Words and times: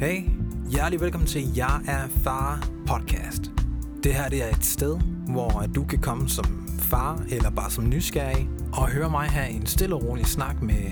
Hey, 0.00 0.22
hjertelig 0.70 1.00
velkommen 1.00 1.26
til 1.26 1.56
Jeg 1.56 1.80
er 1.88 2.08
far 2.08 2.68
podcast. 2.86 3.50
Det 4.04 4.14
her 4.14 4.28
det 4.28 4.44
er 4.44 4.48
et 4.48 4.64
sted, 4.64 5.00
hvor 5.28 5.64
du 5.74 5.84
kan 5.84 5.98
komme 5.98 6.28
som 6.28 6.68
far 6.78 7.22
eller 7.30 7.50
bare 7.50 7.70
som 7.70 7.88
nysgerrig 7.88 8.48
og 8.72 8.88
høre 8.88 9.10
mig 9.10 9.28
have 9.28 9.50
en 9.50 9.66
stille 9.66 9.94
og 9.94 10.04
rolig 10.04 10.26
snak 10.26 10.62
med 10.62 10.84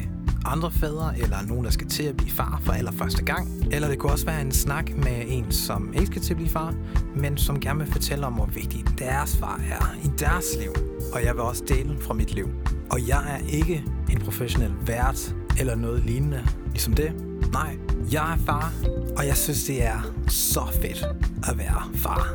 andre 0.45 0.71
fædre 0.71 1.19
eller 1.19 1.37
nogen, 1.49 1.65
der 1.65 1.71
skal 1.71 1.89
til 1.89 2.03
at 2.03 2.17
blive 2.17 2.31
far 2.31 2.61
for 2.63 2.73
allerførste 2.73 3.25
gang. 3.25 3.49
Eller 3.73 3.89
det 3.89 3.99
kunne 3.99 4.13
også 4.13 4.27
være 4.27 4.41
en 4.41 4.53
snak 4.53 4.91
med 4.97 5.25
en, 5.29 5.53
som 5.53 5.93
ikke 5.93 6.07
skal 6.07 6.23
til 6.23 6.33
at 6.33 6.37
blive 6.37 6.51
far, 6.51 6.75
men 7.17 7.37
som 7.37 7.61
gerne 7.61 7.79
vil 7.79 7.93
fortælle 7.93 8.27
om, 8.27 8.33
hvor 8.33 8.47
vigtig 8.47 8.85
deres 8.99 9.37
far 9.37 9.61
er 9.71 9.97
i 10.05 10.09
deres 10.19 10.47
liv. 10.61 10.73
Og 11.13 11.25
jeg 11.25 11.35
vil 11.35 11.43
også 11.43 11.65
dele 11.69 11.99
fra 12.01 12.15
mit 12.15 12.35
liv. 12.35 12.49
Og 12.91 13.09
jeg 13.09 13.25
er 13.29 13.49
ikke 13.49 13.85
en 14.13 14.19
professionel 14.19 14.73
vært 14.87 15.35
eller 15.59 15.75
noget 15.75 16.05
lignende 16.05 16.47
ligesom 16.73 16.95
det. 16.95 17.13
Nej, 17.53 17.77
jeg 18.13 18.33
er 18.33 18.37
far, 18.47 18.73
og 19.17 19.27
jeg 19.27 19.37
synes, 19.37 19.65
det 19.65 19.83
er 19.83 20.13
så 20.29 20.67
fedt 20.83 21.05
at 21.51 21.59
være 21.59 21.83
far. 21.95 22.29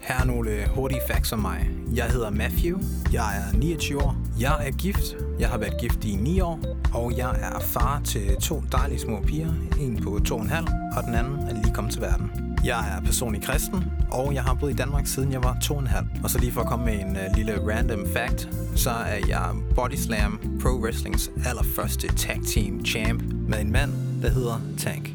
Her 0.00 0.14
er 0.14 0.24
nogle 0.24 0.50
øh, 0.50 0.68
hurtige 0.68 1.00
facts 1.08 1.32
om 1.32 1.38
mig. 1.38 1.70
Jeg 1.94 2.04
hedder 2.04 2.30
Matthew, 2.30 2.78
jeg 3.12 3.36
er 3.36 3.56
29 3.58 4.02
år, 4.02 4.16
jeg 4.40 4.66
er 4.66 4.70
gift, 4.70 5.16
jeg 5.38 5.48
har 5.48 5.58
været 5.58 5.80
gift 5.80 6.04
i 6.04 6.16
9 6.16 6.40
år, 6.40 6.60
og 6.94 7.16
jeg 7.16 7.30
er 7.30 7.60
far 7.60 8.00
til 8.04 8.36
to 8.36 8.62
dejlige 8.72 8.98
små 8.98 9.20
piger, 9.20 9.52
en 9.80 10.02
på 10.02 10.20
2,5 10.28 10.96
og 10.96 11.02
den 11.02 11.14
anden 11.14 11.38
er 11.38 11.54
lige 11.54 11.74
kommet 11.74 11.92
til 11.92 12.02
verden. 12.02 12.30
Jeg 12.64 12.96
er 12.96 13.00
personlig 13.00 13.42
kristen, 13.42 13.84
og 14.10 14.34
jeg 14.34 14.42
har 14.42 14.54
boet 14.54 14.72
i 14.72 14.76
Danmark 14.76 15.06
siden 15.06 15.32
jeg 15.32 15.42
var 15.42 15.56
2,5. 15.64 16.22
Og 16.24 16.30
så 16.30 16.38
lige 16.38 16.52
for 16.52 16.60
at 16.60 16.66
komme 16.66 16.84
med 16.84 16.94
en 16.94 17.16
uh, 17.16 17.36
lille 17.36 17.72
random 17.72 18.06
fact, 18.14 18.48
så 18.74 18.90
er 18.90 19.18
jeg 19.28 19.50
Body 19.74 19.94
Slam 19.94 20.40
Pro 20.62 20.68
Wrestlings 20.68 21.30
allerførste 21.46 22.08
tag 22.16 22.40
team 22.46 22.84
champ 22.84 23.22
med 23.48 23.60
en 23.60 23.72
mand, 23.72 24.11
der 24.22 24.28
hedder 24.28 24.60
Tank. 24.78 25.08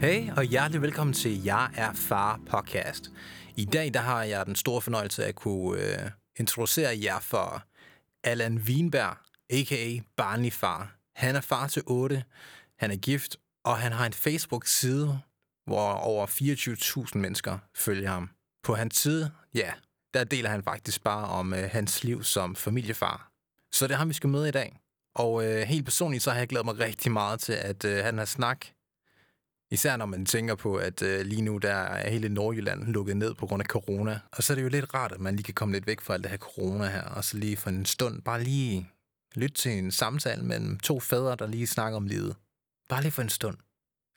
Hey, 0.00 0.30
og 0.36 0.44
hjertelig 0.44 0.82
velkommen 0.82 1.14
til 1.14 1.44
Jeg 1.44 1.70
er 1.76 1.92
Far 1.92 2.40
podcast. 2.50 3.12
I 3.56 3.64
dag 3.64 3.94
der 3.94 4.00
har 4.00 4.22
jeg 4.22 4.46
den 4.46 4.56
store 4.56 4.82
fornøjelse 4.82 5.24
af 5.24 5.28
at 5.28 5.34
kunne 5.34 5.80
øh, 5.80 6.10
introducere 6.38 6.98
jer 7.02 7.20
for 7.20 7.62
Allan 8.24 8.58
Wienberg, 8.58 9.16
a.k.a. 9.50 10.00
Barney 10.16 10.50
Far. 10.52 10.96
Han 11.16 11.36
er 11.36 11.40
far 11.40 11.66
til 11.66 11.82
8, 11.86 12.24
han 12.78 12.90
er 12.90 12.96
gift, 12.96 13.36
og 13.64 13.78
han 13.78 13.92
har 13.92 14.06
en 14.06 14.12
Facebook-side, 14.12 15.20
hvor 15.66 15.92
over 15.92 16.26
24.000 16.26 17.18
mennesker 17.18 17.58
følger 17.76 18.10
ham. 18.10 18.30
På 18.62 18.74
hans 18.74 18.96
side, 18.96 19.30
ja, 19.54 19.72
der 20.14 20.24
deler 20.24 20.50
han 20.50 20.62
faktisk 20.62 21.04
bare 21.04 21.28
om 21.28 21.54
øh, 21.54 21.70
hans 21.72 22.04
liv 22.04 22.24
som 22.24 22.56
familiefar. 22.56 23.30
Så 23.74 23.86
det 23.86 23.96
har 23.96 24.04
vi 24.04 24.12
skal 24.12 24.30
møde 24.30 24.48
i 24.48 24.52
dag. 24.52 24.81
Og 25.14 25.44
øh, 25.44 25.62
helt 25.62 25.84
personligt, 25.84 26.22
så 26.22 26.30
har 26.30 26.38
jeg 26.38 26.48
glædet 26.48 26.64
mig 26.64 26.78
rigtig 26.78 27.12
meget 27.12 27.40
til, 27.40 27.52
at 27.52 27.84
øh, 27.84 28.04
han 28.04 28.18
har 28.18 28.24
snak 28.24 28.66
Især 29.72 29.96
når 29.96 30.06
man 30.06 30.26
tænker 30.26 30.54
på, 30.54 30.76
at 30.76 31.02
øh, 31.02 31.20
lige 31.20 31.42
nu 31.42 31.58
der 31.58 31.74
er 31.74 32.10
hele 32.10 32.28
Nordjylland 32.28 32.84
lukket 32.84 33.16
ned 33.16 33.34
på 33.34 33.46
grund 33.46 33.62
af 33.62 33.66
corona. 33.66 34.20
Og 34.32 34.42
så 34.42 34.52
er 34.52 34.54
det 34.54 34.62
jo 34.62 34.68
lidt 34.68 34.94
rart, 34.94 35.12
at 35.12 35.20
man 35.20 35.36
lige 35.36 35.44
kan 35.44 35.54
komme 35.54 35.74
lidt 35.74 35.86
væk 35.86 36.00
fra 36.00 36.14
alt 36.14 36.22
det 36.22 36.30
her 36.30 36.38
corona 36.38 36.86
her, 36.88 37.02
og 37.02 37.24
så 37.24 37.36
lige 37.36 37.56
for 37.56 37.70
en 37.70 37.84
stund 37.84 38.22
bare 38.22 38.44
lige 38.44 38.90
lytte 39.34 39.54
til 39.54 39.72
en 39.72 39.90
samtale 39.90 40.42
mellem 40.42 40.78
to 40.78 41.00
fædre, 41.00 41.36
der 41.36 41.46
lige 41.46 41.66
snakker 41.66 41.96
om 41.96 42.06
livet. 42.06 42.36
Bare 42.88 43.02
lige 43.02 43.12
for 43.12 43.22
en 43.22 43.28
stund. 43.28 43.58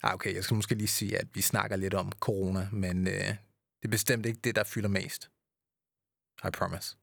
Ah, 0.04 0.14
okay, 0.14 0.36
jeg 0.36 0.44
skal 0.44 0.56
måske 0.56 0.76
lige 0.76 0.88
sige, 0.88 1.18
at 1.18 1.28
vi 1.34 1.42
snakker 1.42 1.78
lidt 1.78 1.94
om 1.94 2.12
corona, 2.20 2.70
men 2.72 3.08
øh, 3.08 3.14
det 3.14 3.86
er 3.86 3.90
bestemt 3.90 4.26
ikke 4.26 4.40
det, 4.44 4.56
der 4.56 4.64
fylder 4.64 4.90
mest. 4.90 5.30
I 6.48 6.52
promise. 6.54 6.96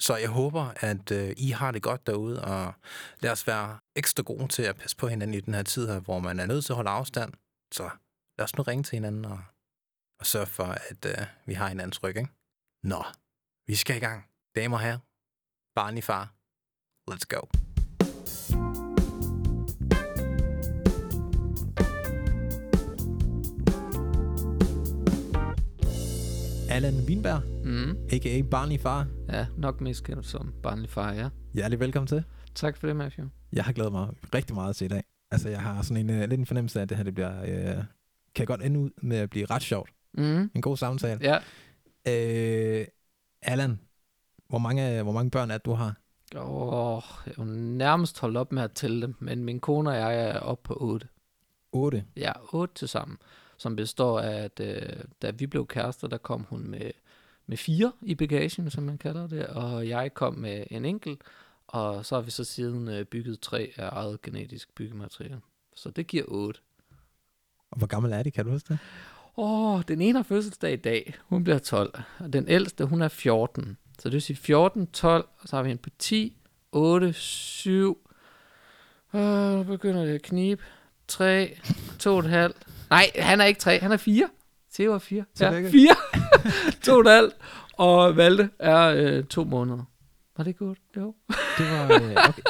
Så 0.00 0.16
jeg 0.16 0.28
håber, 0.28 0.72
at 0.76 1.10
øh, 1.10 1.34
I 1.36 1.50
har 1.50 1.70
det 1.70 1.82
godt 1.82 2.06
derude, 2.06 2.44
og 2.44 2.72
lad 3.20 3.30
os 3.32 3.46
være 3.46 3.78
ekstra 3.96 4.22
gode 4.22 4.48
til 4.48 4.62
at 4.62 4.76
passe 4.76 4.96
på 4.96 5.08
hinanden 5.08 5.34
i 5.34 5.40
den 5.40 5.54
her 5.54 5.62
tid 5.62 5.88
her, 5.88 6.00
hvor 6.00 6.18
man 6.18 6.40
er 6.40 6.46
nødt 6.46 6.64
til 6.64 6.72
at 6.72 6.76
holde 6.76 6.90
afstand. 6.90 7.32
Så 7.72 7.90
lad 8.38 8.44
os 8.44 8.56
nu 8.56 8.62
ringe 8.62 8.82
til 8.84 8.96
hinanden 8.96 9.24
og, 9.24 9.38
og 10.20 10.26
sørge 10.26 10.46
for, 10.46 10.64
at 10.64 11.04
øh, 11.06 11.26
vi 11.46 11.54
har 11.54 11.68
hinandens 11.68 12.02
ryg, 12.02 12.16
ikke? 12.16 12.30
Nå, 12.82 13.04
vi 13.66 13.74
skal 13.74 13.96
i 13.96 14.00
gang. 14.00 14.24
Damer 14.56 14.76
og 14.76 14.82
herrer, 14.82 14.98
barn 15.74 15.98
i 15.98 16.00
far. 16.00 16.32
Let's 17.10 17.26
go. 17.28 17.40
Allan 26.70 27.04
Wienberg, 27.06 27.42
Mm. 27.64 27.96
a.k.a. 28.12 28.42
Barney 28.42 28.78
Far. 28.78 29.06
Ja, 29.34 29.46
nok 29.56 29.80
mest 29.80 30.04
kendt 30.04 30.26
som 30.26 30.54
barnlig 30.62 30.90
far, 30.90 31.12
ja. 31.12 31.28
Hjertelig 31.54 31.80
velkommen 31.80 32.06
til. 32.06 32.24
Tak 32.54 32.76
for 32.76 32.86
det, 32.86 32.96
Matthew. 32.96 33.26
Jeg 33.52 33.64
har 33.64 33.72
glædet 33.72 33.92
mig 33.92 34.08
rigtig 34.34 34.54
meget 34.54 34.76
til 34.76 34.84
i 34.84 34.88
dag. 34.88 35.04
Altså, 35.30 35.48
jeg 35.48 35.60
har 35.60 35.82
sådan 35.82 36.10
en 36.10 36.22
uh, 36.22 36.28
lidt 36.28 36.40
en 36.40 36.46
fornemmelse 36.46 36.78
af, 36.78 36.82
at 36.82 36.88
det 36.88 36.96
her 36.96 37.04
det 37.04 37.14
bliver, 37.14 37.42
uh, 37.78 37.84
kan 38.34 38.46
godt 38.46 38.62
ende 38.62 38.80
ud 38.80 38.90
med 38.96 39.16
at 39.16 39.30
blive 39.30 39.46
ret 39.46 39.62
sjovt. 39.62 39.90
Mm. 40.12 40.50
En 40.54 40.62
god 40.62 40.76
samtale. 40.76 41.20
Ja. 41.22 41.38
Øh, 42.08 42.86
Allan, 43.42 43.80
hvor 44.48 44.58
mange, 44.58 45.02
hvor 45.02 45.12
mange 45.12 45.30
børn 45.30 45.50
er 45.50 45.58
det, 45.58 45.64
du 45.64 45.72
har? 45.72 45.94
Åh, 46.36 47.02
jeg 47.26 47.32
er 47.32 47.34
jo 47.38 47.44
nærmest 47.54 48.20
holdt 48.20 48.36
op 48.36 48.52
med 48.52 48.62
at 48.62 48.72
tælle 48.72 49.02
dem, 49.02 49.14
men 49.18 49.44
min 49.44 49.60
kone 49.60 49.90
og 49.90 49.96
jeg 49.96 50.28
er 50.28 50.38
oppe 50.38 50.66
på 50.66 50.76
8. 50.80 51.08
8. 51.72 52.04
Ja, 52.16 52.32
8 52.52 52.74
til 52.74 52.88
sammen, 52.88 53.18
som 53.56 53.76
består 53.76 54.20
af, 54.20 54.42
at 54.44 54.60
øh, 54.60 55.04
da 55.22 55.30
vi 55.30 55.46
blev 55.46 55.66
kærester, 55.66 56.08
der 56.08 56.18
kom 56.18 56.46
hun 56.48 56.70
med, 56.70 56.90
med 57.46 57.56
fire 57.56 57.92
i 58.02 58.14
bagagen, 58.14 58.70
som 58.70 58.84
man 58.84 58.98
kalder 58.98 59.26
det, 59.26 59.46
og 59.46 59.88
jeg 59.88 60.14
kom 60.14 60.34
med 60.34 60.64
en 60.70 60.84
enkelt, 60.84 61.22
og 61.66 62.06
så 62.06 62.14
har 62.14 62.22
vi 62.22 62.30
så 62.30 62.44
siden 62.44 62.88
øh, 62.88 63.04
bygget 63.04 63.40
tre 63.40 63.72
af 63.76 63.88
eget 63.92 64.22
genetisk 64.22 64.74
byggemateriale. 64.74 65.40
Så 65.76 65.90
det 65.90 66.06
giver 66.06 66.24
8. 66.28 66.60
Og 67.70 67.78
hvor 67.78 67.86
gammel 67.86 68.12
er 68.12 68.22
de, 68.22 68.30
kan 68.30 68.44
du 68.44 68.50
huske 68.50 68.68
det? 68.68 68.78
Åh, 69.36 69.82
den 69.88 70.00
ene 70.00 70.18
har 70.18 70.22
fødselsdag 70.22 70.72
i 70.72 70.76
dag. 70.76 71.14
Hun 71.26 71.44
bliver 71.44 71.58
12. 71.58 72.00
Og 72.18 72.32
den 72.32 72.48
ældste, 72.48 72.84
hun 72.84 73.02
er 73.02 73.08
14. 73.08 73.76
Så 73.98 74.08
det 74.08 74.12
vil 74.12 74.22
sige 74.22 74.36
14, 74.36 74.86
12, 74.86 75.28
og 75.38 75.48
så 75.48 75.56
har 75.56 75.62
vi 75.62 75.70
en 75.70 75.78
på 75.78 75.90
10, 75.98 76.36
8, 76.72 77.12
7. 77.12 78.10
Øh, 79.14 79.56
nu 79.56 79.62
begynder 79.62 80.04
det 80.04 80.14
at 80.14 80.22
knibe. 80.22 80.62
3, 81.08 81.58
2,5. 82.02 82.52
Nej, 82.90 83.10
han 83.18 83.40
er 83.40 83.44
ikke 83.44 83.60
3, 83.60 83.78
han 83.78 83.92
er 83.92 83.96
4. 83.96 84.28
Theo 84.74 84.92
er 84.94 84.98
4. 84.98 85.24
Ja, 85.40 85.50
Tillykke. 85.50 85.70
4. 85.70 87.28
2,5. 87.28 87.34
Og 87.72 88.16
Valde 88.16 88.48
er 88.58 88.82
øh, 88.86 89.24
2 89.24 89.44
måneder. 89.44 89.84
Var 90.36 90.44
det 90.44 90.56
godt? 90.56 90.78
Jo. 90.96 91.14
Det 91.58 91.70
var... 91.70 91.84
Øh, 92.02 92.16
okay. 92.28 92.42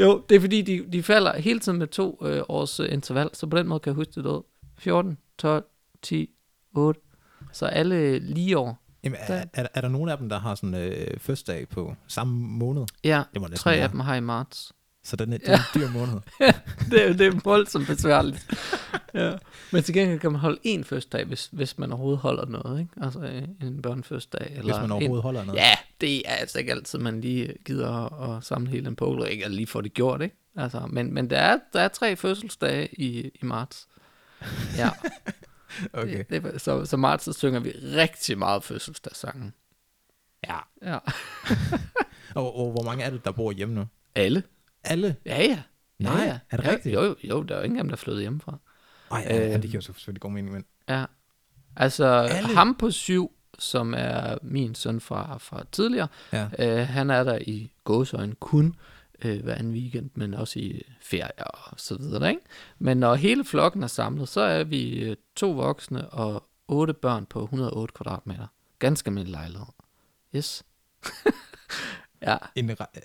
Jo, 0.00 0.22
det 0.28 0.36
er 0.36 0.40
fordi, 0.40 0.62
de, 0.62 0.86
de 0.92 1.02
falder 1.02 1.38
hele 1.38 1.60
tiden 1.60 1.78
med 1.78 1.86
to 1.86 2.18
øh, 2.26 2.42
års 2.48 2.80
øh, 2.80 2.92
interval, 2.92 3.30
så 3.32 3.46
på 3.46 3.58
den 3.58 3.68
måde 3.68 3.80
kan 3.80 3.90
jeg 3.90 3.94
huske 3.94 4.12
det 4.14 4.26
ud. 4.26 4.42
14, 4.78 5.18
12, 5.38 5.64
10, 6.02 6.30
8. 6.76 7.00
Så 7.52 7.66
alle 7.66 8.18
lige 8.18 8.58
år. 8.58 8.82
Jamen, 9.04 9.18
er, 9.20 9.44
er, 9.54 9.66
er, 9.74 9.80
der 9.80 9.88
nogen 9.88 10.08
af 10.08 10.18
dem, 10.18 10.28
der 10.28 10.38
har 10.38 10.54
sådan 10.54 10.74
øh, 10.74 11.20
fødselsdag 11.20 11.68
på 11.68 11.94
samme 12.08 12.34
måned? 12.34 12.84
Ja, 13.04 13.22
Det 13.32 13.40
må 13.40 13.48
tre 13.48 13.70
være. 13.70 13.80
af 13.80 13.90
dem 13.90 14.00
har 14.00 14.14
i 14.14 14.20
marts. 14.20 14.72
Så 15.08 15.16
den 15.16 15.32
er, 15.32 15.38
det 15.38 15.48
er 15.48 15.56
en 15.56 15.80
dyr 15.80 15.90
måned. 15.90 16.20
det, 16.90 17.08
er, 17.08 17.12
det 17.12 17.26
er 17.26 17.40
voldsomt 17.44 17.86
besværligt. 17.86 18.46
ja. 19.14 19.36
Men 19.72 19.82
til 19.82 19.94
gengæld 19.94 20.20
kan 20.20 20.32
man 20.32 20.40
holde 20.40 20.58
en 20.62 20.84
fødselsdag, 20.84 21.24
hvis, 21.24 21.48
hvis 21.52 21.78
man 21.78 21.92
overhovedet 21.92 22.20
holder 22.20 22.46
noget. 22.46 22.80
Ikke? 22.80 22.92
Altså 23.02 23.20
øh, 23.20 23.42
en 23.68 23.82
børnefødselsdag. 23.82 24.46
Eller 24.50 24.62
hvis 24.62 24.80
man 24.80 24.90
overhovedet 24.90 25.22
holder 25.22 25.40
en, 25.40 25.46
noget. 25.46 25.60
Ja, 25.60 25.74
det 26.00 26.28
er 26.28 26.34
altså 26.34 26.58
ikke 26.58 26.72
altid, 26.72 26.98
man 26.98 27.20
lige 27.20 27.54
gider 27.64 27.90
at, 27.90 28.36
at 28.36 28.44
samle 28.44 28.70
hele 28.70 28.84
den 28.84 28.96
pole, 28.96 29.30
ikke? 29.30 29.44
Eller 29.44 29.56
lige 29.56 29.66
få 29.66 29.80
det 29.80 29.94
gjort, 29.94 30.22
ikke? 30.22 30.36
Altså, 30.56 30.80
men, 30.88 31.14
men 31.14 31.30
der, 31.30 31.38
er, 31.38 31.58
der 31.72 31.80
er 31.80 31.88
tre 31.88 32.16
fødselsdage 32.16 32.88
i, 33.00 33.30
i 33.34 33.40
marts. 33.42 33.88
Ja. 34.76 34.90
Okay. 35.92 36.24
Det, 36.30 36.42
det, 36.42 36.60
så, 36.60 36.84
så 36.84 36.96
marts, 36.96 37.24
så 37.24 37.32
synger 37.32 37.60
vi 37.60 37.70
rigtig 37.70 38.38
meget 38.38 38.64
fødselsdagssangen. 38.64 39.54
Ja. 40.48 40.56
Ja. 40.82 40.98
Og, 42.34 42.56
og 42.56 42.70
hvor 42.70 42.82
mange 42.82 43.04
er 43.04 43.10
det, 43.10 43.24
der 43.24 43.32
bor 43.32 43.52
hjemme 43.52 43.74
nu? 43.74 43.86
Alle. 44.14 44.42
Alle? 44.84 45.16
Ja, 45.26 45.42
ja. 45.42 45.62
Nej, 45.98 46.12
ja, 46.12 46.24
ja. 46.24 46.38
er 46.50 46.56
det 46.56 46.64
ja, 46.64 46.70
rigtigt? 46.70 46.94
Jo, 46.94 47.02
jo, 47.02 47.16
jo, 47.24 47.42
der 47.42 47.54
er 47.54 47.58
jo 47.58 47.64
ingen 47.64 47.78
af 47.78 47.84
dem, 47.84 47.88
der 47.88 47.96
er 47.96 47.98
flyttet 47.98 48.22
hjemmefra. 48.22 48.58
Ej, 49.10 49.18
ja, 49.30 49.36
ja, 49.36 49.46
Øh. 49.46 49.52
det 49.52 49.62
giver 49.62 49.74
jo 49.74 49.80
selvfølgelig 49.80 50.20
god 50.20 50.30
mening, 50.30 50.52
men... 50.54 50.64
Ja. 50.88 51.04
Altså, 51.76 52.04
Alle? 52.06 52.54
Ham 52.54 52.74
på 52.74 52.90
syv, 52.90 53.32
som 53.58 53.94
er 53.96 54.38
min 54.42 54.74
søn 54.74 55.00
fra, 55.00 55.38
fra 55.38 55.62
tidligere, 55.72 56.08
Ja. 56.32 56.48
øh, 56.58 56.88
han 56.88 57.10
er 57.10 57.24
der 57.24 57.38
i 57.46 57.72
gåsøjne 57.84 58.34
kun 58.34 58.74
øh, 59.24 59.42
hver 59.42 59.54
anden 59.54 59.72
weekend, 59.72 60.10
men 60.14 60.34
også 60.34 60.58
i 60.58 60.82
ferie 61.00 61.46
og 61.46 61.80
så 61.80 61.96
videre, 61.98 62.28
ikke? 62.30 62.42
Men 62.78 62.96
når 62.96 63.14
hele 63.14 63.44
flokken 63.44 63.82
er 63.82 63.86
samlet, 63.86 64.28
så 64.28 64.40
er 64.40 64.64
vi 64.64 64.98
øh, 64.98 65.16
to 65.36 65.50
voksne 65.50 66.08
og 66.08 66.48
otte 66.68 66.94
børn 66.94 67.26
på 67.26 67.42
108 67.42 67.94
kvadratmeter. 67.94 68.46
Ganske 68.78 69.08
almindelig 69.08 69.32
lejlighed. 69.32 69.66
Yes. 70.36 70.64
ja. 72.22 72.36
En, 72.54 72.70
ra- 72.70 73.00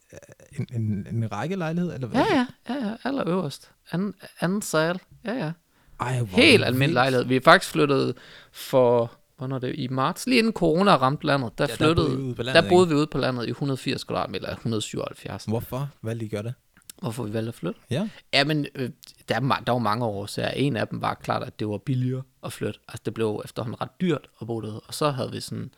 en, 0.59 0.67
en, 0.73 1.07
en 1.11 1.31
række 1.31 1.55
lejlighed, 1.55 1.93
eller 1.93 2.07
hvad? 2.07 2.21
Ja, 2.31 2.35
ja, 2.69 2.73
ja, 2.73 2.87
ja, 2.87 2.95
allerøverst. 3.03 3.71
Anden, 3.91 4.13
anden 4.39 4.61
sal. 4.61 4.99
Ja, 5.25 5.33
ja. 5.33 5.51
Ej, 5.99 6.17
hvor 6.21 6.37
Helt 6.37 6.63
almindelig 6.63 6.79
vildt. 6.79 6.93
lejlighed. 6.93 7.25
Vi 7.25 7.35
er 7.35 7.41
faktisk 7.43 7.71
flyttet 7.71 8.17
for, 8.51 9.11
hvornår 9.37 9.59
det, 9.59 9.75
i 9.75 9.87
marts, 9.87 10.27
lige 10.27 10.39
inden 10.39 10.53
corona 10.53 10.95
ramte 10.95 11.25
landet, 11.27 11.57
der, 11.57 11.63
Ja, 11.63 11.67
der 11.67 11.75
flyttede, 11.75 11.95
boede 12.07 12.19
I 12.19 12.23
ude 12.23 12.35
på 12.35 12.43
landet, 12.43 12.63
der 12.63 12.69
boede 12.69 12.87
vi 12.89 12.95
ude 12.95 13.07
på 13.07 13.17
landet 13.17 13.45
i 13.47 13.49
180 13.49 14.03
kvadratmeter, 14.03 14.45
eller 14.45 14.55
177. 14.55 15.45
Hvorfor? 15.45 15.89
Hvad 16.01 16.15
lige 16.15 16.29
gør 16.29 16.41
det? 16.41 16.53
Hvorfor 17.01 17.23
vi 17.23 17.33
valgte 17.33 17.47
at 17.49 17.55
flytte? 17.55 17.79
Ja. 17.89 18.09
Ja, 18.33 18.43
men 18.43 18.65
øh, 18.75 18.89
der, 19.29 19.35
er 19.35 19.59
der 19.65 19.71
var 19.71 19.79
mange 19.79 20.05
årsager. 20.05 20.49
En 20.49 20.75
af 20.77 20.87
dem 20.87 21.01
var 21.01 21.13
klart, 21.13 21.43
at 21.43 21.59
det 21.59 21.67
var 21.67 21.77
billigere 21.77 22.21
at 22.43 22.53
flytte. 22.53 22.79
Altså, 22.87 23.01
det 23.05 23.13
blev 23.13 23.41
efterhånden 23.45 23.81
ret 23.81 24.01
dyrt 24.01 24.29
at 24.41 24.47
bo 24.47 24.61
derude. 24.61 24.79
Og 24.87 24.93
så 24.93 25.09
havde 25.11 25.31
vi 25.31 25.39
sådan 25.39 25.71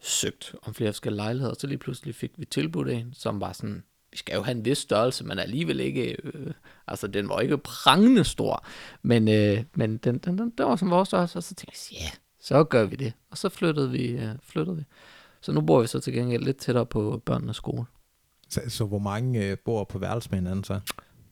søgt 0.00 0.54
om 0.62 0.74
flere 0.74 0.92
forskellige 0.92 1.16
lejligheder. 1.16 1.54
Så 1.58 1.66
lige 1.66 1.78
pludselig 1.78 2.14
fik 2.14 2.32
vi 2.36 2.44
tilbudt 2.44 2.88
en, 2.88 3.14
som 3.14 3.40
var 3.40 3.52
sådan, 3.52 3.82
vi 4.10 4.16
skal 4.16 4.34
jo 4.34 4.42
have 4.42 4.56
en 4.56 4.64
vis 4.64 4.78
størrelse, 4.78 5.24
men 5.24 5.38
alligevel 5.38 5.80
ikke, 5.80 6.16
øh, 6.24 6.52
altså 6.86 7.06
den 7.06 7.28
var 7.28 7.40
ikke 7.40 7.58
prangende 7.58 8.24
stor. 8.24 8.66
Men, 9.02 9.28
øh, 9.28 9.64
men 9.74 9.96
den, 9.96 10.18
den, 10.18 10.38
den, 10.38 10.50
den 10.58 10.66
var 10.66 10.76
som 10.76 10.90
vores 10.90 11.08
størrelse, 11.08 11.38
og 11.38 11.42
så 11.42 11.54
tænkte 11.54 11.78
jeg, 11.92 12.00
ja, 12.00 12.10
så 12.40 12.64
gør 12.64 12.84
vi 12.84 12.96
det. 12.96 13.12
Og 13.30 13.38
så 13.38 13.48
flyttede 13.48 13.90
vi, 13.90 14.06
øh, 14.06 14.28
flyttede 14.42 14.76
vi. 14.76 14.84
Så 15.40 15.52
nu 15.52 15.60
bor 15.60 15.80
vi 15.80 15.86
så 15.86 16.00
til 16.00 16.12
gengæld 16.12 16.42
lidt 16.42 16.56
tættere 16.56 16.86
på 16.86 17.22
børnenes 17.24 17.56
skole. 17.56 17.84
Så, 18.48 18.60
så 18.68 18.84
hvor 18.84 18.98
mange 18.98 19.44
øh, 19.44 19.58
bor 19.58 19.84
på 19.84 19.98
værelse 19.98 20.30
med 20.30 20.38
hinanden 20.38 20.64
så? 20.64 20.80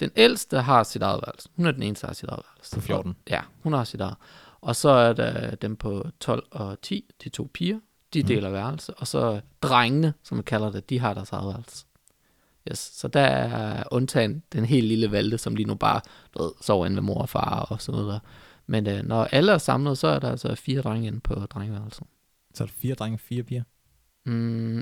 Den 0.01 0.11
ældste 0.17 0.61
har 0.61 0.83
sit 0.83 1.03
eget 1.03 1.23
værelse. 1.27 1.49
Hun 1.57 1.67
er 1.67 1.71
den 1.71 1.83
eneste, 1.83 2.03
der 2.03 2.09
har 2.09 2.15
sit 2.15 2.29
eget 2.29 2.43
værelse. 2.55 2.75
På 2.75 2.81
14. 2.81 3.17
Ja, 3.31 3.41
hun 3.63 3.73
har 3.73 3.85
sit 3.85 4.01
eget. 4.01 4.17
Og 4.61 4.77
så 4.77 4.89
er 4.89 5.13
der 5.13 5.55
dem 5.55 5.77
på 5.77 6.07
12 6.21 6.47
og 6.51 6.81
10, 6.83 7.11
de 7.25 7.29
to 7.29 7.51
piger. 7.55 7.79
De 8.15 8.19
Mhm. 8.21 8.27
deler 8.29 8.51
værelse. 8.51 8.95
Og 8.95 9.07
så 9.07 9.41
drengene, 9.63 10.15
som 10.23 10.39
vi 10.39 10.43
kalder 10.43 10.71
det, 10.73 10.91
de 10.91 10.99
har 10.99 11.15
deres 11.15 11.33
eget 11.33 11.47
værelse. 11.55 11.87
Yes. 12.71 12.79
Så 12.79 13.09
der 13.09 13.21
er 13.21 13.85
undtagen 13.91 14.43
den 14.53 14.65
helt 14.65 14.87
lille 14.87 15.11
valgte, 15.11 15.39
som 15.39 15.55
lige 15.55 15.67
nu 15.67 15.75
bare 15.75 16.01
du 16.35 16.43
ved, 16.43 16.53
sover 16.61 16.87
inde 16.87 16.95
med 16.95 17.03
mor 17.03 17.21
og 17.23 17.29
far 17.29 17.61
og 17.61 17.83
sådan 17.83 18.01
noget 18.01 18.13
der. 18.13 18.19
Men 18.67 18.87
øh, 18.87 19.03
når 19.05 19.25
alle 19.25 19.53
er 19.53 19.59
samlet, 19.59 19.99
så 19.99 20.07
er 20.09 20.19
der 20.19 20.31
altså 20.31 20.55
fire 20.55 20.81
drenge 20.83 21.07
inde 21.07 21.21
på 21.21 21.35
drengeværelset. 21.35 22.07
Så 22.55 22.65
er 22.65 22.67
der 22.67 22.75
fire 22.77 22.95
drenge, 22.95 23.19
fire 23.19 23.43
piger? 23.43 23.63
Mm, 24.27 24.33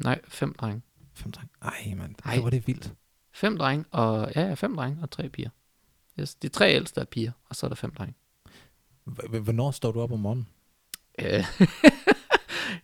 nej, 0.04 0.20
fem 0.28 0.54
drenge. 0.54 0.82
Fem 1.14 1.32
drenge. 1.32 1.50
Ej, 1.62 1.94
mand. 1.96 2.14
Ej. 2.24 2.36
Hvor 2.38 2.46
er 2.46 2.50
det 2.50 2.66
vildt. 2.66 2.92
Fem 3.32 3.58
drenge, 3.58 3.84
og 3.90 4.32
ja, 4.36 4.40
ja, 4.48 4.54
fem 4.54 4.76
drenge 4.76 4.98
og 5.02 5.10
tre 5.10 5.28
piger. 5.28 5.50
Yes. 6.20 6.34
De 6.34 6.48
tre 6.48 6.74
ældste 6.74 7.00
er 7.00 7.04
piger, 7.04 7.32
og 7.48 7.56
så 7.56 7.66
er 7.66 7.68
der 7.68 7.74
fem 7.76 7.94
drenge. 7.94 8.14
Hvornår 9.42 9.70
står 9.70 9.92
du 9.92 10.00
op 10.00 10.12
om 10.12 10.18
morgenen? 10.20 10.48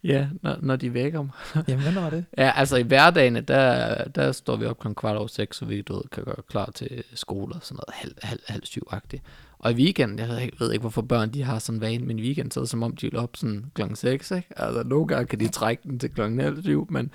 Ja, 0.05 0.27
når, 0.43 0.57
når 0.63 0.77
de 0.77 0.95
vækker 0.95 1.23
mig. 1.23 1.31
Jamen, 1.69 1.83
hvornår 1.83 2.01
er 2.07 2.11
det? 2.11 2.25
Ja, 2.39 2.53
altså 2.57 2.77
i 2.77 2.83
hverdagen, 2.83 3.35
der, 3.35 4.05
der 4.05 4.33
står 4.33 4.57
vi 4.57 4.67
op 4.67 4.79
kl. 4.79 4.89
kvart 4.97 5.17
over 5.17 5.27
seks, 5.27 5.57
så 5.57 5.65
vi 5.65 5.83
du 5.83 5.95
ved, 5.95 6.03
kan 6.13 6.25
gøre 6.25 6.43
klar 6.49 6.71
til 6.75 7.03
skole 7.15 7.55
og 7.55 7.61
sådan 7.63 7.77
noget, 7.87 7.95
halv, 8.01 8.15
halv, 8.23 8.41
halv 8.47 8.65
syv-agtigt. 8.65 9.23
Og 9.59 9.73
i 9.73 9.75
weekenden, 9.75 10.19
jeg 10.19 10.29
ved 10.29 10.39
ikke, 10.39 10.61
ved 10.61 10.73
ikke, 10.73 10.81
hvorfor 10.81 11.03
børn 11.03 11.31
de 11.35 11.43
har 11.43 11.59
sådan 11.59 11.77
en 11.77 11.81
vane, 11.81 12.05
men 12.05 12.19
i 12.19 12.23
weekenden, 12.23 12.51
så 12.51 12.61
er 12.61 12.65
det 12.65 12.71
som 12.71 12.83
om, 12.83 12.97
de 12.97 13.07
vil 13.11 13.19
op 13.19 13.37
sådan 13.37 13.65
kl. 13.75 13.83
6, 13.95 14.31
ikke? 14.31 14.49
Altså 14.57 14.83
nogle 14.83 15.07
gange 15.07 15.27
kan 15.27 15.41
de 15.41 15.49
trække 15.49 15.83
den 15.83 15.99
til 15.99 16.11
kl. 16.11 16.21
halv 16.21 16.63
syv, 16.63 16.87
men 16.91 17.11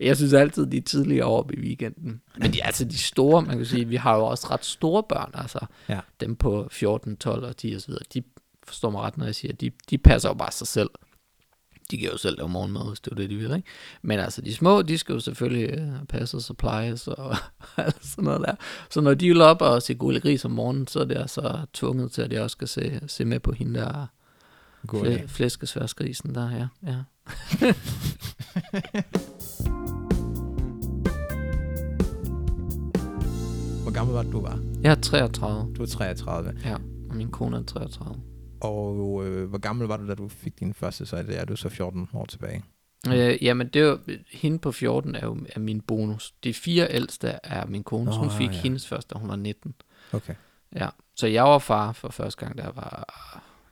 jeg 0.00 0.16
synes 0.16 0.32
altid, 0.32 0.66
de 0.66 0.76
er 0.76 0.82
tidligere 0.82 1.26
op 1.26 1.52
i 1.52 1.60
weekenden. 1.60 2.20
Men 2.38 2.52
de, 2.52 2.64
altså 2.64 2.84
de 2.84 2.98
store, 2.98 3.42
man 3.42 3.56
kan 3.56 3.66
sige, 3.66 3.88
vi 3.88 3.96
har 3.96 4.16
jo 4.16 4.24
også 4.26 4.46
ret 4.50 4.64
store 4.64 5.02
børn, 5.02 5.30
altså 5.34 5.58
Ja. 5.88 6.00
dem 6.20 6.36
på 6.36 6.68
14, 6.70 7.16
12 7.16 7.44
og 7.44 7.56
10 7.56 7.72
og 7.74 7.80
så 7.80 7.86
videre, 7.86 8.02
de 8.14 8.22
forstår 8.66 8.90
mig 8.90 9.00
ret, 9.00 9.16
når 9.18 9.24
jeg 9.24 9.34
siger, 9.34 9.52
de, 9.52 9.70
de 9.90 9.98
passer 9.98 10.28
jo 10.28 10.34
bare 10.34 10.52
sig 10.52 10.66
selv. 10.66 10.90
De 11.90 11.98
kan 11.98 12.10
jo 12.10 12.16
selv 12.16 12.36
lave 12.36 12.48
morgenmad, 12.48 12.88
hvis 12.88 13.00
det 13.00 13.10
er 13.10 13.16
det, 13.16 13.30
de 13.30 13.36
vil, 13.36 13.54
ikke? 13.56 13.68
Men 14.02 14.18
altså, 14.18 14.40
de 14.40 14.54
små, 14.54 14.82
de 14.82 14.98
skal 14.98 15.12
jo 15.12 15.20
selvfølgelig 15.20 15.70
øh, 15.70 16.04
passe 16.08 16.36
og 16.36 16.42
supplies 16.42 17.08
og 17.08 17.36
alt 17.76 18.06
sådan 18.06 18.24
noget 18.24 18.40
der. 18.40 18.54
Så 18.90 19.00
når 19.00 19.14
de 19.14 19.28
vil 19.28 19.40
op 19.40 19.62
og 19.62 19.82
se 19.82 19.94
gule 19.94 20.20
gris 20.20 20.44
om 20.44 20.50
morgenen, 20.50 20.86
så 20.86 21.00
er 21.00 21.04
det 21.04 21.16
altså 21.16 21.58
tvunget 21.72 22.12
til, 22.12 22.22
at 22.22 22.32
jeg 22.32 22.42
også 22.42 22.54
skal 22.54 22.68
se, 22.68 23.00
se 23.06 23.24
med 23.24 23.40
på 23.40 23.52
hende 23.52 23.80
der 23.80 24.06
idé. 24.94 25.26
flæskesværsgrisen 25.26 26.34
der, 26.34 26.50
ja. 26.50 26.68
ja. 26.86 27.02
Hvor 33.82 33.92
gammel 33.92 34.14
var 34.14 34.22
du 34.22 34.40
var? 34.40 34.58
Jeg 34.82 34.90
er 34.90 34.94
33, 34.94 35.74
Du 35.74 35.82
er 35.82 35.86
33. 35.86 36.52
ja, 36.64 36.74
og 37.10 37.16
min 37.16 37.30
kone 37.30 37.56
er 37.56 37.62
33. 37.62 38.35
Og 38.60 39.26
øh, 39.26 39.48
hvor 39.48 39.58
gammel 39.58 39.86
var 39.88 39.96
du, 39.96 40.08
da 40.08 40.14
du 40.14 40.28
fik 40.28 40.60
din 40.60 40.74
første, 40.74 41.06
så 41.06 41.16
er 41.16 41.22
det 41.22 41.40
er 41.40 41.44
du 41.44 41.56
så 41.56 41.68
14 41.68 42.08
år 42.14 42.24
tilbage. 42.24 42.64
Øh, 43.08 43.44
jamen, 43.44 43.68
det 43.68 43.80
jo, 43.82 43.98
hende 44.32 44.58
på 44.58 44.72
14 44.72 45.14
er 45.14 45.26
jo 45.26 45.38
er 45.48 45.60
min 45.60 45.80
bonus. 45.80 46.34
De 46.44 46.54
fire 46.54 46.86
ældste 46.90 47.38
er 47.42 47.66
min 47.66 47.84
kone, 47.84 48.12
så 48.12 48.18
hun 48.18 48.30
fik 48.30 48.50
ja. 48.50 48.60
hendes 48.60 48.88
første, 48.88 49.14
da 49.14 49.18
hun 49.18 49.28
var 49.28 49.36
19. 49.36 49.74
Okay. 50.12 50.34
Ja, 50.74 50.88
så 51.14 51.26
jeg 51.26 51.44
var 51.44 51.58
far 51.58 51.92
for 51.92 52.08
første 52.08 52.44
gang, 52.44 52.58
da 52.58 52.62
jeg 52.62 52.76
var 52.76 53.04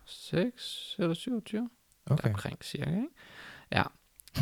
6 0.05 0.97
eller 0.99 1.15
27. 1.15 1.71
Okay. 2.07 2.29
Omkring 2.29 2.65
cirka, 2.65 2.91
ikke? 2.91 3.09
Ja. 3.73 3.83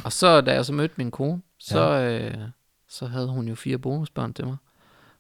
Og 0.04 0.12
så, 0.12 0.40
da 0.40 0.52
jeg 0.52 0.64
så 0.64 0.72
mødte 0.72 0.94
min 0.96 1.10
kone, 1.10 1.42
så, 1.58 1.80
ja. 1.80 2.28
øh, 2.28 2.48
så 2.88 3.06
havde 3.06 3.28
hun 3.28 3.48
jo 3.48 3.54
fire 3.54 3.78
bonusbørn 3.78 4.34
til 4.34 4.46
mig. 4.46 4.56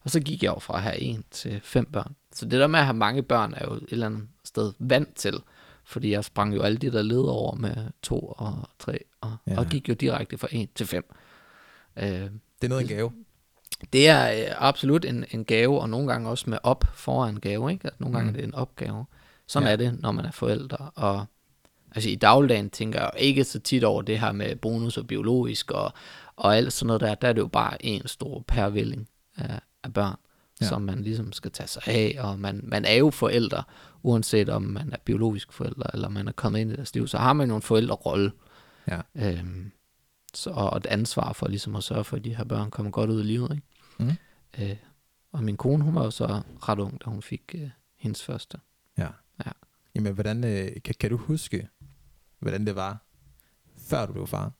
Og 0.00 0.10
så 0.10 0.20
gik 0.20 0.42
jeg 0.42 0.54
jo 0.54 0.58
fra 0.58 0.76
at 0.76 0.82
have 0.82 0.98
en 0.98 1.24
til 1.30 1.60
fem 1.60 1.86
børn. 1.86 2.16
Så 2.34 2.44
det 2.46 2.60
der 2.60 2.66
med 2.66 2.78
at 2.78 2.84
have 2.86 2.96
mange 2.96 3.22
børn, 3.22 3.54
er 3.56 3.64
jo 3.64 3.72
et 3.74 3.84
eller 3.88 4.06
andet 4.06 4.28
sted 4.44 4.72
vant 4.78 5.14
til. 5.16 5.34
Fordi 5.84 6.10
jeg 6.10 6.24
sprang 6.24 6.54
jo 6.54 6.62
alle 6.62 6.78
de 6.78 6.92
der 6.92 7.02
led 7.02 7.18
over 7.20 7.54
med 7.54 7.74
to 8.02 8.18
og 8.38 8.68
tre, 8.78 8.98
og, 9.20 9.36
Ja. 9.46 9.58
og 9.58 9.66
gik 9.66 9.88
jo 9.88 9.94
direkte 9.94 10.38
fra 10.38 10.48
en 10.50 10.68
til 10.74 10.86
fem. 10.86 11.04
Øh, 11.96 12.04
Det 12.08 12.30
er 12.62 12.68
noget 12.68 12.82
en 12.82 12.88
gave. 12.88 13.12
det 13.92 14.08
er 14.08 14.32
øh, 14.48 14.54
absolut 14.58 15.04
en, 15.04 15.24
en 15.30 15.44
gave, 15.44 15.80
og 15.80 15.90
nogle 15.90 16.08
gange 16.12 16.28
også 16.28 16.50
med 16.50 16.58
op 16.62 16.84
foran 16.94 17.36
gave, 17.36 17.72
ikke? 17.72 17.90
Nogle 17.98 18.16
gange 18.16 18.30
Mm. 18.30 18.36
er 18.36 18.40
det 18.40 18.46
en 18.48 18.54
opgave. 18.54 19.04
Sådan 19.46 19.66
Ja. 19.66 19.72
er 19.72 19.76
det, 19.76 20.00
når 20.00 20.12
man 20.12 20.24
er 20.24 20.30
forældre. 20.30 20.90
Og 20.94 21.26
altså 21.94 22.10
i 22.10 22.14
dagligdagen 22.14 22.70
tænker 22.70 23.00
jeg 23.00 23.10
ikke 23.18 23.44
så 23.44 23.60
tit 23.60 23.84
over 23.84 24.02
det 24.02 24.20
her 24.20 24.32
med 24.32 24.56
bonus 24.56 24.96
og 24.98 25.06
biologisk 25.06 25.70
og, 25.70 25.92
og 26.36 26.56
alt 26.56 26.72
sådan 26.72 26.86
noget 26.86 27.00
der. 27.00 27.14
Der 27.14 27.28
er 27.28 27.32
det 27.32 27.40
jo 27.40 27.46
bare 27.46 27.84
en 27.86 28.06
stor 28.08 28.44
pærvilling 28.48 29.08
af, 29.36 29.60
af 29.84 29.92
børn, 29.94 30.16
Ja. 30.62 30.68
som 30.68 30.82
man 30.82 31.02
ligesom 31.02 31.32
skal 31.32 31.50
tage 31.50 31.66
sig 31.66 31.82
af. 31.86 32.16
Og 32.18 32.38
man, 32.38 32.60
man 32.64 32.84
er 32.84 32.94
jo 32.94 33.10
forældre, 33.10 33.62
uanset 34.02 34.48
om 34.48 34.62
man 34.62 34.92
er 34.92 34.96
biologisk 35.04 35.52
forælder, 35.52 35.86
eller 35.94 36.08
man 36.08 36.28
er 36.28 36.32
kommet 36.32 36.60
ind 36.60 36.72
i 36.72 36.76
deres 36.76 36.94
liv. 36.94 37.08
Så 37.08 37.18
har 37.18 37.32
man 37.32 37.48
jo 37.48 37.56
en 37.56 37.62
forældrerolle. 37.62 38.32
Ja. 38.88 39.00
Øhm, 39.14 39.72
så, 40.34 40.50
og 40.50 40.76
et 40.76 40.86
ansvar 40.86 41.32
for 41.32 41.48
ligesom 41.48 41.76
at 41.76 41.84
sørge 41.84 42.04
for, 42.04 42.16
at 42.16 42.24
de 42.24 42.36
her 42.36 42.44
børn 42.44 42.70
kommer 42.70 42.92
godt 42.92 43.10
ud 43.10 43.20
i 43.20 43.26
livet. 43.26 43.50
Ikke? 43.50 43.62
Mm. 43.98 44.16
Øh, 44.58 44.76
og 45.32 45.44
min 45.44 45.56
kone, 45.56 45.84
hun 45.84 45.94
var 45.94 46.04
jo 46.04 46.10
så 46.10 46.42
ret 46.68 46.78
ung, 46.78 47.04
da 47.04 47.10
hun 47.10 47.22
fik 47.22 47.42
øh, 47.54 47.70
hendes 47.96 48.22
første. 48.22 48.58
Ja. 48.98 49.08
Ja. 49.46 49.50
Jamen, 49.94 50.14
hvordan, 50.14 50.44
øh, 50.44 50.82
kan, 50.84 50.94
kan 51.00 51.10
du 51.10 51.16
huske, 51.16 51.68
hvordan 52.38 52.66
det 52.66 52.76
var, 52.76 53.04
før 53.78 54.06
du 54.06 54.12
blev 54.12 54.26
far? 54.26 54.52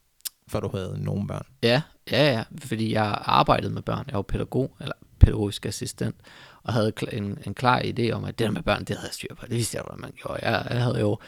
Før 0.49 0.61
du 0.61 0.69
havde 0.69 0.99
nogen 1.05 1.27
børn? 1.27 1.47
Ja, 1.63 1.83
ja, 2.11 2.33
ja, 2.33 2.45
fordi 2.59 2.93
jeg 2.93 3.19
arbejdede 3.23 3.73
med 3.73 3.83
børn. 3.83 4.05
Jeg 4.09 4.17
var 4.17 4.23
pædagog, 4.23 4.77
eller 4.81 4.95
pædagogisk 5.23 5.67
assistent, 5.67 6.17
og 6.63 6.73
havde 6.73 6.93
en, 7.13 7.39
en 7.47 7.55
klar 7.55 7.81
idé 7.81 8.11
om, 8.11 8.25
at 8.25 8.39
det 8.39 8.45
der 8.47 8.51
med 8.51 8.63
børn, 8.63 8.81
det 8.81 8.89
havde 8.97 9.07
jeg 9.07 9.15
styr 9.15 9.35
på. 9.35 9.47
Det 9.47 9.57
vidste 9.57 9.77
jeg, 9.77 9.83
hvordan 9.87 10.01
man 10.01 10.13
gjorde. 10.23 10.39
Jeg, 10.49 10.67
jeg 10.71 10.83
havde 10.83 11.01
jo 11.01 11.19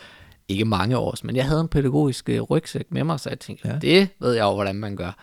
ikke 0.48 0.64
mange 0.64 0.96
års, 0.98 1.24
men 1.24 1.36
jeg 1.36 1.44
havde 1.46 1.60
en 1.60 1.68
pædagogisk 1.68 2.28
øh, 2.28 2.40
rygsæk 2.42 2.86
med 2.90 3.04
mig, 3.04 3.20
så 3.20 3.28
jeg 3.28 3.38
tænkte, 3.40 3.68
Ja. 3.68 3.78
det 3.78 4.08
ved 4.20 4.32
jeg 4.32 4.42
jo, 4.42 4.54
hvordan 4.54 4.76
man 4.76 4.96
gør. 4.96 5.16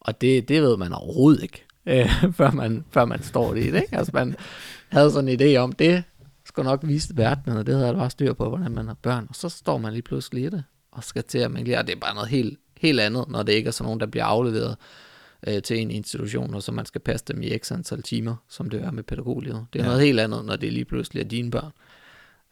Og 0.00 0.20
det, 0.20 0.48
det 0.48 0.62
ved 0.62 0.76
man 0.76 0.92
overhovedet 0.92 1.42
ikke, 1.42 1.64
øh, 1.86 2.32
før, 2.32 2.50
man, 2.50 2.84
før 2.90 3.04
man 3.04 3.22
står 3.22 3.54
i 3.54 3.70
det. 3.70 3.82
Ikke? 3.82 3.96
Altså 3.96 4.10
man 4.14 4.36
havde 4.88 5.10
sådan 5.10 5.28
en 5.28 5.40
idé 5.40 5.56
om, 5.58 5.72
det 5.72 6.04
skulle 6.46 6.68
nok 6.70 6.80
vise 6.82 7.16
verden, 7.16 7.52
og 7.52 7.66
det 7.66 7.74
havde 7.74 7.86
jeg 7.86 7.94
bare 7.96 8.10
styr 8.10 8.32
på, 8.32 8.48
hvordan 8.48 8.72
man 8.72 8.86
har 8.86 8.94
børn. 9.02 9.26
Og 9.28 9.34
så 9.34 9.48
står 9.48 9.78
man 9.78 9.92
lige 9.92 10.02
pludselig 10.02 10.44
i 10.44 10.48
det, 10.48 10.64
og 10.92 11.04
skal 11.04 11.24
til 11.24 11.38
at 11.38 11.50
manglere. 11.50 11.82
Det 11.82 11.94
er 11.94 12.00
bare 12.00 12.14
noget 12.14 12.28
helt, 12.28 12.58
helt 12.80 13.00
andet, 13.00 13.28
når 13.28 13.42
det 13.42 13.52
ikke 13.52 13.68
er 13.68 13.72
sådan 13.72 13.84
nogen, 13.86 14.00
der 14.00 14.06
bliver 14.06 14.24
afleveret 14.24 14.76
øh, 15.46 15.62
til 15.62 15.78
en 15.78 15.90
institution, 15.90 16.54
og 16.54 16.62
så 16.62 16.72
man 16.72 16.86
skal 16.86 17.00
passe 17.00 17.24
dem 17.28 17.42
i 17.42 17.58
x 17.58 17.72
antal 17.72 18.02
timer, 18.02 18.36
som 18.48 18.70
det 18.70 18.82
er 18.82 18.90
med 18.90 19.02
pædagoglivet. 19.02 19.66
Det 19.72 19.78
er 19.78 19.82
Ja. 19.82 19.88
ja. 19.88 19.92
noget 19.94 20.06
helt 20.06 20.20
andet, 20.20 20.44
når 20.44 20.56
det 20.56 20.72
lige 20.72 20.84
pludselig 20.84 21.20
er 21.20 21.28
dine 21.28 21.50
børn, 21.50 21.72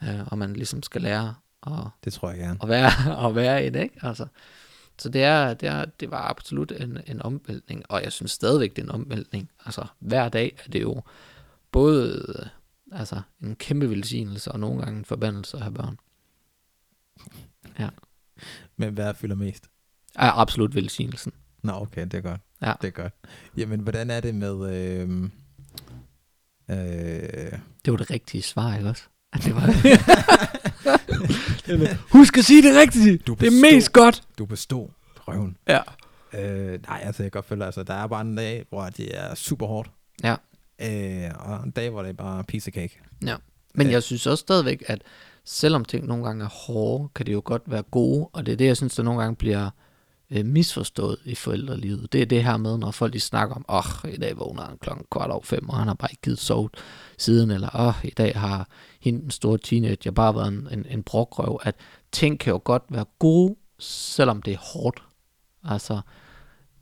øh, 0.03 0.27
og 0.27 0.39
man 0.39 0.53
ligesom 0.53 0.83
skal 0.83 1.03
lære 1.03 1.35
at, 1.67 1.73
Det 2.05 2.13
tror 2.13 2.31
jeg 2.31 2.39
gerne. 2.39 2.59
at, 2.63 2.69
være, 2.69 2.91
at 3.29 3.35
være 3.35 3.67
i 3.67 3.71
det, 3.71 3.83
ikke? 3.83 3.99
Altså, 4.03 4.27
så 4.99 5.09
det, 5.09 5.23
er, 5.23 5.55
det, 5.55 5.69
er, 5.69 5.85
det 5.85 6.11
var 6.11 6.29
absolut 6.31 6.73
en, 6.73 6.99
en 7.07 7.23
omvæltning, 7.23 7.83
og 7.89 8.03
jeg 8.03 8.13
synes 8.13 8.31
stadigvæk, 8.31 8.71
det 8.77 8.79
er 8.83 8.87
en 8.87 8.91
omvæltning. 8.91 9.51
Altså, 9.65 9.85
hver 9.99 10.29
dag 10.29 10.57
er 10.67 10.71
det 10.71 10.83
jo 10.83 11.03
både 11.73 12.27
øh, 12.39 12.99
altså, 13.01 13.21
en 13.43 13.57
kæmpe 13.57 13.91
velsignelse, 13.91 14.53
og 14.53 14.61
nogle 14.61 14.83
gange 14.83 14.99
en 14.99 15.05
forbandelse 15.05 15.57
at 15.57 15.63
have 15.63 15.75
børn. 15.75 15.99
Men 18.77 18.95
hvad 18.95 19.15
fylder 19.15 19.35
mest? 19.37 19.71
Er 20.15 20.31
absolut 20.39 20.75
velsignelsen. 20.75 21.33
Nå, 21.63 21.73
okay, 21.73 22.03
det 22.05 22.15
er 22.15 22.21
godt. 22.21 22.41
Ja. 22.63 22.73
Det 22.83 22.87
er 22.89 22.91
godt. 23.03 23.13
Jamen, 23.57 23.81
hvordan 23.81 24.11
er 24.11 24.21
det 24.21 24.35
med... 24.35 24.75
Øh, 24.75 25.11
øh, 26.71 27.53
Det 27.85 27.91
var 27.93 27.97
det 27.97 28.11
rigtige 28.11 28.43
svar, 28.43 28.77
ikke 28.77 28.89
også? 28.89 29.03
At 29.33 29.43
det 29.45 29.55
var 29.55 29.63
Husk 32.19 32.39
at 32.39 32.45
sige 32.45 32.63
det 32.63 32.77
rigtige. 32.77 33.19
Du 33.19 33.33
det 33.35 33.47
er 33.47 33.51
bestod. 33.51 33.61
mest 33.73 33.93
godt. 33.93 34.23
du 34.39 34.47
bestod 34.47 34.89
prøven. 35.17 35.57
Ja. 35.69 35.81
Øh, 36.35 36.81
nej, 36.89 37.01
altså 37.05 37.23
jeg 37.23 37.33
kan 37.33 37.39
godt 37.39 37.49
følge, 37.49 37.65
altså 37.65 37.83
der 37.83 37.95
er 37.95 38.07
bare 38.07 38.21
en 38.21 38.37
dag, 38.37 38.65
hvor 38.69 38.85
det 38.85 39.19
er 39.19 39.35
super 39.35 39.67
hårdt. 39.67 39.91
Ja. 40.23 40.35
Øh, 40.83 41.31
og 41.39 41.65
en 41.65 41.71
dag, 41.71 41.91
hvor 41.91 42.03
det 42.03 42.09
er 42.09 42.13
bare 42.13 42.45
piece 42.45 42.69
of 42.69 42.75
cake. 42.75 43.01
Men 43.75 43.87
Øh. 43.87 43.93
jeg 43.93 44.03
synes 44.03 44.27
også 44.27 44.41
stadigvæk, 44.43 44.83
at 44.87 45.03
selvom 45.45 45.85
ting 45.85 46.07
nogle 46.07 46.25
gange 46.25 46.45
er 46.45 46.49
hårde, 46.49 47.09
kan 47.15 47.27
det 47.27 47.33
jo 47.33 47.43
godt 47.45 47.63
være 47.67 47.83
gode, 47.83 48.29
og 48.33 48.47
det 48.47 48.53
er 48.53 48.57
det, 48.57 48.67
jeg 48.67 48.77
synes, 48.77 48.95
der 48.95 49.03
nogle 49.03 49.21
gange 49.21 49.37
bliver 49.37 49.71
øh, 50.31 50.47
misforstået 50.47 51.19
i 51.25 51.35
forældrelivet. 51.35 52.13
Det 52.13 52.23
er 52.23 52.27
det 52.27 52.45
her 52.45 52.57
med, 52.57 52.79
når 52.79 52.91
folk 52.91 53.13
de 53.13 53.21
snakker 53.21 53.55
om, 53.55 53.65
åh, 53.69 54.05
oh, 54.05 54.13
i 54.15 54.17
dag 54.17 54.39
vågner 54.39 54.65
han 54.65 54.79
klokken 54.79 55.07
kvart 55.11 55.31
over 55.31 55.43
fem, 55.43 55.69
og 55.69 55.79
han 55.79 55.87
har 55.87 55.95
bare 55.95 56.09
ikke 56.13 56.23
givet 56.23 56.39
sovet 56.39 56.71
siden, 57.19 57.51
eller 57.51 57.69
åh, 57.75 57.87
oh, 57.87 57.95
i 58.05 58.11
dag 58.11 58.39
har 58.39 58.69
hende, 59.01 59.23
den 59.23 59.31
store 59.31 59.59
teenager, 59.59 60.11
bare 60.11 60.35
været 60.35 60.49
en, 60.49 60.69
en, 60.73 60.87
en 60.91 61.03
brokrøv, 61.03 61.61
at 61.63 61.75
ting 62.13 62.41
kan 62.41 62.51
jo 62.51 62.61
godt 62.65 62.83
være 62.91 63.05
gode, 63.19 63.57
selvom 63.79 64.43
det 64.43 64.53
er 64.53 64.59
hårdt. 64.59 65.03
Altså, 65.65 66.01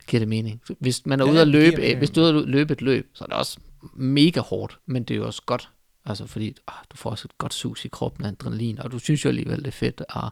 giver 0.07 0.19
det 0.19 0.27
mening? 0.27 0.61
Hvis 0.79 1.05
man 1.05 1.19
er 1.19 1.25
Ja, 1.25 1.31
ude 1.31 1.41
at 1.41 1.47
det 1.47 1.51
løbe, 1.51 1.75
giver 1.75 1.91
øh, 1.91 1.97
hvis 1.97 2.09
du 2.09 2.21
er 2.21 2.33
ude 2.33 2.43
at 2.43 2.49
løbe 2.49 2.73
et 2.73 2.81
løb, 2.81 3.09
så 3.13 3.23
er 3.23 3.27
det 3.27 3.35
også 3.35 3.57
mega 3.93 4.39
hårdt, 4.39 4.79
men 4.85 5.03
det 5.03 5.13
er 5.13 5.17
jo 5.17 5.25
også 5.25 5.41
godt. 5.45 5.69
Altså 6.05 6.25
fordi 6.25 6.55
ah, 6.67 6.73
du 6.91 6.97
får 6.97 7.09
også 7.09 7.27
et 7.27 7.37
godt 7.37 7.53
sus 7.53 7.85
i 7.85 7.87
kroppen 7.87 8.25
af 8.25 8.29
adrenalin, 8.29 8.79
og 8.79 8.91
du 8.91 8.99
synes 8.99 9.25
jo 9.25 9.29
alligevel, 9.29 9.57
det 9.57 9.67
er 9.67 9.71
fedt, 9.71 10.01
og 10.09 10.31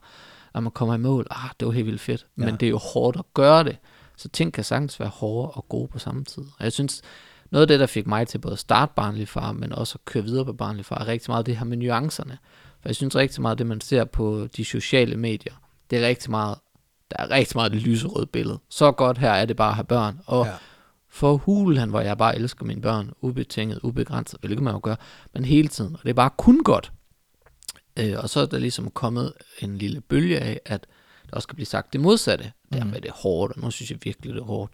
når 0.53 0.61
man 0.61 0.71
kommer 0.71 0.95
i 0.95 0.97
mål, 0.97 1.27
ah, 1.31 1.49
det 1.59 1.65
var 1.65 1.71
helt 1.71 1.85
vildt 1.85 2.01
fedt. 2.01 2.25
Men 2.35 2.49
Ja. 2.49 2.55
det 2.55 2.65
er 2.65 2.69
jo 2.69 2.77
hårdt 2.77 3.17
at 3.17 3.25
gøre 3.33 3.63
det. 3.63 3.77
Så 4.17 4.29
ting 4.29 4.53
kan 4.53 4.63
sagtens 4.63 4.99
være 4.99 5.09
hårde 5.09 5.51
og 5.51 5.65
gode 5.69 5.87
på 5.87 5.99
samme 5.99 6.23
tid. 6.23 6.43
Og 6.57 6.63
jeg 6.63 6.71
synes, 6.71 7.01
noget 7.51 7.61
af 7.61 7.67
det, 7.67 7.79
der 7.79 7.85
fik 7.85 8.07
mig 8.07 8.27
til 8.27 8.37
både 8.39 8.53
at 8.53 8.59
starte 8.59 8.91
barnlig 8.95 9.27
far, 9.27 9.51
men 9.51 9.73
også 9.73 9.95
at 10.01 10.05
køre 10.05 10.23
videre 10.23 10.45
på 10.45 10.53
barnlig 10.53 10.85
far, 10.85 10.97
er 10.99 11.07
rigtig 11.07 11.31
meget 11.31 11.45
det 11.45 11.57
her 11.57 11.65
med 11.65 11.77
nuancerne. 11.77 12.37
For 12.81 12.89
jeg 12.89 12.95
synes 12.95 13.15
rigtig 13.15 13.41
meget, 13.41 13.57
det 13.57 13.67
man 13.67 13.81
ser 13.81 14.03
på 14.05 14.47
de 14.57 14.65
sociale 14.65 15.15
medier, 15.17 15.53
det 15.89 16.03
er 16.03 16.07
rigtig 16.07 16.31
meget, 16.31 16.57
der 17.11 17.17
er 17.19 17.29
rigtig 17.31 17.57
meget 17.57 17.71
det 17.71 17.81
lyserøde 17.81 18.25
billede. 18.25 18.59
Så 18.69 18.91
godt 18.91 19.17
her 19.17 19.31
er 19.31 19.45
det 19.45 19.55
bare 19.55 19.69
at 19.69 19.75
have 19.75 19.83
børn. 19.85 20.19
Og 20.25 20.45
Ja. 20.45 20.51
for 21.09 21.37
hulen, 21.37 21.89
hvor 21.89 22.01
jeg 22.01 22.17
bare 22.17 22.35
elsker 22.35 22.65
mine 22.65 22.81
børn, 22.81 23.11
ubetinget, 23.21 23.79
ubegrænset, 23.83 24.39
hvilket 24.39 24.61
man 24.63 24.73
jo 24.73 24.79
gør, 24.83 24.95
men 25.33 25.45
hele 25.45 25.67
tiden, 25.67 25.93
og 25.95 25.99
det 26.03 26.09
er 26.09 26.13
bare 26.13 26.29
kun 26.37 26.63
godt. 26.63 26.91
Øh, 27.99 28.13
og 28.17 28.29
så 28.29 28.39
er 28.39 28.45
der 28.45 28.59
ligesom 28.59 28.91
kommet 28.91 29.33
en 29.61 29.77
lille 29.77 30.01
bølge 30.01 30.39
af, 30.39 30.59
at 30.65 30.87
der 31.29 31.35
også 31.35 31.47
kan 31.47 31.55
blive 31.55 31.65
sagt 31.65 31.93
det 31.93 32.01
modsatte. 32.01 32.51
Dermed 32.73 32.95
er 32.95 32.99
det 32.99 33.11
hårdt, 33.11 33.53
og 33.53 33.61
nu 33.61 33.71
synes 33.71 33.91
jeg 33.91 33.99
virkelig, 34.03 34.33
det 34.33 34.39
er 34.39 34.45
hårdt. 34.45 34.71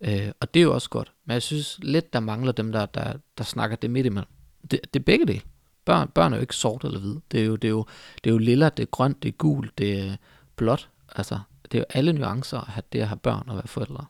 Øh, 0.00 0.32
og 0.40 0.54
det 0.54 0.60
er 0.60 0.64
jo 0.64 0.74
også 0.74 0.90
godt. 0.90 1.12
Men 1.24 1.34
jeg 1.34 1.42
synes 1.42 1.78
lidt, 1.82 2.12
der 2.12 2.20
mangler 2.20 2.52
dem, 2.52 2.72
der, 2.72 2.86
der, 2.86 3.12
der 3.38 3.44
snakker 3.44 3.76
det 3.76 3.90
midt 3.90 4.06
imellem. 4.06 4.28
Det, 4.70 4.80
det 4.94 5.00
er 5.00 5.04
begge 5.04 5.26
dele. 5.26 5.40
Børn, 5.84 6.08
børn 6.08 6.32
er 6.32 6.36
jo 6.36 6.40
ikke 6.40 6.56
sort 6.56 6.84
eller 6.84 7.00
hvid. 7.00 7.16
Det 7.32 7.40
er 7.40 7.44
jo, 7.44 7.56
det 7.56 7.68
er 7.68 7.72
jo, 7.72 7.86
det 8.24 8.30
er 8.30 8.34
jo 8.34 8.38
lilla, 8.38 8.68
det 8.68 8.82
er 8.82 8.86
grønt, 8.86 9.22
det 9.22 9.28
er 9.28 9.32
gult, 9.32 9.78
det 9.78 10.00
er 10.00 10.16
blåt. 10.56 10.88
Altså, 11.16 11.38
det 11.64 11.74
er 11.74 11.78
jo 11.78 11.84
alle 11.88 12.12
nuancer 12.12 12.58
at 12.58 12.66
have 12.66 12.82
det 12.92 13.00
at 13.00 13.08
have 13.08 13.18
børn 13.18 13.48
og 13.48 13.56
være 13.56 13.68
forældre. 13.68 14.06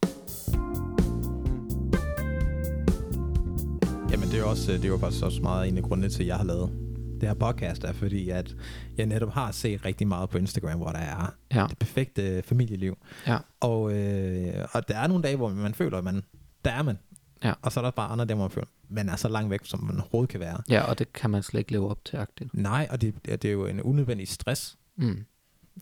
Jamen 4.11 4.29
det 4.29 4.35
er 4.35 4.39
jo 4.39 4.51
også, 4.51 4.73
det 4.73 4.85
er 4.85 4.89
jo 4.89 4.99
faktisk 4.99 5.25
også 5.25 5.43
meget 5.43 5.69
en 5.69 5.77
af 5.77 5.83
grundene 5.83 6.09
til, 6.09 6.23
at 6.23 6.27
jeg 6.27 6.37
har 6.37 6.45
lavet 6.45 6.84
det 7.25 7.31
her 7.31 7.53
podcast, 7.53 7.85
er 7.85 7.93
fordi, 7.93 8.29
at 8.31 8.57
jeg 8.97 9.07
netop 9.07 9.31
har 9.33 9.51
set 9.53 9.85
rigtig 9.85 10.09
meget 10.09 10.31
på 10.31 10.39
Instagram, 10.39 10.79
hvor 10.79 10.91
der 10.91 10.99
er 10.99 11.35
Ja. 11.55 11.67
det 11.71 11.79
perfekte 11.79 12.43
familieliv. 12.43 12.99
Ja. 13.27 13.39
Og, 13.61 13.93
øh, 13.93 14.67
og 14.73 14.89
der 14.89 14.99
er 14.99 15.07
nogle 15.07 15.23
dage, 15.23 15.37
hvor 15.37 15.49
man 15.49 15.75
føler, 15.75 15.99
at 15.99 16.05
man, 16.05 16.23
der 16.65 16.71
er 16.71 16.83
man. 16.83 16.99
Ja. 17.45 17.53
Og 17.63 17.73
så 17.73 17.81
er 17.81 17.85
der 17.85 17.91
bare 17.91 18.09
andre 18.09 18.25
dage, 18.25 18.35
hvor 18.35 18.45
man 18.45 18.51
føler, 18.51 18.67
man 18.89 19.09
er 19.09 19.17
så 19.17 19.29
langt 19.29 19.51
væk, 19.51 19.61
som 19.65 19.85
man 19.85 20.01
overhovedet 20.01 20.31
kan 20.31 20.41
være. 20.41 20.63
Ja, 20.69 20.83
og 20.83 20.99
det 20.99 21.13
kan 21.13 21.31
man 21.31 21.43
slet 21.43 21.59
ikke 21.59 21.73
leve 21.73 21.91
op 21.91 22.05
til, 22.05 22.17
agtigt. 22.17 22.55
Nej, 22.55 22.87
og 22.91 23.01
det, 23.01 23.15
det 23.27 23.45
er 23.45 23.53
jo 23.53 23.67
en 23.67 23.83
unødvendig 23.83 24.29
stress. 24.29 24.79
Mm. 24.97 25.25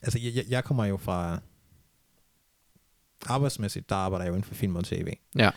Altså, 0.02 0.18
jeg, 0.22 0.34
jeg- 0.34 0.44
jeg 0.49 0.64
kommer 0.64 0.84
jo 0.84 0.96
fra 0.96 1.38
arbejdsmæssigt, 3.26 3.88
der 3.88 3.96
arbejder 3.96 4.25
jeg 4.25 4.30
jo 4.30 4.34
inden 4.37 4.49
for 4.49 4.54
film 4.54 4.76
og 4.76 4.84
tv. 4.84 5.12
Ja. 5.37 5.50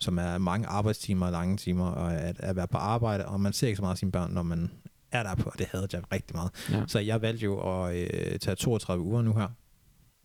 Som 0.00 0.18
er 0.18 0.38
mange 0.38 0.66
arbejdstimer, 0.66 1.30
lange 1.30 1.56
timer, 1.56 1.86
og 1.86 2.14
at, 2.14 2.40
at 2.40 2.56
være 2.56 2.68
på 2.68 2.76
arbejde, 2.78 3.26
og 3.26 3.40
man 3.40 3.52
ser 3.52 3.66
ikke 3.66 3.76
så 3.76 3.82
meget 3.82 3.94
af 3.94 3.98
sine 3.98 4.12
børn, 4.12 4.30
når 4.32 4.42
man 4.42 4.70
er 5.12 5.22
der 5.22 5.34
på, 5.34 5.50
og 5.50 5.58
det 5.58 5.66
havde 5.66 5.88
jeg 5.92 6.12
rigtig 6.12 6.36
meget. 6.36 6.50
Ja. 6.70 6.84
Så 6.86 6.98
jeg 6.98 7.22
valgte 7.22 7.44
jo 7.44 7.84
at 7.86 7.96
øh, 7.96 8.38
tage 8.38 8.54
32 8.56 9.04
uger 9.04 9.22
nu 9.22 9.34
her, 9.34 9.48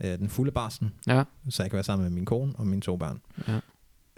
øh, 0.03 0.17
den 0.19 0.29
fulde 0.29 0.51
barsen, 0.51 0.93
Ja. 1.07 1.23
så 1.49 1.63
jeg 1.63 1.69
kan 1.71 1.75
være 1.77 1.83
sammen 1.83 2.03
med 2.03 2.11
min 2.11 2.25
kone 2.25 2.53
og 2.55 2.67
mine 2.67 2.81
to 2.81 2.97
børn. 2.97 3.21
Ja. 3.47 3.59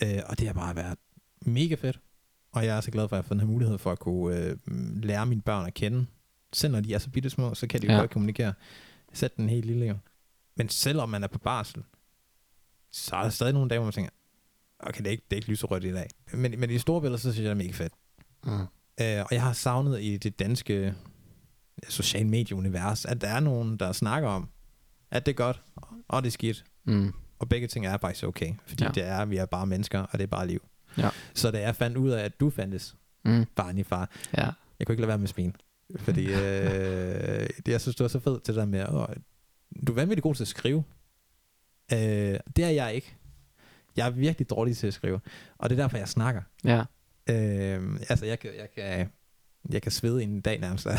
Øh, 0.04 0.24
og 0.26 0.40
det 0.40 0.48
har 0.48 0.54
bare 0.54 0.76
været 0.76 0.98
mega 1.42 1.76
fedt. 1.76 2.00
Og 2.52 2.66
jeg 2.66 2.78
er 2.78 2.82
så 2.82 2.92
glad 2.92 3.08
for, 3.08 3.16
at 3.16 3.18
jeg 3.18 3.24
har 3.24 3.28
fået 3.28 3.40
den 3.40 3.48
her 3.48 3.54
mulighed 3.54 3.78
for 3.78 3.92
at 3.92 4.00
kunne 4.00 4.38
øh, 4.38 4.58
lære 5.04 5.26
mine 5.26 5.42
børn 5.42 5.66
at 5.68 5.74
kende. 5.74 6.06
Selv 6.54 6.72
når 6.74 6.80
de 6.82 6.94
er 6.94 6.98
så 7.00 7.10
bitte 7.10 7.30
små, 7.30 7.54
så 7.54 7.68
kan 7.68 7.82
de 7.82 7.86
jo 7.88 7.94
Ja. 7.94 8.00
godt 8.00 8.12
kommunikere. 8.12 8.54
Sæt 9.14 9.38
den 9.38 9.50
helt 9.50 9.66
lille 9.66 9.86
jo. 9.86 9.96
Men 10.56 10.70
selvom 10.70 11.10
man 11.10 11.24
er 11.24 11.28
på 11.28 11.40
barsel, 11.40 11.84
så 12.92 13.16
er 13.16 13.22
der 13.24 13.30
stadig 13.30 13.54
nogle 13.54 13.70
dage, 13.70 13.80
hvor 13.80 13.86
man 13.86 13.94
tænker, 13.94 14.12
okay, 14.80 14.98
det 15.00 15.08
er 15.08 15.12
ikke, 15.12 15.24
det 15.30 15.36
er 15.36 15.38
ikke 15.38 15.50
lyserødt 15.50 15.84
i 15.84 15.92
dag. 15.94 16.08
Men, 16.34 16.60
men 16.60 16.70
i 16.70 16.78
store 16.78 17.02
billeder, 17.02 17.18
så 17.18 17.22
synes 17.22 17.38
jeg, 17.38 17.44
det 17.44 17.52
er 17.52 17.56
mega 17.66 17.72
fedt. 17.72 17.94
Mm. 18.46 18.66
Øh, 19.02 19.20
og 19.22 19.28
jeg 19.32 19.42
har 19.44 19.54
savnet 19.54 20.02
i 20.02 20.18
det 20.18 20.40
danske 20.40 20.94
social 21.90 22.26
medieunivers, 22.28 23.06
at 23.06 23.22
der 23.22 23.28
er 23.28 23.40
nogen, 23.40 23.78
der 23.78 23.92
snakker 23.92 24.30
om, 24.30 24.50
at 25.12 25.26
det 25.26 25.32
er 25.32 25.36
godt, 25.36 25.62
og 26.08 26.24
det 26.24 26.28
er 26.28 26.32
skidt, 26.32 26.66
Mm. 26.88 27.14
og 27.40 27.50
begge 27.50 27.68
ting 27.68 27.86
er 27.86 27.98
faktisk 27.98 28.24
okay, 28.24 28.54
fordi 28.68 28.84
Ja. 28.84 28.90
det 28.90 29.04
er, 29.06 29.26
vi 29.26 29.38
er 29.38 29.46
bare 29.46 29.68
mennesker, 29.68 30.00
og 30.00 30.12
det 30.14 30.22
er 30.24 30.28
bare 30.28 30.48
liv. 30.48 30.62
Ja. 30.98 31.10
Så 31.34 31.52
da 31.52 31.62
jeg 31.62 31.76
fandt 31.76 31.98
ud 31.98 32.10
af, 32.10 32.24
at 32.24 32.40
du 32.40 32.50
fandtes, 32.50 32.96
Mm. 33.26 33.46
barn 33.56 33.78
i 33.78 33.84
far, 33.84 34.10
Ja. 34.38 34.50
jeg 34.80 34.88
kunne 34.88 34.94
ikke 34.94 35.02
lade 35.02 35.08
være 35.08 35.18
med 35.18 35.24
at 35.26 35.30
smile. 35.30 35.54
Fordi 35.98 36.26
øh, 36.34 37.48
det, 37.66 37.68
jeg 37.68 37.82
synes, 37.82 37.96
det 37.96 38.04
var 38.04 38.08
så 38.08 38.20
fedt 38.20 38.44
til 38.44 38.54
det 38.54 38.60
der 38.60 38.66
med, 38.66 38.86
åh, 38.90 39.06
du 39.88 39.92
er 39.92 39.96
vanvittigt 39.96 40.24
god 40.24 40.36
til 40.36 40.44
at 40.44 40.48
skrive. 40.48 40.84
Øh, 41.94 41.98
det 42.56 42.60
er 42.64 42.70
jeg 42.70 42.94
ikke. 42.96 43.16
Jeg 43.98 44.08
er 44.08 44.12
virkelig 44.12 44.50
dårlig 44.50 44.78
til 44.78 44.88
at 44.88 44.94
skrive, 44.94 45.20
og 45.58 45.70
det 45.70 45.80
er 45.80 45.84
derfor, 45.84 45.98
jeg 45.98 46.08
snakker. 46.10 46.42
Ja. 46.66 46.84
Øh, 47.30 48.00
altså, 48.10 48.26
jeg 48.26 48.40
kan, 48.40 48.50
jeg 48.58 48.68
kan, 48.76 49.10
jeg 49.70 49.82
kan 49.82 49.92
svede 49.92 50.24
en 50.24 50.42
dag 50.42 50.60
nærmest. 50.60 50.86
Ja. 50.86 50.92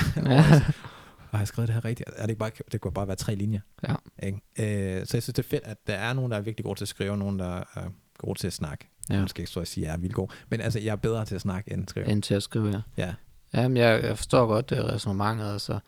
og 1.31 1.39
har 1.39 1.39
jeg 1.39 1.49
skrevet 1.49 1.69
det 1.69 1.75
her 1.75 1.85
rigtigt? 1.85 2.11
Er 2.17 2.23
det, 2.23 2.31
ikke 2.31 2.39
bare, 2.39 2.51
det 2.73 2.81
kunne 2.81 2.93
bare 2.93 3.07
være 3.07 3.17
tre 3.17 3.35
linjer. 3.35 3.61
Ja. 3.89 3.95
Ikke? 4.23 4.39
Øh, 4.59 5.07
så 5.07 5.17
jeg 5.17 5.23
synes, 5.23 5.27
det 5.27 5.39
er 5.39 5.43
fedt, 5.49 5.65
at 5.65 5.77
der 5.87 5.95
er 5.95 6.13
nogen, 6.13 6.31
der 6.31 6.37
er 6.39 6.41
virkelig 6.41 6.65
gode 6.65 6.79
til 6.79 6.85
at 6.85 6.89
skrive, 6.89 7.11
og 7.11 7.19
nogen, 7.19 7.39
der 7.39 7.57
er 7.75 7.91
gode 8.19 8.39
til 8.39 8.47
at 8.47 8.53
snakke. 8.53 8.89
Ja. 9.11 9.15
Jeg 9.15 9.29
skal 9.29 9.41
ikke 9.43 9.51
stå 9.51 9.61
og 9.61 9.67
sige, 9.67 9.85
at 9.85 9.89
jeg 9.89 9.95
er 9.97 10.01
vildt 10.01 10.15
god. 10.15 10.29
Men 10.49 10.61
altså, 10.61 10.81
jeg 10.81 10.93
er 10.93 10.97
bedre 10.97 11.25
til 11.25 11.35
at 11.35 11.41
snakke 11.41 11.73
end 11.73 11.83
at 11.83 11.91
skrive. 11.91 12.07
End 12.07 12.23
til 12.23 12.35
at 12.35 12.43
skrive, 12.43 12.69
ja. 12.69 12.81
Ja. 13.05 13.15
Jamen, 13.55 13.77
jeg, 13.77 14.03
jeg 14.03 14.17
forstår 14.17 14.47
godt 14.47 14.71
det 14.71 14.85
resonemanget, 14.85 15.53
altså. 15.53 15.79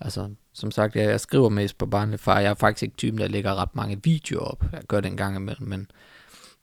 Altså, 0.00 0.34
som 0.52 0.70
sagt, 0.70 0.96
jeg, 0.96 1.04
jeg 1.04 1.20
skriver 1.20 1.48
mest 1.48 1.78
på 1.78 1.86
barnlig 1.86 2.20
far. 2.20 2.40
Jeg 2.40 2.50
er 2.50 2.54
faktisk 2.54 2.82
ikke 2.82 2.96
typen, 2.96 3.18
der 3.20 3.28
lægger 3.28 3.54
ret 3.54 3.74
mange 3.76 4.00
videoer 4.04 4.44
op. 4.44 4.64
Jeg 4.72 4.82
gør 4.88 5.00
det 5.00 5.10
en 5.10 5.16
gang 5.16 5.36
imellem, 5.36 5.68
men 5.68 5.90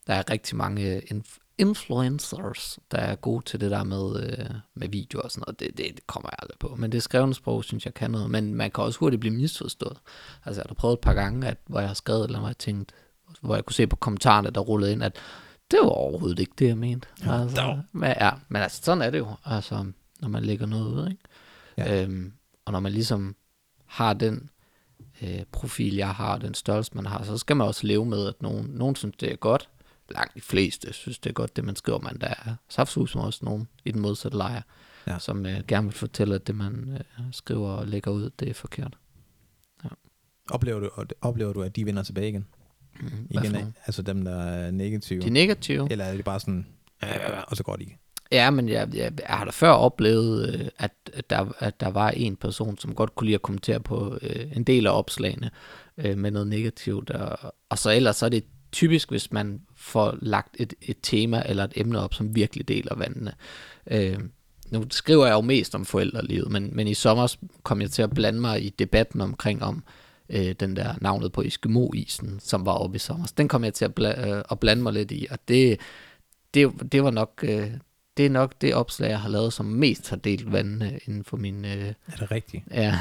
der 0.07 0.13
er 0.13 0.29
rigtig 0.29 0.57
mange 0.57 1.01
inf- 1.11 1.42
influencers, 1.57 2.79
der 2.91 2.97
er 2.97 3.15
gode 3.15 3.45
til 3.45 3.61
det 3.61 3.71
der 3.71 3.83
med, 3.83 4.23
øh, 4.23 4.55
med 4.73 4.89
videoer 4.89 5.23
og 5.23 5.31
sådan 5.31 5.43
noget. 5.47 5.59
Det, 5.59 5.67
det, 5.77 5.95
det 5.95 6.07
kommer 6.07 6.29
jeg 6.31 6.37
aldrig 6.41 6.59
på. 6.59 6.75
Men 6.75 6.91
det 6.91 7.03
skrevne 7.03 7.33
sprog, 7.33 7.63
synes 7.63 7.85
jeg 7.85 7.93
kan 7.93 8.11
noget. 8.11 8.29
Men 8.29 8.55
man 8.55 8.71
kan 8.71 8.83
også 8.83 8.99
hurtigt 8.99 9.19
blive 9.19 9.35
misforstået. 9.35 9.97
Altså, 10.45 10.61
jeg 10.61 10.65
har 10.69 10.75
prøvet 10.75 10.93
et 10.93 10.99
par 10.99 11.13
gange, 11.13 11.47
at, 11.47 11.57
hvor 11.67 11.79
jeg 11.79 11.89
har 11.89 11.93
skrevet, 11.93 12.25
eller 12.25 12.39
hvor 12.39 12.47
jeg 12.47 12.57
tænkt, 12.57 12.91
hvor 13.41 13.55
jeg 13.55 13.65
kunne 13.65 13.73
se 13.73 13.87
på 13.87 13.95
kommentarerne, 13.95 14.49
der 14.49 14.61
rullede 14.61 14.91
ind, 14.91 15.03
at 15.03 15.15
det 15.71 15.79
var 15.81 15.89
overhovedet 15.89 16.39
ikke 16.39 16.53
det, 16.59 16.67
jeg 16.67 16.77
mente. 16.77 17.07
Ja, 17.25 17.41
altså, 17.41 17.61
dog. 17.61 17.79
men, 17.91 18.13
ja, 18.19 18.31
men 18.49 18.61
altså, 18.61 18.81
sådan 18.83 19.01
er 19.01 19.09
det 19.09 19.17
jo. 19.17 19.27
Altså, 19.45 19.85
når 20.19 20.29
man 20.29 20.43
lægger 20.43 20.65
noget 20.65 20.85
ud, 20.85 21.09
ikke? 21.09 21.23
Ja. 21.77 22.03
Øhm, 22.03 22.33
og 22.65 22.71
når 22.71 22.79
man 22.79 22.91
ligesom 22.91 23.35
har 23.85 24.13
den 24.13 24.49
øh, 25.21 25.43
profil, 25.51 25.95
jeg 25.95 26.09
har, 26.09 26.37
den 26.37 26.53
størrelse, 26.53 26.91
man 26.95 27.05
har, 27.05 27.23
så 27.23 27.37
skal 27.37 27.55
man 27.55 27.67
også 27.67 27.87
leve 27.87 28.05
med, 28.05 28.27
at 28.27 28.41
nogen, 28.41 28.65
nogen 28.65 28.95
synes, 28.95 29.15
det 29.19 29.31
er 29.31 29.35
godt. 29.35 29.69
Langt 30.09 30.35
de 30.35 30.41
fleste 30.41 30.93
synes, 30.93 31.19
det 31.19 31.29
er 31.29 31.33
godt, 31.33 31.55
det 31.55 31.63
man 31.63 31.75
skriver, 31.75 31.99
men 31.99 32.21
der 32.21 32.27
er 32.27 32.55
saftsus 32.69 33.15
også 33.15 33.39
nogen 33.45 33.67
i 33.85 33.91
den 33.91 34.01
modsatte 34.01 34.37
lejr, 34.37 34.61
Ja. 35.07 35.19
som 35.19 35.45
øh, 35.45 35.59
gerne 35.67 35.87
vil 35.87 35.93
fortælle, 35.95 36.35
at 36.35 36.47
det, 36.47 36.55
man 36.55 36.97
øh, 37.19 37.25
skriver 37.31 37.69
og 37.69 37.87
lægger 37.87 38.11
ud, 38.11 38.29
det 38.39 38.49
er 38.49 38.53
forkert. 38.53 38.97
Oplever 40.49 40.79
du, 40.79 40.89
oplever 41.21 41.53
du, 41.53 41.61
at 41.61 41.75
de 41.75 41.85
vender 41.85 42.03
tilbage 42.03 42.29
igen? 42.29 42.45
Mm, 42.99 43.27
igen 43.29 43.55
af, 43.55 43.65
altså 43.85 44.01
dem, 44.01 44.23
der 44.25 44.35
er 44.43 44.71
negative? 44.71 45.21
De 45.21 45.29
negative? 45.29 45.87
Eller 45.91 46.05
er 46.05 46.15
det 46.15 46.25
bare 46.25 46.39
sådan, 46.39 46.67
øh, 47.03 47.09
og 47.47 47.57
så 47.57 47.63
går 47.63 47.75
de 47.75 47.83
ikke? 47.83 47.97
Ja, 48.31 48.49
men 48.49 48.69
jeg, 48.69 48.95
jeg, 48.95 49.11
jeg 49.19 49.37
har 49.37 49.45
da 49.45 49.51
før 49.51 49.69
oplevet, 49.69 50.53
øh, 50.59 50.67
at, 50.77 50.91
at, 51.13 51.29
der, 51.29 51.53
at 51.59 51.79
der 51.79 51.87
var 51.87 52.09
en 52.09 52.35
person, 52.35 52.77
som 52.77 52.95
godt 52.95 53.15
kunne 53.15 53.25
lide 53.25 53.35
at 53.35 53.41
kommentere 53.41 53.79
på 53.79 54.17
øh, 54.21 54.57
en 54.57 54.63
del 54.63 54.87
af 54.87 54.97
opslagene 54.97 55.51
øh, 55.97 56.17
med 56.17 56.31
noget 56.31 56.47
negativt. 56.47 57.09
Og, 57.09 57.53
og 57.69 57.77
så 57.77 57.91
ellers 57.91 58.15
så 58.15 58.25
er 58.25 58.29
det 58.29 58.43
typisk, 58.73 59.09
hvis 59.09 59.31
man 59.31 59.61
får 59.75 60.17
lagt 60.21 60.55
et, 60.59 60.73
et 60.81 60.97
tema 61.03 61.43
eller 61.45 61.63
et 61.63 61.73
emne 61.75 61.99
op, 61.99 62.13
som 62.13 62.35
virkelig 62.35 62.67
deler 62.67 62.95
vandene. 62.95 63.33
Øh, 63.87 64.19
nu 64.71 64.85
skriver 64.91 65.25
jeg 65.25 65.33
jo 65.33 65.41
mest 65.41 65.75
om 65.75 65.85
forældrelivet, 65.85 66.51
men, 66.51 66.69
men 66.75 66.87
i 66.87 66.93
sommer 66.93 67.35
kom 67.63 67.81
jeg 67.81 67.91
til 67.91 68.01
at 68.01 68.09
blande 68.09 68.39
mig 68.39 68.65
i 68.65 68.69
debatten 68.69 69.21
omkring 69.21 69.63
om 69.63 69.83
øh, 70.29 70.55
den 70.59 70.75
der 70.75 70.93
navnet 71.01 71.31
på 71.31 71.41
Eskimo-isen, 71.41 72.39
som 72.39 72.65
var 72.65 72.71
oppe 72.71 72.95
i 72.95 72.99
sommer. 72.99 73.31
Den 73.37 73.47
kom 73.47 73.63
jeg 73.63 73.73
til 73.73 73.85
at, 73.85 73.95
bla, 73.95 74.29
øh, 74.29 74.43
at 74.51 74.59
blande 74.59 74.83
mig 74.83 74.93
lidt 74.93 75.11
i, 75.11 75.27
og 75.31 75.37
det, 75.47 75.79
det, 76.53 76.71
det 76.91 77.03
var 77.03 77.11
nok... 77.11 77.43
Øh, 77.43 77.71
det 78.17 78.25
er 78.25 78.29
nok 78.29 78.53
det 78.61 78.73
opslag, 78.73 79.09
jeg 79.09 79.19
har 79.19 79.29
lavet, 79.29 79.53
som 79.53 79.65
mest 79.65 80.09
har 80.09 80.17
delt 80.17 80.51
vandene 80.51 80.99
inden 81.05 81.23
for 81.23 81.37
min... 81.37 81.65
Øh, 81.65 81.71
Er 81.71 81.93
det 82.19 82.31
rigtigt? 82.31 82.63
ja, 82.71 82.99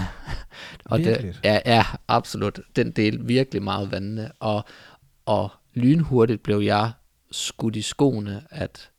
og 0.85 0.99
det, 0.99 1.41
ja, 1.45 1.59
ja, 1.67 1.85
absolut. 2.09 2.61
Den 2.77 2.91
delte 2.91 3.25
virkelig 3.25 3.63
meget 3.63 3.91
vandene, 3.91 4.33
og, 4.41 4.65
og 5.27 5.51
lynhurtigt 5.75 6.43
blev 6.43 6.59
jeg 6.61 6.93
skudt 7.31 7.77
i 7.77 7.83
skoene, 7.83 8.43
at, 8.51 8.91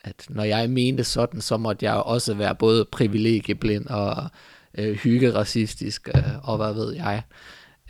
at 0.00 0.26
når 0.28 0.44
jeg 0.44 0.70
mente 0.70 1.04
sådan, 1.04 1.40
så 1.40 1.56
måtte 1.56 1.84
jeg 1.84 1.94
også 1.94 2.34
være 2.34 2.54
både 2.54 2.84
privilegieblind 2.92 3.86
og 3.86 4.30
øh, 4.78 4.94
hyggeracistisk, 4.96 6.08
øh, 6.16 6.48
og 6.48 6.56
hvad 6.56 6.72
ved 6.74 6.94
jeg. 6.94 7.22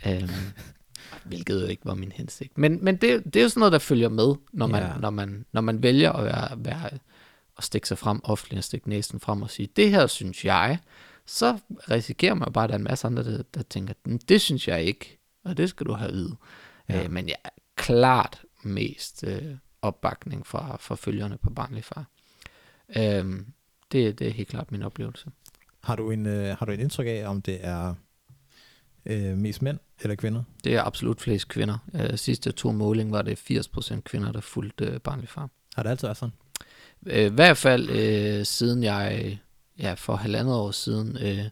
Øhm, 0.07 0.29
hvilket 1.25 1.61
jo 1.61 1.67
ikke 1.67 1.85
var 1.85 1.93
min 1.95 2.11
hensigt. 2.11 2.57
Men, 2.57 2.83
men 2.83 2.95
det, 2.95 3.23
det 3.25 3.35
er 3.35 3.41
jo 3.43 3.49
sådan 3.49 3.59
noget, 3.59 3.71
der 3.71 3.79
følger 3.79 4.09
med, 4.09 4.35
når 4.53 4.67
man, 4.67 4.83
Ja. 4.83 4.89
når 4.99 5.09
man, 5.09 5.45
når 5.51 5.61
man 5.61 5.83
vælger 5.83 6.11
at, 6.11 6.25
være, 6.25 6.49
være, 6.65 6.89
at 7.57 7.63
stikke 7.63 7.87
sig 7.87 7.97
frem 7.97 8.19
offentligt, 8.23 8.57
og 8.57 8.63
stikke 8.63 8.89
næsen 8.89 9.19
frem 9.19 9.41
og 9.41 9.49
sige, 9.49 9.69
det 9.75 9.89
her 9.91 10.07
synes 10.07 10.45
jeg, 10.45 10.79
så 11.25 11.57
risikerer 11.91 12.33
man 12.33 12.53
bare, 12.53 12.63
at 12.63 12.69
der 12.69 12.73
er 12.75 12.79
en 12.79 12.83
masse 12.83 13.07
andre, 13.07 13.23
der, 13.23 13.43
der 13.53 13.63
tænker, 13.63 13.93
"Mm, 14.05 14.19
det 14.19 14.41
synes 14.41 14.67
jeg 14.67 14.83
ikke, 14.83 15.19
og 15.45 15.57
det 15.57 15.69
skal 15.69 15.85
du 15.85 15.93
have 15.93 16.07
at 16.09 16.13
vide. 16.15 16.35
Ja. 16.89 17.03
Øh, 17.03 17.11
men 17.11 17.27
jeg 17.27 17.35
klart 17.79 18.41
mest 18.63 19.23
øh, 19.27 19.55
opbakning 19.81 20.47
fra, 20.47 20.77
fra 20.79 20.95
følgerne 20.95 21.37
på 21.37 21.49
barnlig 21.49 21.83
far. 21.83 22.05
Øhm, 22.97 23.45
det, 23.91 24.19
det 24.19 24.27
er 24.27 24.31
helt 24.31 24.49
klart 24.49 24.71
min 24.71 24.83
oplevelse. 24.83 25.29
Har 25.81 25.95
du 25.95 26.11
en, 26.11 26.25
øh, 26.25 26.57
har 26.57 26.65
du 26.65 26.71
et 26.71 26.79
indtryk 26.79 27.07
af, 27.07 27.27
om 27.27 27.41
det 27.41 27.57
er 27.61 27.95
øh, 29.05 29.37
mest 29.37 29.61
mænd 29.61 29.79
eller 30.01 30.15
kvinder? 30.15 30.43
Det 30.63 30.75
er 30.75 30.83
absolut 30.83 31.21
flest 31.21 31.47
kvinder. 31.47 31.77
Øh, 31.93 32.17
sidste 32.17 32.51
to 32.51 32.71
måling 32.71 33.11
var 33.11 33.21
det 33.21 33.51
80% 33.51 34.01
kvinder, 34.01 34.31
der 34.31 34.41
fulgte 34.41 34.85
øh, 34.85 34.99
barnlig 34.99 35.29
far. 35.29 35.49
Har 35.75 35.83
det 35.83 35.89
altid 35.89 36.07
været 36.07 36.17
sådan? 36.17 36.33
Øh, 37.05 37.25
I 37.25 37.29
hvert 37.29 37.57
fald 37.57 37.89
øh, 37.89 38.45
siden 38.45 38.83
jeg, 38.83 39.39
ja, 39.79 39.93
for 39.93 40.15
halvandet 40.15 40.55
år 40.55 40.71
siden, 40.71 41.17
øh, 41.17 41.45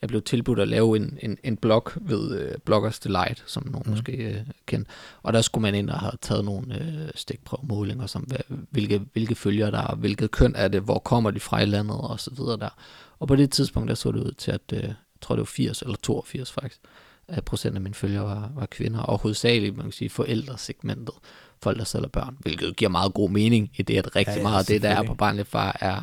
jeg 0.00 0.08
blev 0.08 0.22
tilbudt 0.22 0.58
at 0.58 0.68
lave 0.68 0.96
en, 0.96 1.18
en, 1.22 1.38
en 1.44 1.56
blog 1.56 1.90
ved 1.96 2.38
øh, 2.38 2.58
Bloggers 2.64 2.98
Delight, 2.98 3.44
som 3.46 3.66
nogen 3.66 3.82
mm. 3.86 3.90
måske 3.90 4.12
øh, 4.12 4.36
kender. 4.66 4.86
Og 5.22 5.32
der 5.32 5.40
skulle 5.40 5.62
man 5.62 5.74
ind 5.74 5.90
og 5.90 5.98
have 5.98 6.12
taget 6.20 6.44
nogle 6.44 6.80
øh, 6.80 7.10
stikprøvemålinger, 7.14 8.06
som 8.06 8.22
hvad, 8.22 8.38
hvilke, 8.48 9.00
hvilke 9.12 9.34
følger 9.34 9.70
der 9.70 9.78
er, 9.78 9.94
hvilket 9.94 10.30
køn 10.30 10.54
er 10.56 10.68
det, 10.68 10.80
hvor 10.82 10.98
kommer 10.98 11.30
de 11.30 11.40
fra 11.40 11.60
i 11.60 11.66
landet 11.66 11.96
og 11.96 12.20
så 12.20 12.30
videre 12.34 12.56
der. 12.56 12.68
Og 13.18 13.28
på 13.28 13.36
det 13.36 13.50
tidspunkt, 13.50 13.88
der 13.88 13.94
så 13.94 14.12
det 14.12 14.20
ud 14.20 14.32
til, 14.32 14.50
at 14.50 14.72
øh, 14.72 14.82
jeg 14.82 14.94
tror 15.20 15.34
det 15.34 15.40
var 15.40 15.44
80 15.46 15.82
eller 15.82 15.96
82 16.02 16.52
faktisk, 16.52 16.80
at 17.28 17.44
procent 17.44 17.74
af 17.74 17.80
mine 17.80 17.94
følgere 17.94 18.24
var, 18.24 18.50
var 18.54 18.66
kvinder, 18.66 19.00
og 19.00 19.18
hovedsageligt, 19.18 19.76
man 19.76 19.84
kan 19.84 19.92
sige, 19.92 20.10
forældresegmentet, 20.10 21.14
folk 21.62 21.78
der 21.78 21.84
sælger 21.84 22.08
børn, 22.08 22.36
hvilket 22.40 22.76
giver 22.76 22.90
meget 22.90 23.14
god 23.14 23.30
mening 23.30 23.70
i 23.76 23.82
det, 23.82 23.98
at 23.98 24.16
rigtig 24.16 24.32
Ja, 24.32 24.36
ja, 24.36 24.42
meget 24.42 24.58
af 24.58 24.64
det, 24.64 24.82
der 24.82 24.88
er 24.88 25.02
på 25.02 25.14
barnlig 25.14 25.46
far, 25.46 25.76
er, 25.80 26.02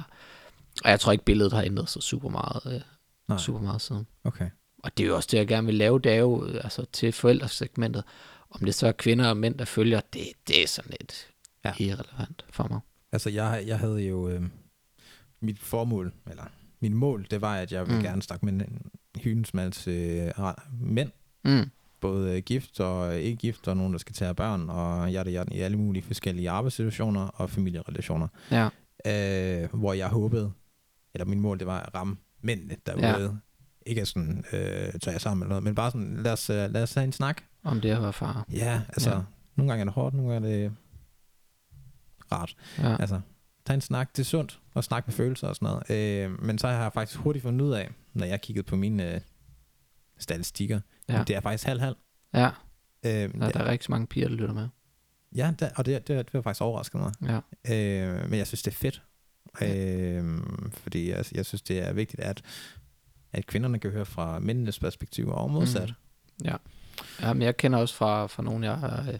og 0.83 0.89
jeg 0.89 0.99
tror 0.99 1.11
ikke, 1.11 1.25
billedet 1.25 1.53
har 1.53 1.61
ændret 1.61 1.89
sig 1.89 2.03
super 2.03 2.29
meget, 2.29 2.83
Nej. 3.27 3.37
super 3.37 3.59
meget 3.59 3.81
siden. 3.81 4.07
Okay. 4.23 4.49
Og 4.83 4.97
det 4.97 5.03
er 5.03 5.07
jo 5.07 5.15
også 5.15 5.29
det, 5.31 5.37
jeg 5.37 5.47
gerne 5.47 5.65
vil 5.65 5.75
lave, 5.75 5.99
det 5.99 6.11
er 6.11 6.15
jo 6.19 6.45
altså, 6.47 6.85
til 6.93 7.11
forældresegmentet. 7.11 8.03
Om 8.49 8.65
det 8.65 8.75
så 8.75 8.87
er 8.87 8.91
kvinder 8.91 9.29
og 9.29 9.37
mænd, 9.37 9.57
der 9.57 9.65
følger, 9.65 10.01
det, 10.13 10.21
det 10.47 10.63
er 10.63 10.67
sådan 10.67 10.91
lidt 10.99 11.27
Ja. 11.65 11.73
irrelevant 11.79 12.45
for 12.49 12.67
mig. 12.69 12.79
Altså, 13.11 13.29
jeg, 13.29 13.63
jeg 13.67 13.79
havde 13.79 14.01
jo... 14.01 14.29
Øh, 14.29 14.41
mit 15.41 15.59
formål, 15.59 16.13
eller 16.29 16.43
mit 16.79 16.91
mål, 16.91 17.27
det 17.31 17.41
var, 17.41 17.55
at 17.55 17.71
jeg 17.71 17.85
ville 17.87 17.97
mm. 17.97 18.03
Gerne 18.03 18.21
snakke 18.21 18.45
med 18.45 18.53
en 18.53 18.81
hyldens 19.15 19.53
masse 19.53 19.91
øh, 19.91 20.31
mænd, 20.81 21.11
Mm. 21.43 21.69
både 22.01 22.37
øh, 22.37 22.43
gift 22.43 22.79
og 22.79 23.17
ikke 23.19 23.37
gift, 23.37 23.67
og 23.67 23.77
nogen, 23.77 23.93
der 23.93 23.99
skal 23.99 24.13
tage 24.15 24.33
børn, 24.35 24.69
og 24.69 25.13
jeg 25.13 25.27
er 25.27 25.45
i 25.51 25.59
alle 25.59 25.77
mulige 25.77 26.03
forskellige 26.03 26.49
arbejdssituationer 26.49 27.27
og 27.27 27.49
familierelationer. 27.49 28.27
Ja, 28.51 28.69
øh, 29.05 29.69
hvor 29.73 29.93
jeg 29.93 30.07
håbede, 30.07 30.51
eller 31.13 31.25
min 31.25 31.39
mål, 31.39 31.59
det 31.59 31.67
var 31.67 31.79
at 31.79 31.95
ramme 31.95 32.17
mændene 32.45 32.75
derude. 32.85 33.23
Ja. 33.23 33.29
Ikke 33.85 34.05
sådan, 34.05 34.45
øh, 34.53 34.59
tage 34.59 35.11
jer 35.11 35.17
sammen 35.17 35.43
eller 35.43 35.49
noget, 35.49 35.63
men 35.63 35.75
bare 35.75 35.91
sådan, 35.91 36.23
lad 36.23 36.31
os, 36.33 36.49
øh, 36.49 36.71
lad 36.71 36.83
os 36.83 36.93
have 36.93 37.03
en 37.03 37.11
snak. 37.11 37.41
om 37.63 37.81
det 37.81 37.89
at 37.91 38.01
være 38.01 38.13
far. 38.13 38.45
Ja, 38.51 38.81
altså, 38.87 39.09
ja. 39.11 39.21
Nogle 39.55 39.71
gange 39.71 39.81
er 39.81 39.85
det 39.85 39.93
hårdt, 39.93 40.15
nogle 40.15 40.33
gange 40.33 40.49
er 40.49 40.53
det 40.57 40.71
rart. 42.31 42.55
Ja. 42.79 42.95
Altså, 42.99 43.21
tag 43.65 43.73
en 43.73 43.81
snak, 43.81 44.09
det 44.11 44.19
er 44.19 44.25
sundt 44.25 44.59
at 44.75 44.83
snakke 44.83 45.07
med 45.07 45.13
følelser 45.13 45.47
og 45.47 45.55
sådan 45.55 45.65
noget. 45.89 46.23
Øh, 46.25 46.43
men 46.43 46.57
så 46.57 46.67
har 46.67 46.81
jeg 46.83 46.93
faktisk 46.93 47.19
hurtigt 47.19 47.43
fundet 47.43 47.65
ud 47.65 47.71
af, 47.71 47.91
når 48.13 48.25
jeg 48.25 48.41
kiggede 48.41 48.65
på 48.65 48.75
mine 48.75 49.13
øh, 49.15 49.21
statistikker, 50.19 50.79
ja. 51.09 51.23
Det 51.27 51.35
er 51.35 51.39
faktisk 51.41 51.65
halv-halv. 51.65 51.95
ja. 52.33 52.49
Øh, 53.05 53.11
Der, 53.11 53.49
der 53.49 53.59
er 53.59 53.65
rigtig 53.65 53.91
mange 53.91 54.07
piger, 54.07 54.27
der 54.27 54.35
lytter 54.35 54.53
med. 54.53 54.67
Ja, 55.35 55.53
det, 55.59 55.71
og 55.75 55.85
det, 55.85 56.07
det, 56.07 56.25
det 56.25 56.33
var 56.33 56.41
faktisk 56.41 56.61
overrasket 56.61 57.01
mig. 57.01 57.13
Ja. 57.21 57.39
Øh, 58.13 58.29
men 58.29 58.39
jeg 58.39 58.47
synes, 58.47 58.61
det 58.63 58.71
er 58.71 58.75
fedt. 58.75 59.03
Øh, 59.61 60.23
fordi 60.71 61.09
jeg, 61.09 61.25
jeg 61.35 61.45
synes, 61.45 61.61
det 61.61 61.79
er 61.87 61.93
vigtigt, 61.93 62.21
at, 62.21 62.41
at 63.33 63.45
kvinderne 63.45 63.79
kan 63.79 63.91
høre 63.91 64.05
fra 64.05 64.39
mændenes 64.39 64.79
perspektiv 64.79 65.27
og 65.29 65.51
modsat. 65.51 65.93
Mm. 66.39 66.45
Ja, 67.21 67.33
men 67.33 67.41
jeg 67.41 67.57
kender 67.57 67.79
også 67.79 67.95
fra, 67.95 68.27
fra 68.27 68.43
nogen, 68.43 68.63
jeg 68.63 69.05
øh, 69.09 69.19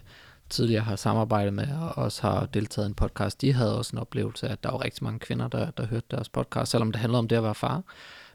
tidligere 0.50 0.82
har 0.84 0.96
samarbejdet 0.96 1.54
med, 1.54 1.68
og 1.80 1.98
også 1.98 2.22
har 2.22 2.46
deltaget 2.46 2.86
i 2.86 2.88
en 2.88 2.94
podcast. 2.94 3.40
De 3.40 3.52
havde 3.52 3.78
også 3.78 3.96
en 3.96 3.98
oplevelse 3.98 4.48
af, 4.48 4.52
at 4.52 4.64
der 4.64 4.70
var 4.70 4.84
rigtig 4.84 5.04
mange 5.04 5.18
kvinder, 5.18 5.48
der, 5.48 5.70
der 5.70 5.86
hørte 5.86 6.06
deres 6.10 6.28
podcast, 6.28 6.70
selvom 6.70 6.92
det 6.92 7.00
handler 7.00 7.18
om 7.18 7.28
det 7.28 7.36
at 7.36 7.42
være 7.42 7.54
far. 7.54 7.82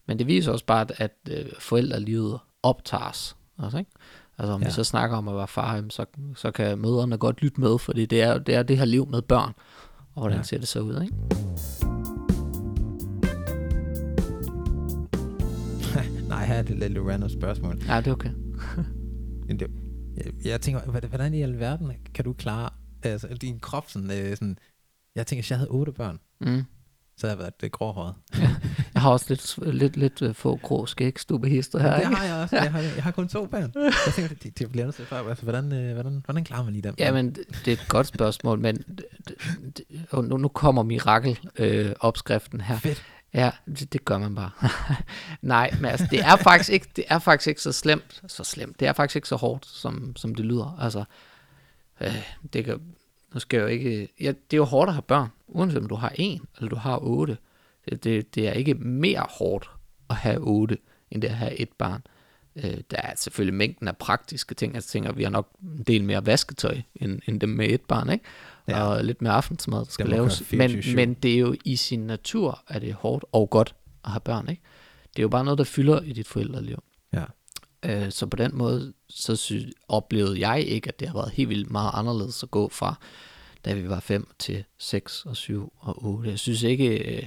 Men 0.05 0.19
det 0.19 0.27
viser 0.27 0.51
også 0.51 0.65
bare, 0.65 0.81
at, 0.81 0.91
at 0.97 1.11
øh, 1.29 1.45
forældrelivet 1.59 2.39
optages. 2.63 3.35
Altså, 3.63 3.77
ikke? 3.77 3.91
altså 4.37 4.53
om 4.53 4.61
Ja. 4.61 4.67
vi 4.67 4.73
så 4.73 4.83
snakker 4.83 5.17
om 5.17 5.27
at 5.27 5.35
være 5.35 5.47
far, 5.47 5.75
jamen, 5.75 5.89
så, 5.91 6.05
så 6.35 6.51
kan 6.51 6.77
mødrene 6.77 7.17
godt 7.17 7.41
lytte 7.41 7.61
med, 7.61 7.79
fordi 7.79 8.05
det 8.05 8.21
er, 8.21 8.37
det 8.37 8.55
er 8.55 8.63
det 8.63 8.77
her 8.77 8.85
liv 8.85 9.07
med 9.07 9.21
børn. 9.21 9.53
Og 10.21 10.27
hvordan 10.27 10.37
Ja. 10.39 10.43
ser 10.43 10.57
det 10.57 10.67
så 10.67 10.79
ud, 10.79 11.01
ikke? 11.01 11.15
Nej, 16.29 16.45
her 16.45 16.55
er 16.55 16.61
det 16.61 16.77
lidt 16.89 16.97
random 17.07 17.29
spørgsmål. 17.29 17.79
Ja, 17.87 17.97
det 17.97 18.07
er 18.07 18.11
okay. 18.11 18.29
Men 19.47 19.59
det, 19.59 19.67
jeg, 20.17 20.25
jeg 20.45 20.61
tænker, 20.61 20.81
hvordan- 20.81 21.09
hvordan 21.09 21.33
i 21.33 21.41
alverden 21.41 21.91
kan 22.13 22.25
du 22.25 22.33
klare 22.33 22.69
altså, 23.03 23.27
din 23.41 23.59
krop 23.59 23.89
sådan, 23.89 24.11
øh, 24.11 24.29
sådan... 24.37 24.57
Jeg 25.15 25.27
tænker, 25.27 25.41
hvis 25.41 25.51
jeg 25.51 25.57
havde 25.59 25.69
otte 25.71 25.91
børn, 25.91 26.19
Mm. 26.41 26.63
så 27.17 27.27
havde 27.27 27.37
jeg 27.37 27.39
været 27.39 27.61
det 27.61 27.71
gråhåret. 27.71 28.15
Jeg 29.01 29.05
har 29.05 29.11
også 29.11 29.25
lidt, 29.29 29.75
lidt, 29.75 29.97
lidt 29.97 30.21
øh, 30.21 30.33
få 30.33 30.55
grå 30.55 30.85
skægstubehister 30.85 31.79
her, 31.79 31.93
det 31.93 32.03
ikke? 32.03 32.15
har 32.15 32.25
jeg 32.25 32.43
også. 32.43 32.55
Jeg 32.55 32.71
har, 32.71 32.79
jeg 32.79 33.03
har 33.03 33.11
kun 33.11 33.27
to 33.27 33.45
børn. 33.45 33.71
Jeg 34.05 34.13
tænker, 34.15 34.35
det, 34.35 34.59
det 34.59 34.71
bliver 34.71 34.85
nødt 34.85 34.95
til 34.95 35.07
at 35.11 35.27
altså, 35.29 35.43
hvordan, 35.43 35.73
øh, 35.73 35.93
hvordan, 35.93 36.21
hvordan 36.25 36.43
klarer 36.43 36.63
man 36.63 36.73
lige 36.73 36.83
dem? 36.83 36.95
Ja, 36.97 37.11
men 37.11 37.35
det 37.35 37.45
det 37.65 37.67
er 37.67 37.73
et 37.73 37.85
godt 37.87 38.07
spørgsmål, 38.07 38.59
men 38.59 38.77
det, 38.77 39.05
det, 39.77 39.85
nu, 40.13 40.37
nu 40.37 40.47
kommer 40.47 40.83
mirakel-opskriften 40.83 42.59
øh, 42.59 42.65
her. 42.65 42.77
Fedt. 42.77 43.03
Ja, 43.33 43.51
det, 43.65 43.93
det 43.93 44.05
gør 44.05 44.17
man 44.17 44.35
bare. 44.35 44.51
Nej, 45.41 45.71
men 45.79 45.85
altså, 45.85 46.07
det 46.11 46.19
er 46.19 46.35
faktisk 46.35 46.69
ikke, 46.69 46.87
det 46.95 47.03
er 47.07 47.19
faktisk 47.19 47.47
ikke 47.47 47.61
så 47.61 47.71
slemt, 47.71 48.21
så 48.27 48.43
slemt. 48.43 48.79
Det 48.79 48.87
er 48.87 48.93
faktisk 48.93 49.15
ikke 49.15 49.27
så 49.27 49.35
hårdt, 49.35 49.65
som, 49.65 50.15
som 50.15 50.35
det 50.35 50.45
lyder. 50.45 50.77
Altså, 50.81 51.03
øh, 52.01 52.15
det 52.53 52.65
kan, 52.65 52.81
nu 53.33 53.39
skal 53.39 53.57
jeg 53.57 53.63
jo 53.63 53.67
ikke, 53.67 54.07
ja, 54.19 54.27
det 54.27 54.53
er 54.53 54.57
jo 54.57 54.65
hårdt 54.65 54.89
at 54.89 54.93
have 54.93 55.01
børn, 55.01 55.29
uanset 55.47 55.77
om 55.77 55.87
du 55.87 55.95
har 55.95 56.11
en, 56.15 56.41
eller 56.57 56.69
du 56.69 56.75
har 56.75 56.97
otte. 56.97 57.37
Det, 57.89 58.35
det, 58.35 58.47
er 58.47 58.51
ikke 58.51 58.73
mere 58.73 59.25
hårdt 59.29 59.69
at 60.09 60.15
have 60.15 60.37
otte, 60.39 60.77
end 61.11 61.21
det 61.21 61.27
at 61.27 61.35
have 61.35 61.55
et 61.59 61.69
barn. 61.77 62.01
Øh, 62.55 62.77
der 62.91 62.97
er 62.97 63.13
selvfølgelig 63.15 63.53
mængden 63.53 63.87
af 63.87 63.97
praktiske 63.97 64.55
ting. 64.55 64.73
Jeg 64.73 64.83
tænker, 64.83 65.11
vi 65.11 65.23
har 65.23 65.29
nok 65.29 65.49
en 65.61 65.83
del 65.83 66.03
mere 66.03 66.25
vasketøj, 66.25 66.81
end, 66.95 67.19
end 67.27 67.39
dem 67.39 67.49
med 67.49 67.69
et 67.69 67.81
barn, 67.81 68.09
ikke? 68.09 68.25
Ja. 68.67 68.83
Og 68.83 69.05
lidt 69.05 69.21
mere 69.21 69.33
aftensmad, 69.33 69.79
der 69.79 69.91
skal 69.91 70.09
laves. 70.09 70.51
Men, 70.51 70.71
24/7. 70.71 70.95
men 70.95 71.13
det 71.13 71.33
er 71.33 71.39
jo 71.39 71.55
i 71.65 71.75
sin 71.75 71.99
natur, 71.99 72.63
at 72.67 72.81
det 72.81 72.89
er 72.89 72.93
hårdt 72.95 73.25
og 73.31 73.49
godt 73.49 73.75
at 74.05 74.11
have 74.11 74.19
børn, 74.19 74.49
ikke? 74.49 74.61
Det 75.15 75.19
er 75.19 75.23
jo 75.23 75.29
bare 75.29 75.43
noget, 75.43 75.57
der 75.57 75.63
fylder 75.63 76.01
i 76.01 76.13
dit 76.13 76.27
forældreliv. 76.27 76.83
Ja. 77.13 77.23
Øh, 77.85 78.11
så 78.11 78.25
på 78.25 78.37
den 78.37 78.51
måde, 78.57 78.93
så 79.09 79.35
sy- 79.35 79.53
oplevede 79.87 80.49
jeg 80.49 80.63
ikke, 80.67 80.87
at 80.87 80.99
det 80.99 81.07
har 81.07 81.15
været 81.15 81.31
helt 81.31 81.49
vildt 81.49 81.71
meget 81.71 81.91
anderledes 81.93 82.43
at 82.43 82.51
gå 82.51 82.69
fra, 82.69 82.95
da 83.65 83.73
vi 83.73 83.89
var 83.89 83.99
5 83.99 84.27
til 84.39 84.63
6 84.77 85.25
og 85.25 85.35
7 85.35 85.73
og 85.77 86.05
8. 86.05 86.29
Jeg 86.29 86.39
synes 86.39 86.63
ikke, 86.63 87.15
øh, 87.15 87.23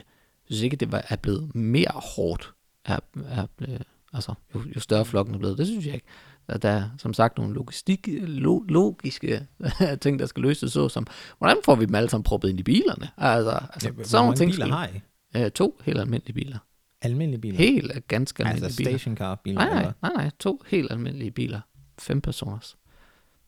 jeg 0.48 0.54
synes 0.54 0.62
ikke 0.62 0.76
det 0.76 0.92
var, 0.92 1.04
er 1.08 1.16
blevet 1.16 1.54
mere 1.54 1.90
hårdt, 2.16 2.54
er, 2.84 2.98
er, 3.28 3.46
øh, 3.68 3.80
altså, 4.12 4.34
jo, 4.54 4.62
jo 4.76 4.80
større 4.80 5.04
flokken 5.04 5.34
er 5.34 5.38
blevet. 5.38 5.58
Det 5.58 5.66
synes 5.66 5.86
jeg 5.86 5.94
ikke. 5.94 6.06
Der, 6.48 6.58
der 6.58 6.68
er 6.68 6.90
som 6.98 7.14
sagt 7.14 7.38
nogle 7.38 7.54
logistik, 7.54 8.08
lo, 8.20 8.58
logiske 8.68 9.46
ting, 10.02 10.18
der 10.18 10.26
skal 10.26 10.42
løses, 10.42 10.72
så 10.72 10.88
som, 10.88 11.06
hvordan 11.38 11.56
får 11.64 11.74
vi 11.74 11.84
dem 11.86 11.94
alle 11.94 12.10
sammen 12.10 12.24
proppet 12.24 12.48
ind 12.48 12.60
i 12.60 12.62
bilerne? 12.62 13.08
Altså, 13.16 13.50
altså 13.50 13.92
Ja, 13.98 14.04
sådan 14.04 14.22
nogle 14.24 14.36
ting. 14.36 14.50
biler 14.50 14.66
skal- 14.66 14.72
har 14.76 14.88
I? 14.88 15.44
Øh, 15.44 15.50
to 15.50 15.80
helt 15.84 15.98
almindelige 15.98 16.34
biler. 16.34 16.58
Almindelige 17.02 17.40
biler? 17.40 17.56
Helt 17.58 18.08
ganske 18.08 18.42
almindelige 18.42 18.64
altså 18.64 18.76
biler. 18.78 18.90
stationcar 18.90 19.34
biler? 19.44 19.58
Nej, 19.64 19.82
nej, 19.82 19.92
nej, 20.02 20.12
nej, 20.16 20.30
to 20.38 20.62
helt 20.66 20.92
almindelige 20.92 21.30
biler. 21.30 21.60
Fem 21.98 22.20
personers. 22.20 22.76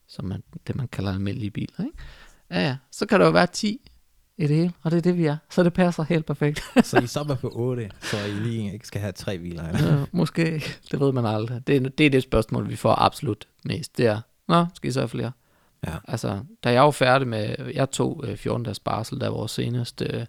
Som 0.07 0.25
man, 0.25 0.43
det 0.67 0.75
man 0.75 0.87
kalder 0.87 1.11
almindelige 1.13 1.51
biler, 1.51 1.79
ikke? 1.85 1.97
Ja, 2.51 2.59
ja. 2.67 2.77
Så 2.91 3.05
kan 3.05 3.19
der 3.19 3.25
jo 3.25 3.31
være 3.31 3.47
10 3.47 3.91
i 4.37 4.47
det 4.47 4.55
hele, 4.55 4.73
og 4.83 4.91
det 4.91 4.97
er 4.97 5.01
det, 5.01 5.17
vi 5.17 5.25
er. 5.25 5.37
Så 5.49 5.63
det 5.63 5.73
passer 5.73 6.03
helt 6.03 6.25
perfekt. 6.25 6.63
Så 6.87 6.99
I 6.99 7.07
stopper 7.07 7.35
på 7.35 7.51
8, 7.55 7.89
så 8.01 8.17
I 8.17 8.31
lige 8.31 8.73
ikke 8.73 8.87
skal 8.87 9.01
have 9.01 9.11
tre 9.11 9.39
biler? 9.39 9.67
Eller? 9.67 10.01
øh, 10.01 10.07
måske. 10.11 10.63
Det 10.91 10.99
ved 10.99 11.11
man 11.11 11.25
aldrig. 11.25 11.67
Det, 11.67 11.75
er- 11.75 11.89
det 11.89 12.05
er 12.05 12.09
det 12.09 12.23
spørgsmål, 12.23 12.69
vi 12.69 12.75
får 12.75 12.95
absolut 12.95 13.47
mest. 13.65 13.97
Det 13.97 14.05
er, 14.05 14.21
nå, 14.47 14.65
skal 14.75 14.87
I 14.89 14.91
så 14.91 14.99
have 14.99 15.09
flere? 15.09 15.31
Ja. 15.87 15.93
Altså, 16.07 16.39
da 16.63 16.71
jeg 16.71 16.83
var 16.83 16.91
færdig 16.91 17.27
med, 17.27 17.55
jeg 17.73 17.91
tog 17.91 18.23
øh, 18.27 18.37
14 18.37 18.63
dages 18.63 18.79
barsel, 18.79 19.21
da 19.21 19.29
vores 19.29 19.51
seneste 19.51 20.27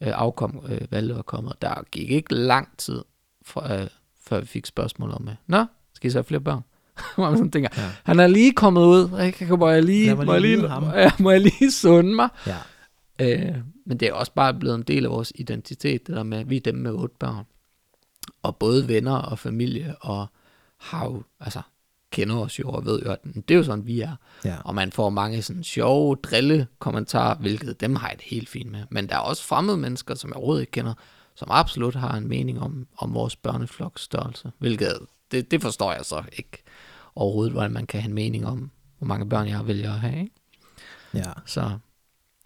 øh, 0.00 0.12
afkom, 0.14 0.64
øh, 0.68 0.80
valget 0.90 1.16
var 1.16 1.22
kommet, 1.22 1.52
der 1.62 1.82
gik 1.92 2.10
ikke 2.10 2.34
lang 2.34 2.68
tid, 2.78 3.02
fra, 3.46 3.74
øh, 3.80 3.86
før 4.26 4.40
vi 4.40 4.46
fik 4.46 4.66
spørgsmål 4.66 5.10
om, 5.10 5.28
øh, 5.28 5.34
nå, 5.46 5.64
skal 5.94 6.08
I 6.08 6.10
så 6.10 6.18
have 6.18 6.24
flere 6.24 6.40
børn? 6.40 6.60
Hvor 7.14 7.24
man 7.30 7.36
sådan 7.38 7.50
tænker, 7.50 7.68
Ja. 7.76 7.82
han 8.04 8.20
er 8.20 8.26
lige 8.26 8.52
kommet 8.52 8.80
ud, 8.82 9.20
ikke? 9.26 9.56
må 9.56 9.68
jeg 9.68 9.82
lige, 9.82 10.06
Lad 10.06 10.24
må 10.24 10.32
jeg 10.32 10.40
lige 10.40 10.52
lige, 10.52 10.62
nyde 10.62 10.70
ham. 10.70 10.84
ja, 10.96 11.10
må 11.18 11.30
jeg 11.30 11.40
lige 11.40 11.70
sunde 11.72 12.14
mig? 12.14 12.28
ja. 12.46 12.56
Øh, 13.18 13.54
men 13.86 14.00
det 14.00 14.08
er 14.08 14.12
også 14.12 14.32
bare 14.32 14.54
blevet 14.54 14.74
en 14.74 14.82
del 14.82 15.04
af 15.04 15.10
vores 15.10 15.32
identitet, 15.34 16.06
det 16.06 16.16
der 16.16 16.22
med, 16.22 16.38
at 16.38 16.50
vi 16.50 16.56
er 16.56 16.60
dem 16.60 16.74
med 16.74 16.92
otte 16.92 17.14
børn. 17.18 17.44
Og 18.42 18.56
både 18.56 18.88
venner 18.88 19.16
og 19.16 19.38
familie, 19.38 19.94
og 20.00 20.26
har 20.78 21.04
jo, 21.04 21.22
altså, 21.40 21.62
kender 22.10 22.36
os 22.36 22.58
jo 22.58 22.70
og 22.70 22.84
ved 22.84 23.02
jo, 23.02 23.12
at 23.12 23.24
det 23.24 23.50
er 23.50 23.54
jo 23.54 23.62
sådan, 23.62 23.86
vi 23.86 24.00
er. 24.00 24.16
Ja. 24.44 24.56
Og 24.64 24.74
man 24.74 24.92
får 24.92 25.10
mange 25.10 25.42
sådan 25.42 25.64
sjove, 25.64 26.16
drille 26.16 26.66
kommentarer, 26.78 27.34
hvilket 27.34 27.80
dem 27.80 27.96
har 27.96 28.08
jeg 28.08 28.16
det 28.16 28.26
helt 28.26 28.48
fint 28.48 28.70
med. 28.70 28.84
Men 28.90 29.08
der 29.08 29.14
er 29.14 29.20
også 29.20 29.42
fremmede 29.44 29.76
mennesker, 29.76 30.14
som 30.14 30.30
jeg 30.30 30.36
overhovedet 30.36 30.62
ikke 30.62 30.70
kender, 30.70 30.94
som 31.34 31.48
absolut 31.50 31.94
har 31.94 32.16
en 32.16 32.28
mening 32.28 32.60
om, 32.60 32.86
om 32.98 33.14
vores 33.14 33.36
børnefloks 33.36 34.02
størrelse. 34.02 34.52
Hvilket, 34.58 34.98
det, 35.30 35.50
det 35.50 35.62
forstår 35.62 35.92
jeg 35.92 36.04
så 36.04 36.22
ikke 36.32 36.62
overhovedet, 37.14 37.52
hvordan 37.52 37.72
man 37.72 37.86
kan 37.86 38.00
have 38.00 38.08
en 38.08 38.14
mening 38.14 38.46
om, 38.46 38.70
hvor 38.98 39.06
mange 39.06 39.28
børn 39.28 39.48
jeg 39.48 39.66
vælger 39.66 39.92
at 39.92 40.00
have. 40.00 40.20
Ikke? 40.20 40.32
Ja. 41.14 41.32
Så, 41.46 41.78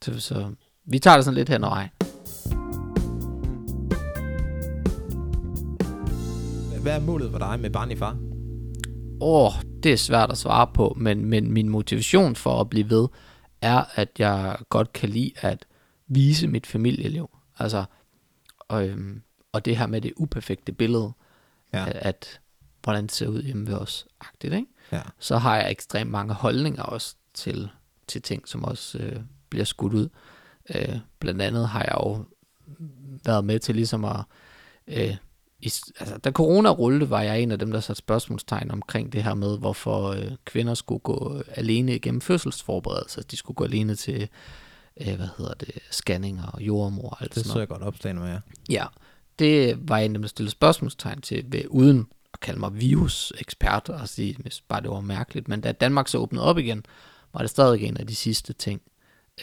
så, 0.02 0.20
så 0.20 0.52
vi 0.84 0.98
tager 0.98 1.16
det 1.16 1.24
sådan 1.24 1.34
lidt 1.38 1.48
hen 1.48 1.64
og 1.64 1.70
ej. 1.70 1.88
Hvad 6.82 6.96
er 6.96 7.00
målet 7.00 7.30
for 7.30 7.38
dig 7.38 7.60
med 7.60 7.70
barn 7.70 7.90
i 7.90 7.96
far? 7.96 8.16
Åh, 9.20 9.46
oh, 9.46 9.52
det 9.82 9.92
er 9.92 9.96
svært 9.96 10.30
at 10.30 10.38
svare 10.38 10.66
på, 10.74 10.94
men, 10.96 11.24
men 11.24 11.52
min 11.52 11.68
motivation 11.68 12.36
for 12.36 12.60
at 12.60 12.70
blive 12.70 12.90
ved, 12.90 13.08
er, 13.60 13.84
at 13.94 14.08
jeg 14.18 14.58
godt 14.68 14.92
kan 14.92 15.08
lide 15.08 15.32
at 15.36 15.64
vise 16.06 16.46
mit 16.46 16.66
familieliv. 16.66 17.30
Altså, 17.58 17.84
og, 18.58 18.86
øhm, 18.88 19.22
og 19.52 19.64
det 19.64 19.76
her 19.76 19.86
med 19.86 20.00
det 20.00 20.12
uperfekte 20.16 20.72
billede, 20.72 21.12
Ja. 21.72 21.86
at, 21.86 21.92
at 21.96 22.40
hvordan 22.82 23.02
det 23.04 23.12
ser 23.12 23.28
ud 23.28 23.42
hjemme 23.42 23.66
ved 23.66 23.74
os, 23.74 24.06
agtigt, 24.20 24.54
ikke? 24.54 24.66
Ja. 24.92 25.00
så 25.18 25.36
har 25.38 25.56
jeg 25.56 25.70
ekstremt 25.70 26.10
mange 26.10 26.34
holdninger 26.34 26.82
også 26.82 27.14
til, 27.34 27.68
til 28.06 28.22
ting, 28.22 28.48
som 28.48 28.64
også 28.64 28.98
øh, 28.98 29.16
bliver 29.50 29.64
skudt 29.64 29.94
ud. 29.94 30.08
Øh, 30.74 30.96
blandt 31.18 31.42
andet 31.42 31.68
har 31.68 31.80
jeg 31.80 31.94
jo 32.04 32.24
været 33.24 33.44
med 33.44 33.58
til 33.58 33.74
ligesom 33.74 34.04
at... 34.04 34.20
Øh, 34.86 35.16
i, 35.60 35.72
altså, 36.00 36.18
da 36.24 36.30
corona 36.30 36.70
rullede, 36.70 37.10
var 37.10 37.22
jeg 37.22 37.40
en 37.40 37.50
af 37.50 37.58
dem, 37.58 37.72
der 37.72 37.80
satte 37.80 37.98
spørgsmålstegn 37.98 38.70
omkring 38.70 39.12
det 39.12 39.24
her 39.24 39.34
med, 39.34 39.58
hvorfor 39.58 40.08
øh, 40.08 40.30
kvinder 40.44 40.74
skulle 40.74 41.00
gå 41.00 41.42
alene 41.54 41.94
igennem 41.94 42.20
fødselsforberedelse. 42.20 43.22
De 43.22 43.36
skulle 43.36 43.54
gå 43.54 43.64
alene 43.64 43.94
til, 43.94 44.28
øh, 45.00 45.14
hvad 45.14 45.28
hedder 45.38 45.54
det, 45.54 45.78
scanning 45.90 46.40
og 46.52 46.62
jordmor 46.62 47.10
og 47.10 47.22
alt 47.22 47.34
Det 47.34 47.42
sådan 47.42 47.52
så 47.52 47.58
jeg 47.58 47.68
godt 47.68 47.82
opslagene 47.82 48.20
med. 48.20 48.38
Ja, 48.70 48.86
det 49.38 49.88
var 49.88 49.98
en 49.98 50.10
af 50.10 50.14
dem, 50.14 50.22
der 50.22 50.28
stillede 50.28 50.50
spørgsmålstegn 50.50 51.20
til, 51.20 51.44
ved, 51.48 51.62
uden 51.68 52.06
at 52.34 52.40
kalde 52.40 52.60
mig 52.60 52.80
virusekspert 52.80 53.88
og 53.88 54.08
sige, 54.08 54.36
hvis 54.38 54.60
bare 54.60 54.80
det 54.80 54.90
var 54.90 55.00
mærkeligt. 55.00 55.48
Men 55.48 55.60
da 55.60 55.72
Danmark 55.72 56.08
så 56.08 56.18
åbnede 56.18 56.44
op 56.44 56.58
igen, 56.58 56.84
var 57.32 57.40
det 57.40 57.50
stadig 57.50 57.82
en 57.82 57.96
af 57.96 58.06
de 58.06 58.14
sidste 58.14 58.52
ting, 58.52 58.80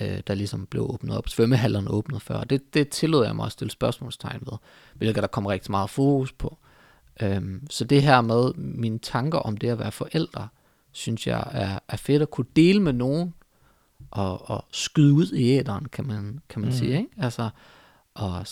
øh, 0.02 0.22
der 0.28 0.34
ligesom 0.34 0.66
blev 0.66 0.84
åbnet 0.84 1.18
op. 1.18 1.30
Svømmehallerne 1.30 1.90
åbnede 1.90 2.20
før, 2.20 2.36
og 2.36 2.50
det, 2.50 2.74
det 2.74 2.90
tillod 2.90 3.26
jeg 3.26 3.36
mig 3.36 3.46
at 3.46 3.52
stille 3.52 3.72
spørgsmålstegn 3.72 4.40
ved, 4.42 4.58
hvilket 4.96 5.22
der 5.22 5.28
kom 5.28 5.46
rigtig 5.46 5.72
meget 5.72 5.90
fokus 5.90 6.32
på. 6.32 6.58
Øhm, 7.22 7.68
så 7.70 7.84
det 7.84 8.02
her 8.02 8.22
med 8.22 8.54
mine 8.54 9.00
tanker 9.00 9.38
om 9.38 9.58
det 9.58 9.70
at 9.70 9.80
være 9.80 9.92
forældre, 9.92 10.48
synes 10.92 11.28
jeg 11.28 11.48
er, 11.52 11.80
er 11.88 11.98
fedt 11.98 12.22
at 12.22 12.30
kunne 12.32 12.48
dele 12.56 12.82
med 12.82 12.94
nogen, 12.94 13.34
og, 14.12 14.50
og 14.50 14.66
skyde 14.72 15.14
ud 15.14 15.32
i 15.32 15.52
æderen, 15.52 15.86
kan 15.86 16.08
man, 16.08 16.40
kan 16.50 16.62
man 16.62 16.70
mm. 16.70 16.76
sige. 16.76 16.98
Ikke? 16.98 17.10
Altså, 17.18 17.50
og 18.14 18.46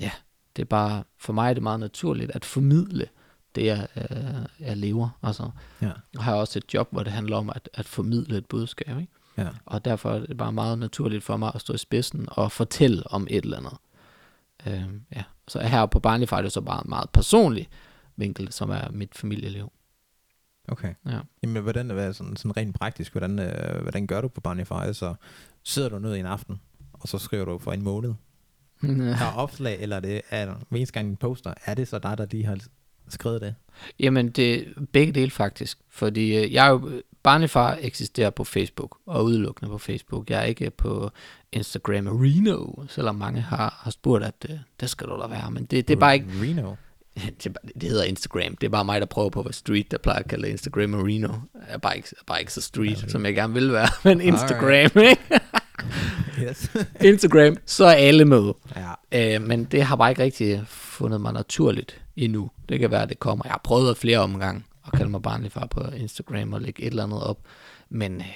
ja, 0.00 0.10
det 0.56 0.62
er 0.62 0.66
bare, 0.66 1.04
for 1.18 1.32
mig 1.32 1.50
er 1.50 1.54
det 1.54 1.62
meget 1.62 1.80
naturligt 1.80 2.30
at 2.30 2.44
formidle 2.44 3.08
det, 3.54 3.64
jeg, 3.64 3.88
øh, 3.96 4.66
jeg 4.66 4.76
lever. 4.76 5.08
Altså, 5.22 5.50
Ja. 5.82 5.90
jeg 6.14 6.22
har 6.22 6.34
også 6.34 6.58
et 6.58 6.74
job, 6.74 6.88
hvor 6.90 7.02
det 7.02 7.12
handler 7.12 7.36
om 7.36 7.50
at, 7.50 7.68
at 7.74 7.86
formidle 7.86 8.38
et 8.38 8.46
budskab. 8.46 8.98
Ikke? 9.00 9.12
Ja. 9.38 9.48
Og 9.66 9.84
derfor 9.84 10.10
er 10.10 10.26
det 10.26 10.36
bare 10.36 10.52
meget 10.52 10.78
naturligt 10.78 11.24
for 11.24 11.36
mig 11.36 11.52
at 11.54 11.60
stå 11.60 11.74
i 11.74 11.78
spidsen 11.78 12.28
og 12.30 12.52
fortælle 12.52 13.02
om 13.06 13.26
et 13.30 13.44
eller 13.44 13.56
andet. 13.56 13.76
Øhm, 14.66 15.02
ja. 15.16 15.22
Så 15.48 15.60
her 15.60 15.86
på 15.86 16.00
Barnlig 16.00 16.32
er 16.32 16.42
det 16.42 16.52
så 16.52 16.60
bare 16.60 16.84
en 16.84 16.88
meget 16.88 17.10
personlig 17.10 17.68
vinkel, 18.16 18.52
som 18.52 18.70
er 18.70 18.90
mit 18.90 19.14
familieliv. 19.14 19.72
Okay. 20.68 20.94
Ja. 21.06 21.18
Jamen, 21.42 21.62
hvordan, 21.62 21.90
hvad, 21.90 22.12
sådan, 22.12 22.36
sådan 22.36 22.56
rent 22.56 22.74
praktisk, 22.74 23.12
hvordan, 23.12 23.38
øh, 23.38 23.82
hvordan 23.82 24.06
gør 24.06 24.20
du 24.20 24.28
på 24.28 24.40
barn 24.40 24.60
i 24.60 24.64
far? 24.64 24.80
Altså, 24.80 25.14
sidder 25.64 25.88
du 25.88 25.98
ned 25.98 26.14
i 26.14 26.20
en 26.20 26.26
aften, 26.26 26.60
og 26.92 27.08
så 27.08 27.18
skriver 27.18 27.44
du 27.44 27.58
for 27.58 27.72
en 27.72 27.82
måned? 27.82 28.14
Har 29.14 29.36
opslag, 29.36 29.80
eller 29.80 29.96
er 29.96 30.00
det, 30.00 30.20
er, 30.30 30.54
hver 30.68 30.90
gang 30.92 31.08
en 31.08 31.16
poster, 31.16 31.54
er 31.66 31.74
det 31.74 31.88
så 31.88 31.98
dig, 31.98 32.18
der 32.18 32.26
lige 32.30 32.44
har 32.44 32.58
skrevet 33.08 33.40
det? 33.40 33.54
Jamen, 34.00 34.30
det 34.30 34.54
er 34.54 34.64
begge 34.92 35.12
dele 35.12 35.30
faktisk. 35.30 35.78
Fordi 35.88 36.36
øh, 36.36 36.52
jeg 36.52 36.66
er 36.66 36.70
jo, 36.70 37.02
barnefar 37.22 37.78
eksisterer 37.80 38.30
på 38.30 38.44
Facebook, 38.44 38.96
og 39.06 39.24
udelukkende 39.24 39.70
på 39.70 39.78
Facebook. 39.78 40.30
Jeg 40.30 40.38
er 40.38 40.44
ikke 40.44 40.70
på 40.70 41.10
Instagram 41.52 42.06
Reno, 42.06 42.86
selvom 42.88 43.14
mange 43.14 43.40
har, 43.40 43.78
har 43.82 43.90
spurgt, 43.90 44.24
at 44.24 44.46
øh, 44.50 44.56
det 44.80 44.90
skal 44.90 45.06
du 45.06 45.12
da 45.22 45.26
være. 45.26 45.50
Men 45.50 45.64
det, 45.64 45.88
det 45.88 45.94
er 45.94 46.00
bare 46.00 46.14
ikke, 46.14 46.26
Reno. 46.42 46.74
det, 47.42 47.46
er 47.46 47.50
det 47.80 47.88
hedder 47.88 48.04
Instagram. 48.04 48.56
Det 48.56 48.66
er 48.66 48.70
bare 48.70 48.84
mig, 48.84 49.00
der 49.00 49.06
prøver 49.06 49.30
på 49.30 49.40
at 49.40 49.46
være 49.46 49.52
street, 49.52 49.90
der 49.90 49.98
plejer 49.98 50.18
at 50.18 50.28
kalde 50.28 50.50
Instagram 50.50 50.94
Reno. 50.94 51.28
Jeg 51.54 51.62
er 51.68 51.78
bare 51.78 51.96
ikke, 51.96 52.08
bare 52.26 52.40
ikke 52.40 52.52
så 52.52 52.60
street, 52.60 52.98
Okay. 52.98 53.08
som 53.08 53.24
jeg 53.24 53.34
gerne 53.34 53.54
vil 53.54 53.72
være. 53.72 53.88
Men 54.04 54.20
Instagram, 54.20 55.02
ikke? 55.02 55.40
Yes. 56.42 56.70
Instagram, 57.10 57.56
så 57.66 57.84
er 57.84 57.92
alle 57.92 58.24
med. 58.24 58.52
ja. 59.12 59.34
Øh, 59.36 59.42
men 59.42 59.64
det 59.64 59.82
har 59.82 59.96
bare 59.96 60.10
ikke 60.10 60.22
rigtig 60.22 60.62
fundet 60.66 61.20
mig 61.20 61.32
naturligt 61.32 62.00
endnu. 62.16 62.50
Det 62.68 62.78
kan 62.80 62.90
være, 62.90 63.02
at 63.02 63.08
det 63.08 63.18
kommer. 63.18 63.44
Jeg 63.44 63.52
har 63.52 63.60
prøvet 63.64 63.96
flere 63.96 64.18
omgange 64.18 64.62
at 64.92 64.98
kalde 64.98 65.10
mig 65.10 65.22
barnlig 65.22 65.52
far 65.52 65.66
på 65.66 65.80
Instagram 65.80 66.52
og 66.52 66.60
lægge 66.60 66.82
et 66.82 66.86
eller 66.86 67.04
andet 67.04 67.22
op. 67.22 67.40
Men 67.88 68.20
øh, 68.20 68.26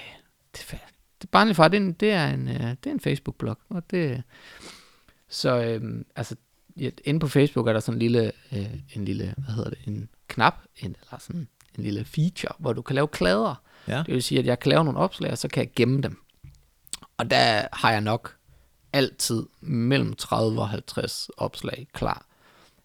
det, 0.55 0.77
det 1.21 1.29
barnlig 1.29 1.55
far, 1.55 1.67
det 1.67 1.77
er 1.77 1.81
en, 1.81 1.93
det 1.93 2.11
er 2.11 2.27
en, 2.27 2.47
øh, 2.47 2.55
det 2.55 2.85
er 2.85 2.91
en 2.91 2.99
Facebook-blog. 2.99 3.57
Og 3.69 3.91
det, 3.91 4.23
så 5.29 5.61
øh, 5.63 6.05
altså, 6.15 6.35
ja, 6.77 6.89
inde 7.03 7.19
på 7.19 7.27
Facebook 7.27 7.67
er 7.67 7.73
der 7.73 7.79
sådan 7.79 7.95
en 7.95 7.99
lille, 7.99 8.31
øh, 8.51 8.73
en 8.95 9.05
lille, 9.05 9.33
hvad 9.37 9.55
hedder 9.55 9.69
det, 9.69 9.79
en 9.87 10.09
knap, 10.27 10.55
en, 10.77 10.95
eller 11.01 11.19
sådan 11.19 11.47
en 11.77 11.83
lille 11.83 12.05
feature, 12.05 12.53
hvor 12.59 12.73
du 12.73 12.81
kan 12.81 12.95
lave 12.95 13.07
klader. 13.07 13.61
Ja. 13.87 13.97
Det 13.97 14.13
vil 14.13 14.23
sige, 14.23 14.39
at 14.39 14.45
jeg 14.45 14.59
kan 14.59 14.69
lave 14.69 14.83
nogle 14.83 14.99
opslag, 14.99 15.31
og 15.31 15.37
så 15.37 15.47
kan 15.47 15.63
jeg 15.63 15.71
gemme 15.75 16.01
dem. 16.01 16.23
Og 17.17 17.31
der 17.31 17.67
har 17.73 17.91
jeg 17.91 18.01
nok 18.01 18.35
altid 18.93 19.45
mellem 19.61 20.13
30 20.13 20.61
og 20.61 20.69
50 20.69 21.29
opslag 21.37 21.87
klar. 21.93 22.25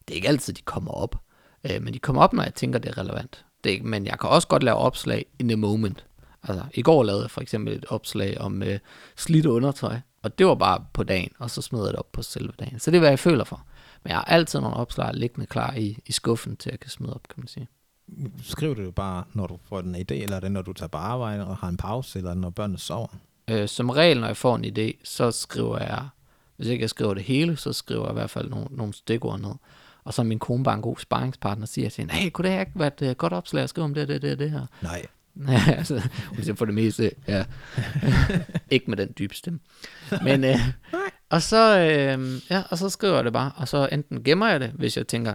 Det 0.09 0.15
er 0.15 0.17
ikke 0.17 0.29
altid, 0.29 0.55
de 0.55 0.63
kommer 0.63 0.91
op, 0.91 1.17
øh, 1.65 1.83
men 1.83 1.95
de 1.95 1.99
kommer 1.99 2.23
op, 2.23 2.33
når 2.33 2.43
jeg 2.43 2.55
tænker, 2.55 2.79
det 2.79 2.89
er 2.89 2.99
relevant. 2.99 3.45
Det 3.65 3.85
men 3.85 4.07
jeg 4.07 4.19
kan 4.19 4.31
også 4.31 4.49
godt 4.49 4.63
lave 4.63 4.77
opslag 4.77 5.27
in 5.39 5.49
the 5.49 5.57
moment. 5.57 6.05
Altså, 6.43 6.65
i 6.75 6.83
går 6.83 7.03
lavede 7.03 7.23
jeg 7.23 7.31
for 7.31 7.41
eksempel 7.41 7.75
et 7.75 7.85
opslag 7.89 8.41
om 8.41 8.63
øh, 8.63 8.79
slidt 9.17 9.47
undertøj, 9.47 10.01
og 10.23 10.39
det 10.39 10.47
var 10.47 10.55
bare 10.55 10.85
på 10.93 11.03
dagen, 11.03 11.31
og 11.39 11.51
så 11.51 11.63
smed 11.63 11.81
jeg 11.81 11.89
det 11.89 11.97
op 11.97 12.13
på 12.13 12.23
selve 12.23 12.53
dagen. 12.59 12.79
Så 12.79 12.91
det 12.91 12.97
er, 12.97 13.01
hvad 13.01 13.09
jeg 13.09 13.19
føler 13.19 13.45
for. 13.45 13.67
Men 14.03 14.11
jeg 14.11 14.17
har 14.17 14.25
altid 14.25 14.61
nogle 14.61 14.77
opslag 14.77 15.15
liggende 15.15 15.47
klar 15.47 15.75
i, 15.75 15.99
i 16.07 16.13
skuffen 16.13 16.57
til, 16.57 16.71
at 16.71 16.73
jeg 16.73 16.81
kan 16.81 16.91
smide 16.91 17.15
op, 17.15 17.29
kan 17.29 17.35
man 17.37 17.49
sige. 17.49 17.69
Skriver 18.43 18.75
du 18.75 18.85
det 18.85 18.95
bare, 18.95 19.25
når 19.33 19.47
du 19.47 19.59
får 19.69 19.81
en 19.81 19.97
idé, 19.97 20.15
eller 20.15 20.37
er 20.37 20.41
det, 20.41 20.53
når 20.53 20.63
du 20.63 20.73
tager 20.73 20.89
på 20.89 20.99
arbejde 20.99 21.47
og 21.47 21.57
har 21.57 21.69
en 21.69 21.77
pause, 21.77 22.19
eller 22.19 22.35
når 22.35 22.51
børnene 22.51 22.79
sover? 22.79 23.09
Øh, 23.49 23.69
som 23.69 23.91
regel, 23.91 24.21
når 24.21 24.27
jeg 24.27 24.37
får 24.37 24.57
en 24.57 24.65
idé, 24.65 25.01
så 25.05 25.31
skriver 25.31 25.79
jeg, 25.79 26.09
hvis 26.57 26.69
ikke 26.69 26.83
jeg 26.83 26.91
skriver 26.91 27.15
det 27.15 27.23
hele, 27.23 27.57
så 27.57 27.73
skriver 27.73 28.05
jeg 28.05 28.11
i 28.11 28.19
hvert 28.19 28.31
fald 28.31 28.51
nogle, 28.51 28.67
nogle 28.71 28.93
stikord 28.93 29.41
ned. 29.41 29.55
Og 30.09 30.15
så 30.15 30.23
min 30.23 30.39
kone 30.39 30.65
bare 30.65 30.75
en 30.75 30.83
god 30.83 30.97
sparringspartner, 30.99 31.67
siger 31.67 31.91
til 31.91 32.03
hende, 32.03 32.15
hey, 32.15 32.31
kunne 32.31 32.43
det 32.43 32.53
her 32.53 32.61
ikke 32.61 32.73
være 32.75 32.87
et 32.87 33.03
øh, 33.03 33.17
godt 33.17 33.33
opslag 33.33 33.63
at 33.63 33.69
skrive 33.69 33.85
om 33.85 33.95
det, 33.95 34.09
det, 34.09 34.23
det, 34.23 34.39
det 34.39 34.51
her? 34.51 34.67
Nej. 34.83 35.07
Ja, 35.49 35.63
altså, 35.69 36.09
hun 36.29 36.43
siger 36.43 36.55
for 36.55 36.65
det 36.65 36.75
meste, 36.75 37.11
ja. 37.29 37.45
ikke 38.71 38.91
med 38.91 38.97
den 38.97 39.15
dybe 39.19 39.35
stemme. 39.35 39.59
Men, 40.23 40.45
øh, 40.45 40.57
og, 41.35 41.43
så, 41.43 41.79
øh, 41.79 42.41
ja, 42.51 42.63
og 42.71 42.79
så 42.79 42.89
skriver 42.89 43.15
jeg 43.15 43.25
det 43.25 43.33
bare, 43.33 43.53
og 43.57 43.69
så 43.69 43.89
enten 43.93 44.25
gemmer 44.25 44.49
jeg 44.49 44.61
det, 44.61 44.71
hvis 44.71 44.97
jeg 44.97 45.07
tænker, 45.07 45.35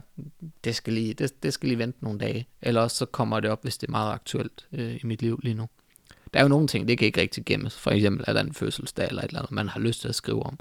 det 0.64 0.76
skal 0.76 0.94
lige, 0.94 1.14
det, 1.14 1.44
det 1.44 1.54
skal 1.54 1.70
lige 1.70 1.80
vente 1.80 1.98
nogle 2.02 2.20
dage, 2.20 2.48
eller 2.62 2.82
også 2.82 2.98
så 2.98 3.06
kommer 3.06 3.40
det 3.40 3.50
op, 3.50 3.64
hvis 3.64 3.78
det 3.78 3.88
er 3.88 3.92
meget 3.92 4.14
aktuelt 4.14 4.68
øh, 4.72 4.96
i 4.96 5.02
mit 5.04 5.22
liv 5.22 5.40
lige 5.44 5.56
nu. 5.56 5.68
Der 6.34 6.40
er 6.40 6.44
jo 6.44 6.50
nogle 6.50 6.68
ting, 6.68 6.88
det 6.88 6.98
kan 6.98 7.06
ikke 7.06 7.22
rigtig 7.22 7.46
gemmes. 7.46 7.80
For 7.80 7.92
eksempel 7.92 8.26
er 8.28 8.34
der 8.34 8.42
en 8.42 8.54
fødselsdag 8.54 9.08
eller 9.08 9.22
et 9.22 9.28
eller 9.28 9.40
andet, 9.40 9.52
man 9.52 9.70
har 9.70 9.80
lyst 9.80 10.02
til 10.02 10.08
at 10.08 10.16
skrive 10.16 10.44
om. 10.44 10.60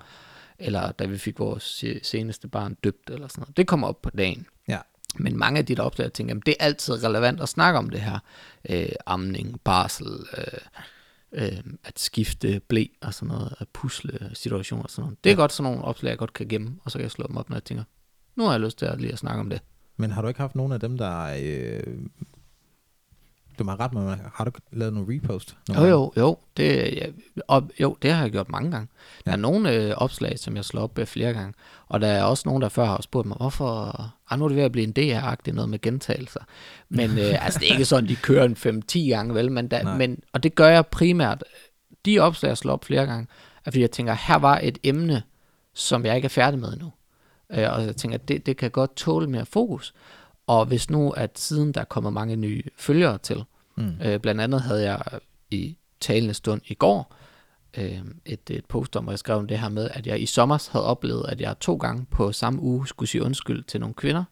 Eller 0.63 0.93
da 0.93 1.07
vi 1.07 1.19
fik 1.19 1.39
vores 1.39 1.63
se- 1.63 2.01
seneste 2.03 2.49
barn 2.49 2.75
døbt 2.85 3.11
eller 3.11 3.29
sådan 3.29 3.41
noget. 3.41 3.57
Det 3.57 3.67
kommer 3.67 3.89
op 3.89 4.03
på 4.03 4.11
dagen. 4.11 4.47
Ja. 4.69 4.79
Men 5.17 5.39
mange 5.39 5.59
af 5.59 5.67
de 5.67 5.75
der 5.75 5.83
opslag, 5.83 6.05
jeg 6.05 6.13
tænker, 6.13 6.31
jamen, 6.31 6.43
det 6.47 6.57
er 6.61 6.65
altid 6.65 7.05
relevant 7.05 7.41
at 7.41 7.49
snakke 7.49 7.79
om 7.79 7.91
det 7.91 8.01
her. 8.01 8.19
Øh, 8.71 8.89
amning, 9.07 9.61
barsel, 9.61 10.07
øh, 10.39 10.45
øh, 11.33 11.63
at 11.85 11.99
skifte 11.99 12.61
blæ 12.69 12.85
og 13.01 13.15
sådan 13.15 13.29
noget, 13.29 13.55
at 13.59 13.69
pusle 13.69 14.31
situationer 14.33 14.85
og 14.85 14.91
sådan 14.91 15.03
noget. 15.03 15.25
Det 15.25 15.31
er 15.31 15.35
ja. 15.35 15.41
godt 15.41 15.53
sådan 15.53 15.73
nogle 15.73 15.85
opslag, 15.85 16.11
jeg 16.11 16.19
godt 16.19 16.33
kan 16.33 16.49
gemme, 16.49 16.77
og 16.85 16.91
så 16.91 16.99
kan 16.99 17.03
jeg 17.03 17.11
slå 17.11 17.27
dem 17.27 17.37
op, 17.37 17.49
når 17.49 17.57
jeg 17.57 17.65
tænker, 17.65 17.85
nu 18.37 18.45
har 18.45 18.51
jeg 18.53 18.61
lyst 18.61 18.79
til 18.79 18.87
at 18.87 19.01
lige 19.01 19.13
at 19.13 19.19
snakke 19.19 19.41
om 19.41 19.51
det. 19.51 19.61
Men 19.97 20.11
har 20.11 20.23
du 20.23 20.29
ikke 20.29 20.41
haft 20.41 20.55
nogen 20.55 20.73
af 20.73 20.81
dem, 20.81 20.99
der... 20.99 21.37
Øh, 21.43 21.99
du 23.59 23.65
må 23.65 23.73
ret 23.73 23.93
med, 23.93 24.03
mig. 24.03 24.19
har 24.35 24.45
du 24.45 24.51
lavet 24.73 24.93
nogle 24.95 25.15
repost? 25.17 25.57
Jo, 25.77 25.85
jo, 25.85 26.13
jo. 26.17 26.37
Det, 26.57 26.95
ja, 26.97 27.07
og, 27.49 27.71
jo, 27.81 27.97
det 28.03 28.13
har 28.13 28.23
jeg 28.23 28.31
gjort 28.33 28.49
mange 28.49 28.71
gange. 28.71 28.89
Der 29.25 29.31
Ja. 29.31 29.37
er 29.37 29.41
nogle 29.41 29.73
øh, 29.75 29.95
opslag, 29.97 30.39
som 30.39 30.57
jeg 30.57 30.65
slår 30.65 30.83
op 30.83 30.99
øh, 30.99 31.07
flere 31.07 31.33
gange. 31.33 31.55
Og 31.89 32.01
der 32.01 32.07
er 32.07 32.23
også 32.25 32.43
nogen, 32.47 32.63
der 32.63 32.69
før 32.69 32.85
har 32.85 33.03
spurgt 33.03 33.29
mig, 33.29 33.37
hvorfor... 33.37 34.01
Ah, 34.31 34.39
nu 34.39 34.45
er 34.45 34.49
det 34.49 34.57
ved 34.57 34.65
at 34.65 34.73
blive 34.73 34.87
en 34.87 34.93
DR-agtig 34.99 35.53
noget 35.53 35.69
med 35.69 35.81
gentagelser. 35.81 36.41
Men 36.89 37.11
øh, 37.11 37.45
altså, 37.45 37.59
det 37.59 37.69
er 37.69 37.73
ikke 37.73 37.85
sådan, 37.85 38.09
de 38.09 38.17
kører 38.17 38.45
en 38.45 38.83
5-10 38.93 38.99
gange, 38.99 39.35
vel? 39.35 39.53
Men, 39.53 39.65
Nej. 39.65 39.83
der, 39.83 39.97
men, 39.97 40.19
og 40.33 40.43
det 40.43 40.55
gør 40.55 40.69
jeg 40.69 40.87
primært. 40.87 41.45
De 42.05 42.19
opslag, 42.19 42.49
jeg 42.49 42.59
slår 42.59 42.73
op 42.73 42.85
flere 42.85 43.07
gange, 43.07 43.27
er 43.65 43.71
fordi 43.71 43.81
jeg 43.81 43.91
tænker, 43.91 44.17
her 44.29 44.39
var 44.39 44.61
et 44.63 44.79
emne, 44.85 45.23
som 45.75 46.05
jeg 46.07 46.17
ikke 46.17 46.27
er 46.27 46.31
færdig 46.31 46.61
med 46.61 46.73
endnu. 46.73 46.93
Øh, 47.53 47.73
og 47.73 47.85
jeg 47.87 47.97
tænker, 47.97 48.19
det, 48.19 48.47
det 48.47 48.57
kan 48.57 48.71
godt 48.71 48.97
tåle 48.97 49.27
mere 49.31 49.47
fokus. 49.47 49.95
Og 50.53 50.67
hvis 50.67 50.91
nu, 50.91 51.11
at 51.11 51.39
siden 51.39 51.73
der 51.73 51.85
kommer 51.85 52.11
mange 52.11 52.37
nye 52.37 52.63
følgere 52.77 53.19
til, 53.19 53.45
Mm. 53.77 53.97
Øh, 54.05 54.21
blandt 54.21 54.41
andet 54.41 54.61
havde 54.61 54.83
jeg 54.83 55.03
i 55.51 55.77
talende 56.01 56.35
stund 56.35 56.61
i 56.67 56.75
går 56.75 57.15
øh, 57.79 58.01
et, 58.27 58.51
et 58.51 58.65
post 58.65 58.97
om, 58.97 59.05
hvor 59.05 59.13
jeg 59.13 59.19
skrev 59.19 59.37
om 59.37 59.47
det 59.47 59.59
her 59.59 59.69
med, 59.69 59.91
at 59.93 60.07
jeg 60.07 60.23
i 60.23 60.27
sommer 60.27 60.69
havde 60.73 60.87
oplevet, 60.87 61.27
at 61.29 61.41
jeg 61.41 61.59
to 61.61 61.77
gange 61.77 62.07
på 62.11 62.33
samme 62.33 62.61
uge 62.61 62.89
skulle 62.89 63.09
sige 63.09 63.23
undskyld 63.23 63.65
til 63.65 63.81
nogle 63.81 63.95
kvinder, 63.95 64.25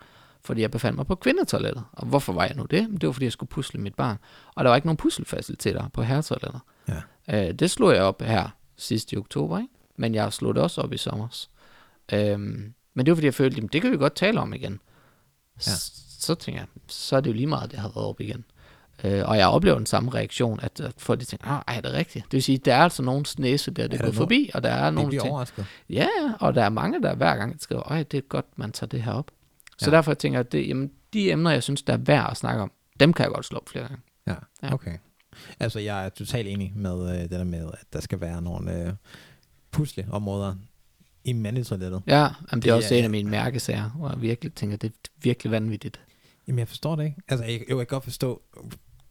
fordi 0.45 0.61
jeg 0.61 0.71
befandt 0.71 0.97
mig 0.97 1.07
på 1.07 1.15
kvindetoilettet. 1.15 1.85
Og 1.93 2.07
hvorfor 2.07 2.33
var 2.33 2.45
jeg 2.45 2.57
nu 2.57 2.63
det? 2.63 2.89
Det 3.01 3.07
var, 3.07 3.13
fordi 3.13 3.25
jeg 3.25 3.33
skulle 3.33 3.51
pusle 3.51 3.81
mit 3.81 3.95
barn. 3.95 4.17
Og 4.55 4.65
der 4.65 4.71
var 4.71 4.77
ikke 4.77 4.87
nogen 4.87 4.97
puslefaciliteter 4.97 5.89
på 5.89 6.03
herretoiletter. 6.03 6.61
Ja. 6.89 7.49
Øh, 7.49 7.55
det 7.55 7.71
slog 7.71 7.95
jeg 7.95 8.03
op 8.03 8.23
her 8.23 8.49
sidst 8.77 9.13
i 9.13 9.17
oktober, 9.17 9.59
ikke? 9.59 9.73
men 9.97 10.15
jeg 10.15 10.33
slog 10.33 10.55
det 10.55 10.63
også 10.63 10.81
op 10.81 10.93
i 10.93 10.97
sommer. 10.97 11.47
Øhm, 12.13 12.75
men 12.95 13.07
det 13.07 13.11
var 13.11 13.17
fordi, 13.17 13.27
jeg 13.27 13.35
følte, 13.35 13.63
at 13.63 13.73
det 13.73 13.83
kan 13.83 13.93
vi 13.93 13.97
godt 13.97 14.15
tale 14.15 14.41
om 14.41 14.53
igen. 14.53 14.81
Ja. 15.67 15.73
Så 16.21 16.35
tænker 16.35 16.61
jeg, 16.61 16.69
så 16.89 17.17
er 17.17 17.21
det 17.21 17.31
jo 17.31 17.35
lige 17.35 17.47
meget, 17.47 17.71
det 17.71 17.79
har 17.79 17.89
været 17.89 18.07
op 18.07 18.21
igen. 18.21 18.45
Øh, 19.05 19.29
og 19.29 19.37
jeg 19.39 19.49
oplever 19.49 19.77
den 19.77 19.87
samme 19.87 20.15
reaktion, 20.15 20.61
at, 20.63 20.81
at 20.81 20.93
folk 20.99 21.21
de 21.21 21.25
tænker, 21.25 21.47
ah, 21.49 21.63
ej, 21.69 21.77
er 21.77 21.81
det 21.81 21.93
rigtigt? 21.93 22.25
Det 22.25 22.33
vil 22.33 22.43
sige, 22.43 22.59
der 22.59 22.75
er 22.75 22.79
altså 22.83 23.03
nogen 23.03 23.25
næse, 23.39 23.71
der 23.71 23.85
er 23.85 23.89
det 23.89 24.01
gået 24.01 24.13
no- 24.13 24.17
forbi, 24.17 24.51
og 24.55 24.63
der 24.63 24.69
er 24.71 24.91
nogle 24.91 25.11
ting. 25.11 25.23
overrasket. 25.23 25.67
Ja, 25.91 26.09
og 26.41 26.55
der 26.55 26.63
er 26.65 26.69
mange, 26.69 27.03
der 27.03 27.15
hver 27.15 27.37
gang 27.37 27.61
skriver, 27.61 27.83
ej, 27.83 28.03
det 28.03 28.19
er 28.19 28.23
godt, 28.29 28.47
man 28.57 28.73
tager 28.73 28.89
det 28.89 29.03
her 29.03 29.13
op. 29.13 29.31
Så 29.79 29.91
Ja. 29.91 29.97
derfor 29.97 30.15
tænker 30.15 30.39
jeg, 30.39 30.47
at 30.47 30.53
det, 30.53 30.69
jamen, 30.69 30.91
de 31.13 31.31
emner, 31.31 31.51
jeg 31.51 31.63
synes, 31.63 31.83
der 31.83 31.93
er 31.93 31.97
værd 31.97 32.31
at 32.31 32.37
snakke 32.37 32.63
om, 32.63 32.73
dem 33.01 33.13
kan 33.13 33.25
jeg 33.25 33.33
godt 33.33 33.47
slå 33.47 33.59
op 33.59 33.69
flere 33.69 33.85
gange. 33.85 34.03
Ja, 34.27 34.35
Ja. 34.63 34.75
okay. 34.75 34.93
Altså, 35.61 35.79
jeg 35.79 36.05
er 36.05 36.09
totalt 36.09 36.49
enig 36.49 36.73
med 36.77 37.13
øh, 37.15 37.21
det 37.23 37.31
der 37.31 37.45
med, 37.45 37.71
at 37.73 37.85
der 37.93 38.01
skal 38.01 38.21
være 38.21 38.43
nogle 38.43 38.87
øh, 38.87 38.93
pusleområder 39.71 40.55
i 41.25 41.33
mandetoilettet. 41.33 42.03
Ja, 42.07 42.15
jamen, 42.19 42.33
det, 42.53 42.63
Det 42.63 42.71
er 42.71 42.75
også 42.75 42.95
er- 42.95 42.99
en 42.99 43.05
af 43.05 43.11
mine 43.11 43.31
mærkesager, 43.31 43.91
hvor 43.91 44.09
jeg 44.11 44.23
virkelig 44.23 44.55
tænker, 44.55 44.77
det 44.77 44.89
er 44.93 44.95
virkelig 45.23 45.51
vanvittigt. 45.53 46.01
Jamen, 46.51 46.59
jeg 46.59 46.69
forstår 46.69 46.97
det 46.97 47.05
ikke. 47.05 47.17
Altså, 47.29 47.45
jeg, 47.45 47.63
jeg 47.69 47.77
kan 47.77 47.87
godt 47.87 48.05
forstå, 48.05 48.43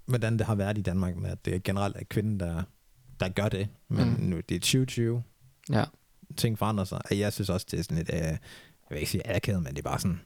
hvordan 0.05 0.37
det 0.37 0.45
har 0.45 0.55
været 0.55 0.77
i 0.77 0.81
Danmark, 0.81 1.15
med 1.15 1.29
at 1.29 1.45
det 1.45 1.55
er 1.55 1.59
generelt 1.63 1.95
er 1.95 2.03
kvinden, 2.09 2.39
der, 2.39 2.63
der 3.19 3.29
gør 3.29 3.49
det. 3.49 3.67
Men 3.89 4.09
Mm. 4.09 4.15
nu, 4.25 4.35
det 4.49 4.55
er 4.55 4.59
2020. 4.59 5.23
Ja. 5.71 5.83
Ting 6.37 6.57
forandrer 6.57 6.83
sig. 6.85 7.01
Og 7.11 7.19
jeg 7.19 7.33
synes 7.33 7.49
også, 7.49 7.67
det 7.71 7.79
er 7.79 7.83
sådan 7.83 7.97
lidt, 7.97 8.09
øh, 8.13 8.19
jeg 8.19 8.37
vil 8.89 8.99
ikke 8.99 9.11
sige 9.11 9.35
akavet, 9.35 9.63
men 9.63 9.71
det 9.73 9.79
er 9.79 9.89
bare 9.89 9.99
sådan, 9.99 10.19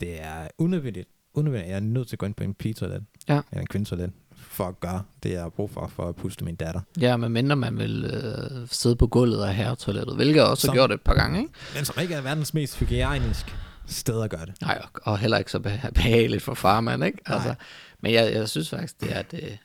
det 0.00 0.22
er 0.22 0.48
unødvendigt. 0.58 1.08
Unødvendigt. 1.34 1.70
Jeg 1.70 1.76
er 1.76 1.80
nødt 1.80 2.08
til 2.08 2.14
at 2.16 2.18
gå 2.18 2.26
ind 2.26 2.34
på 2.34 2.44
en 2.44 2.54
pigetoilet. 2.54 3.04
Ja. 3.28 3.40
Eller 3.50 3.60
en 3.60 3.66
kvindetoilet. 3.66 4.12
For 4.36 4.64
at 4.64 4.80
gøre 4.80 5.02
det, 5.22 5.30
jeg 5.32 5.42
har 5.42 5.48
brug 5.48 5.70
for, 5.70 5.86
for 5.86 6.08
at 6.08 6.16
puste 6.16 6.44
min 6.44 6.56
datter. 6.56 6.80
Ja, 7.00 7.16
men 7.16 7.32
mindre 7.32 7.56
man 7.56 7.78
vil 7.78 8.04
øh, 8.04 8.68
sidde 8.70 8.96
på 8.96 9.06
gulvet 9.06 9.44
af 9.44 9.54
herretoilettet, 9.54 10.16
hvilket 10.16 10.36
jeg 10.36 10.44
også 10.44 10.60
Som- 10.60 10.68
har 10.68 10.74
gjort 10.74 10.92
et 10.92 11.00
par 11.00 11.14
gange, 11.14 11.38
ikke? 11.40 11.52
Men 11.74 11.84
som 11.84 12.02
ikke 12.02 12.14
er 12.14 12.20
verdens 12.20 12.54
mest 12.54 12.78
hygiejnisk 12.78 13.56
sted 13.88 14.22
at 14.22 14.30
gøre 14.30 14.46
det. 14.46 14.60
Nej, 14.60 14.82
og, 14.84 15.00
og 15.02 15.18
heller 15.18 15.38
ikke 15.38 15.50
så 15.50 15.58
beha- 15.58 15.90
behageligt 15.90 16.42
for 16.42 16.54
farmand, 16.54 17.04
ikke? 17.04 17.18
Nej. 17.28 17.36
Altså, 17.36 17.54
men 18.00 18.12
jeg, 18.12 18.32
jeg 18.32 18.48
synes 18.48 18.70
faktisk, 18.70 19.00
det 19.00 19.16
er 19.16 19.20
et, 19.20 19.34
øh, 19.42 19.56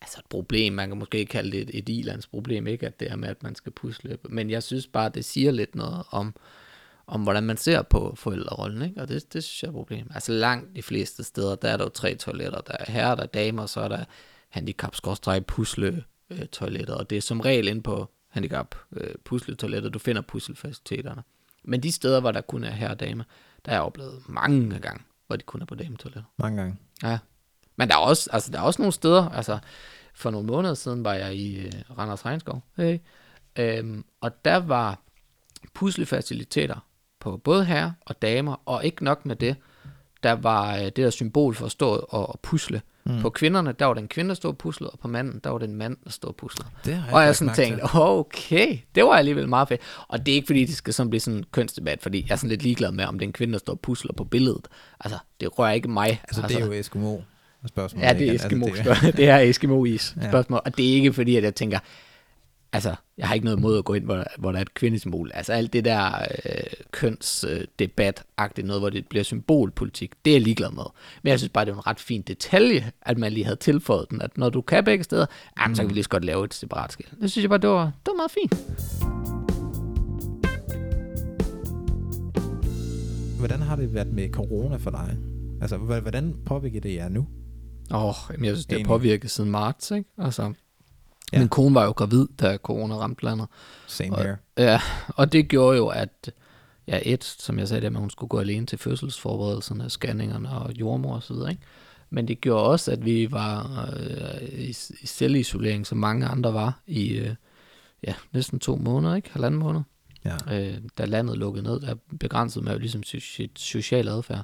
altså 0.00 0.18
et 0.18 0.26
problem. 0.30 0.72
Man 0.72 0.88
kan 0.88 0.98
måske 0.98 1.26
kalde 1.26 1.52
det 1.52 1.60
et, 1.60 1.70
et 1.74 1.88
ilandsproblem, 1.88 2.66
ikke? 2.66 2.86
At 2.86 3.00
det 3.00 3.08
her 3.08 3.16
med, 3.16 3.28
at 3.28 3.42
man 3.42 3.54
skal 3.54 3.72
pusle. 3.72 4.18
Men 4.28 4.50
jeg 4.50 4.62
synes 4.62 4.86
bare, 4.86 5.08
det 5.08 5.24
siger 5.24 5.50
lidt 5.50 5.74
noget 5.74 6.02
om, 6.10 6.34
om 7.06 7.22
hvordan 7.22 7.42
man 7.42 7.56
ser 7.56 7.82
på 7.82 8.14
forældrerollen, 8.16 8.82
ikke? 8.82 9.00
Og 9.00 9.08
det, 9.08 9.32
det 9.32 9.44
synes 9.44 9.62
jeg 9.62 9.68
er 9.68 9.72
et 9.72 9.74
problem. 9.74 10.10
Altså 10.14 10.32
langt 10.32 10.76
de 10.76 10.82
fleste 10.82 11.24
steder, 11.24 11.54
der 11.54 11.68
er 11.68 11.76
der 11.76 11.84
jo 11.84 11.90
tre 11.90 12.14
toiletter. 12.14 12.60
Der 12.60 12.76
er 12.80 12.92
herrer, 12.92 13.14
der 13.14 13.22
er 13.22 13.26
damer, 13.26 13.66
så 13.66 13.80
er 13.80 13.88
der 13.88 14.04
handicap 14.48 14.96
pusle 15.46 16.04
øh, 16.30 16.46
toiletter, 16.46 16.94
og 16.94 17.10
det 17.10 17.18
er 17.18 17.22
som 17.22 17.40
regel 17.40 17.68
inde 17.68 17.82
på 17.82 18.10
handicap 18.28 18.74
øh, 18.92 19.14
pusle 19.24 19.54
toiletter, 19.54 19.90
du 19.90 19.98
finder 19.98 20.22
puslefaciliteterne. 20.22 21.22
Men 21.64 21.82
de 21.82 21.92
steder, 21.92 22.20
hvor 22.20 22.32
der 22.32 22.40
kun 22.40 22.64
er 22.64 22.70
herre 22.70 22.90
og 22.90 23.00
dame, 23.00 23.24
der 23.68 23.74
har 23.74 23.80
jeg 23.80 23.86
oplevet 23.86 24.22
mange 24.28 24.78
gange, 24.78 25.02
hvor 25.26 25.36
de 25.36 25.42
kun 25.42 25.62
er 25.62 25.66
på 25.66 25.74
dametoiletter. 25.74 26.30
Mange 26.38 26.56
gange. 26.56 26.76
Ja. 27.02 27.18
Men 27.76 27.88
der 27.88 27.94
er 27.94 27.98
også, 27.98 28.30
altså, 28.32 28.52
der 28.52 28.58
er 28.58 28.62
også 28.62 28.82
nogle 28.82 28.92
steder, 28.92 29.28
altså 29.28 29.58
for 30.14 30.30
nogle 30.30 30.46
måneder 30.46 30.74
siden 30.74 31.04
var 31.04 31.14
jeg 31.14 31.34
i 31.34 31.66
øh, 31.66 31.72
Randers 31.98 32.24
Regnskov, 32.24 32.62
hey, 32.76 32.98
øhm, 33.58 34.04
og 34.20 34.44
der 34.44 34.56
var 34.56 34.98
puslefaciliteter 35.74 36.86
på 37.20 37.36
både 37.36 37.64
herrer 37.64 37.92
og 38.00 38.22
damer, 38.22 38.62
og 38.64 38.84
ikke 38.84 39.04
nok 39.04 39.26
med 39.26 39.36
det, 39.36 39.56
der 40.22 40.32
var 40.32 40.76
øh, 40.76 40.82
det 40.84 40.96
der 40.96 41.10
symbol 41.10 41.54
for 41.54 41.66
at 41.66 41.72
stå 41.72 41.88
og, 41.90 42.28
og 42.28 42.40
pusle. 42.42 42.80
Mm. 43.04 43.20
På 43.20 43.30
kvinderne, 43.30 43.72
der 43.78 43.86
var 43.86 43.94
den 43.94 44.08
kvinde, 44.08 44.28
der 44.28 44.34
stod 44.34 44.50
og 44.50 44.58
puslede, 44.58 44.90
og 44.90 44.98
på 44.98 45.08
manden, 45.08 45.40
der 45.44 45.50
var 45.50 45.58
den 45.58 45.74
mand, 45.76 45.96
der 46.04 46.10
stod 46.10 46.28
og 46.30 46.36
puslede. 46.36 46.68
Det 46.84 46.94
har 46.94 47.16
Og 47.16 47.22
jeg 47.24 47.36
sådan 47.36 47.54
til. 47.54 47.64
tænkte, 47.64 47.82
okay, 47.94 48.78
det 48.94 49.04
var 49.04 49.10
alligevel 49.12 49.48
meget 49.48 49.68
fedt. 49.68 49.80
Og 50.08 50.26
det 50.26 50.32
er 50.32 50.36
ikke 50.36 50.46
fordi, 50.46 50.64
det 50.64 50.74
skal 50.76 50.94
sådan 50.94 51.10
blive 51.10 51.20
sådan 51.20 51.38
en 51.38 51.44
kønsdebat, 51.52 52.02
fordi 52.02 52.24
jeg 52.28 52.32
er 52.34 52.36
sådan 52.36 52.48
lidt 52.50 52.62
ligeglad 52.62 52.92
med, 52.92 53.04
om 53.04 53.18
det 53.18 53.24
er 53.24 53.28
en 53.28 53.32
kvinde, 53.32 53.52
der 53.52 53.58
står 53.58 53.72
og 53.72 53.80
pusler 53.80 54.12
på 54.12 54.24
billedet. 54.24 54.68
Altså, 55.00 55.18
det 55.40 55.58
rører 55.58 55.72
ikke 55.72 55.88
mig. 55.88 56.20
Altså, 56.28 56.42
det 56.48 56.56
er 56.60 56.66
jo 56.66 56.72
Eskimo 56.72 57.18
spørgsmål. 57.66 58.02
Ja, 58.04 58.12
det 58.12 58.28
er? 58.28 58.32
Eskimo 58.34 58.66
Altså, 58.66 58.82
spørgsmål. 58.82 59.12
Det 59.16 59.28
er 59.28 59.38
Eskimo-is 59.38 60.16
Ja. 60.22 60.28
spørgsmål. 60.30 60.60
Og 60.64 60.76
det 60.76 60.88
er 60.88 60.92
ikke 60.94 61.12
fordi, 61.12 61.36
at 61.36 61.44
jeg 61.44 61.54
tænker, 61.54 61.78
altså, 62.72 62.94
jeg 63.18 63.28
har 63.28 63.34
ikke 63.34 63.44
noget 63.44 63.58
imod 63.58 63.78
at 63.78 63.84
gå 63.84 63.94
ind, 63.94 64.04
hvor, 64.04 64.24
hvor 64.38 64.52
der 64.52 64.58
er 64.58 64.62
et 64.62 64.74
kvindesymbol. 64.74 65.30
Altså 65.34 65.52
alt 65.52 65.72
det 65.72 65.84
der 65.84 66.12
øh, 66.44 66.62
kønsdebat-agtigt 66.96 68.66
noget, 68.66 68.82
hvor 68.82 68.90
det 68.90 69.06
bliver 69.08 69.22
symbolpolitik, 69.22 70.12
det 70.24 70.30
er 70.30 70.34
jeg 70.34 70.42
ligeglad 70.42 70.70
med. 70.70 70.84
Men 71.22 71.30
jeg 71.30 71.38
synes 71.38 71.52
bare, 71.52 71.64
det 71.64 71.70
er 71.70 71.76
en 71.76 71.86
ret 71.86 72.00
fin 72.00 72.22
detalje, 72.22 72.92
at 73.02 73.18
man 73.18 73.32
lige 73.32 73.44
havde 73.44 73.56
tilføjet 73.56 74.10
den, 74.10 74.22
at 74.22 74.38
når 74.38 74.50
du 74.50 74.60
kan 74.60 74.84
begge 74.84 75.04
steder, 75.04 75.26
jamen, 75.60 75.76
så 75.76 75.82
kan 75.82 75.88
vi 75.88 75.94
lige 75.94 76.04
så 76.04 76.10
godt 76.10 76.24
lave 76.24 76.44
et 76.44 76.54
separat 76.54 76.92
skilt. 76.92 77.10
Det 77.20 77.30
synes 77.30 77.42
jeg 77.42 77.50
bare, 77.50 77.60
det 77.60 77.70
var, 77.70 77.84
det 77.84 78.06
var 78.06 78.16
meget 78.16 78.30
fint. 78.30 78.54
Hvordan 83.38 83.62
har 83.62 83.76
det 83.76 83.94
været 83.94 84.12
med 84.12 84.28
corona 84.28 84.76
for 84.76 84.90
dig? 84.90 85.16
Altså, 85.60 85.76
hvordan 85.76 86.34
påvirker 86.46 86.80
det 86.80 86.94
jer 86.94 87.08
nu? 87.08 87.26
Åh, 87.90 88.04
oh, 88.04 88.14
jeg 88.44 88.56
synes, 88.56 88.66
det 88.66 88.78
har 88.78 88.84
påvirket 88.84 89.30
siden 89.30 89.50
marts, 89.50 89.90
ikke? 89.90 90.10
Altså, 90.18 90.52
Ja. 91.32 91.38
min 91.38 91.48
kone 91.48 91.74
var 91.74 91.84
jo 91.84 91.90
gravid, 91.90 92.26
da 92.40 92.56
corona 92.56 92.94
ramte 92.94 93.24
landet. 93.24 93.46
Same 93.86 94.12
Og- 94.16 94.22
here. 94.22 94.36
Ja, 94.58 94.80
og 95.08 95.32
det 95.32 95.48
gjorde 95.48 95.76
jo, 95.76 95.86
at 95.86 96.30
ja, 96.88 96.98
et, 97.04 97.24
som 97.24 97.58
jeg 97.58 97.68
sagde, 97.68 97.80
det 97.80 97.92
med, 97.92 97.98
at 97.98 98.02
hun 98.02 98.10
skulle 98.10 98.28
gå 98.28 98.38
alene 98.40 98.66
til 98.66 98.78
fødselsforberedelserne, 98.78 99.90
scanningerne 99.90 100.50
og 100.50 100.72
jordmor 100.74 101.24
videre, 101.28 101.50
ikke? 101.50 101.62
Men 102.10 102.28
det 102.28 102.40
gjorde 102.40 102.64
også, 102.64 102.92
at 102.92 103.04
vi 103.04 103.32
var 103.32 103.88
øh, 103.96 104.48
i, 104.58 104.68
i 105.00 105.06
selvisolering, 105.06 105.86
som 105.86 105.98
mange 105.98 106.26
andre 106.26 106.54
var, 106.54 106.80
i 106.86 107.08
øh, 107.08 107.34
ja, 108.06 108.14
næsten 108.32 108.58
to 108.58 108.76
måneder, 108.76 109.14
ikke? 109.14 109.30
Halvanden 109.32 109.60
måned. 109.60 109.80
Ja. 110.24 110.36
Øh, 110.60 110.74
da 110.98 111.04
landet 111.04 111.38
lukkede 111.38 111.64
ned, 111.64 111.80
der 111.80 111.94
begrænsede 112.20 112.64
man 112.64 112.72
jo 112.74 112.78
ligesom 112.80 113.02
so- 113.06 113.46
social 113.56 114.08
adfærd. 114.08 114.42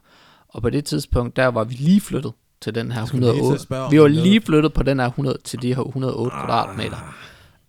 Og 0.48 0.62
på 0.62 0.70
det 0.70 0.84
tidspunkt, 0.84 1.36
der 1.36 1.46
var 1.46 1.64
vi 1.64 1.74
lige 1.74 2.00
flyttet 2.00 2.32
til 2.64 2.74
den 2.74 2.92
her 2.92 3.00
Jeg 3.00 3.08
skulle 3.08 3.20
lige 3.20 3.32
til 3.32 3.38
at 3.38 3.42
108. 3.42 3.62
spørge, 3.62 3.84
om 3.84 3.92
Vi 3.92 4.00
var 4.00 4.08
lige 4.08 4.40
flyttet 4.40 4.72
på 4.72 4.82
den 4.82 5.00
her 5.00 5.06
100, 5.06 5.38
til 5.44 5.62
de 5.62 5.74
her 5.74 5.82
108 5.82 6.36
ah. 6.36 6.44
kvadratmeter. 6.44 7.14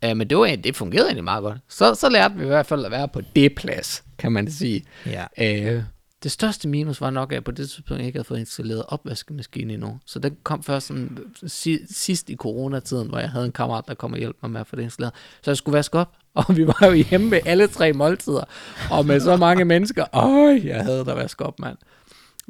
Uh, 0.06 0.18
men 0.18 0.30
det, 0.30 0.38
var, 0.38 0.56
det 0.64 0.76
fungerede 0.76 1.08
egentlig 1.08 1.24
meget 1.24 1.42
godt. 1.42 1.58
Så, 1.70 1.96
så 1.96 2.10
lærte 2.10 2.36
vi 2.36 2.44
i 2.44 2.48
hvert 2.48 2.66
fald 2.66 2.86
at 2.86 2.92
være 2.92 3.08
på 3.08 3.22
det 3.36 3.56
plads, 3.56 4.04
kan 4.18 4.32
man 4.32 4.52
sige. 4.52 4.84
Ja. 5.06 5.76
Uh, 5.78 5.84
det 6.24 6.32
største 6.32 6.68
minus 6.68 7.02
var 7.02 7.10
nok, 7.10 7.32
at 7.32 7.36
jeg 7.36 7.44
på 7.44 7.52
det 7.52 7.70
tidspunkt 7.70 8.04
ikke 8.04 8.18
havde 8.18 8.28
fået 8.28 8.40
installeret 8.40 8.84
opvaskemaskine 8.88 9.74
endnu. 9.74 10.00
Så 10.06 10.20
den 10.20 10.38
kom 10.44 10.64
først 10.64 10.88
sådan, 10.88 11.18
si, 11.48 11.78
sidst 11.92 12.30
i 12.30 12.36
coronatiden, 12.36 13.10
hvor 13.10 13.20
jeg 13.20 13.30
havde 13.30 13.46
en 13.46 13.52
kammerat, 13.52 13.84
der 13.88 13.94
kom 13.94 14.14
og 14.14 14.20
hjalp 14.20 14.36
mig 14.42 14.52
med 14.52 14.62
at 14.62 14.68
få 14.68 14.76
det 14.76 14.84
installeret. 14.84 15.14
Så 15.42 15.52
jeg 15.52 15.58
skulle 15.58 15.76
vaske 15.76 15.98
op, 16.00 16.14
og 16.34 16.58
vi 16.58 16.68
var 16.68 16.86
jo 16.88 16.92
hjemme 16.92 17.32
ved 17.32 17.40
alle 17.46 17.68
tre 17.68 17.94
måltider. 17.94 18.44
Og 18.92 19.06
med 19.06 19.20
så 19.20 19.38
mange 19.38 19.66
mennesker. 19.66 20.06
Øj, 20.14 20.62
jeg 20.64 20.84
havde 20.84 21.06
der 21.06 21.14
vaske 21.14 21.46
op, 21.46 21.60
mand. 21.60 21.78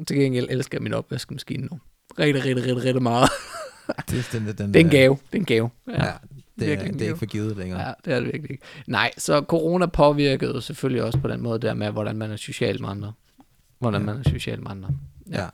Til 0.08 0.16
gengæld 0.16 0.46
elsker 0.50 0.78
jeg 0.78 0.82
min 0.82 0.94
opvaskemaskine 0.94 1.66
nu. 1.66 1.78
Rigtig, 2.18 2.44
rigtig, 2.44 2.56
rigtig, 2.56 2.84
rigtig 2.84 3.02
meget. 3.02 3.28
Det, 4.10 4.18
er 4.18 4.38
den, 4.38 4.46
den, 4.58 4.68
Det 4.74 4.80
er 4.80 4.84
en 4.84 4.90
gave. 4.90 5.18
Det 5.32 5.36
er 5.36 5.40
en 5.40 5.44
gave. 5.44 5.70
Ja, 5.88 5.94
det, 6.58 6.72
er, 6.72 6.82
det 6.92 7.00
er 7.02 7.06
ikke 7.06 7.16
for 7.16 7.26
givet 7.26 7.56
længere. 7.56 7.80
Ja, 7.86 7.92
det 8.04 8.12
er 8.12 8.16
det 8.20 8.26
virkelig 8.26 8.50
ikke. 8.50 8.64
Nej, 8.86 9.10
så 9.18 9.40
corona 9.40 9.86
påvirkede 9.86 10.62
selvfølgelig 10.62 11.02
også 11.02 11.18
på 11.18 11.28
den 11.28 11.42
måde 11.42 11.58
der 11.58 11.74
med, 11.74 11.90
hvordan 11.90 12.16
man 12.16 12.30
er 12.30 12.36
social 12.36 12.80
med 12.80 12.88
andre. 12.88 13.12
Hvordan 13.78 14.00
Ja. 14.00 14.06
man 14.06 14.18
er 14.18 14.30
social 14.30 14.62
med 14.62 14.70
andre. 14.70 14.90
ja. 15.32 15.46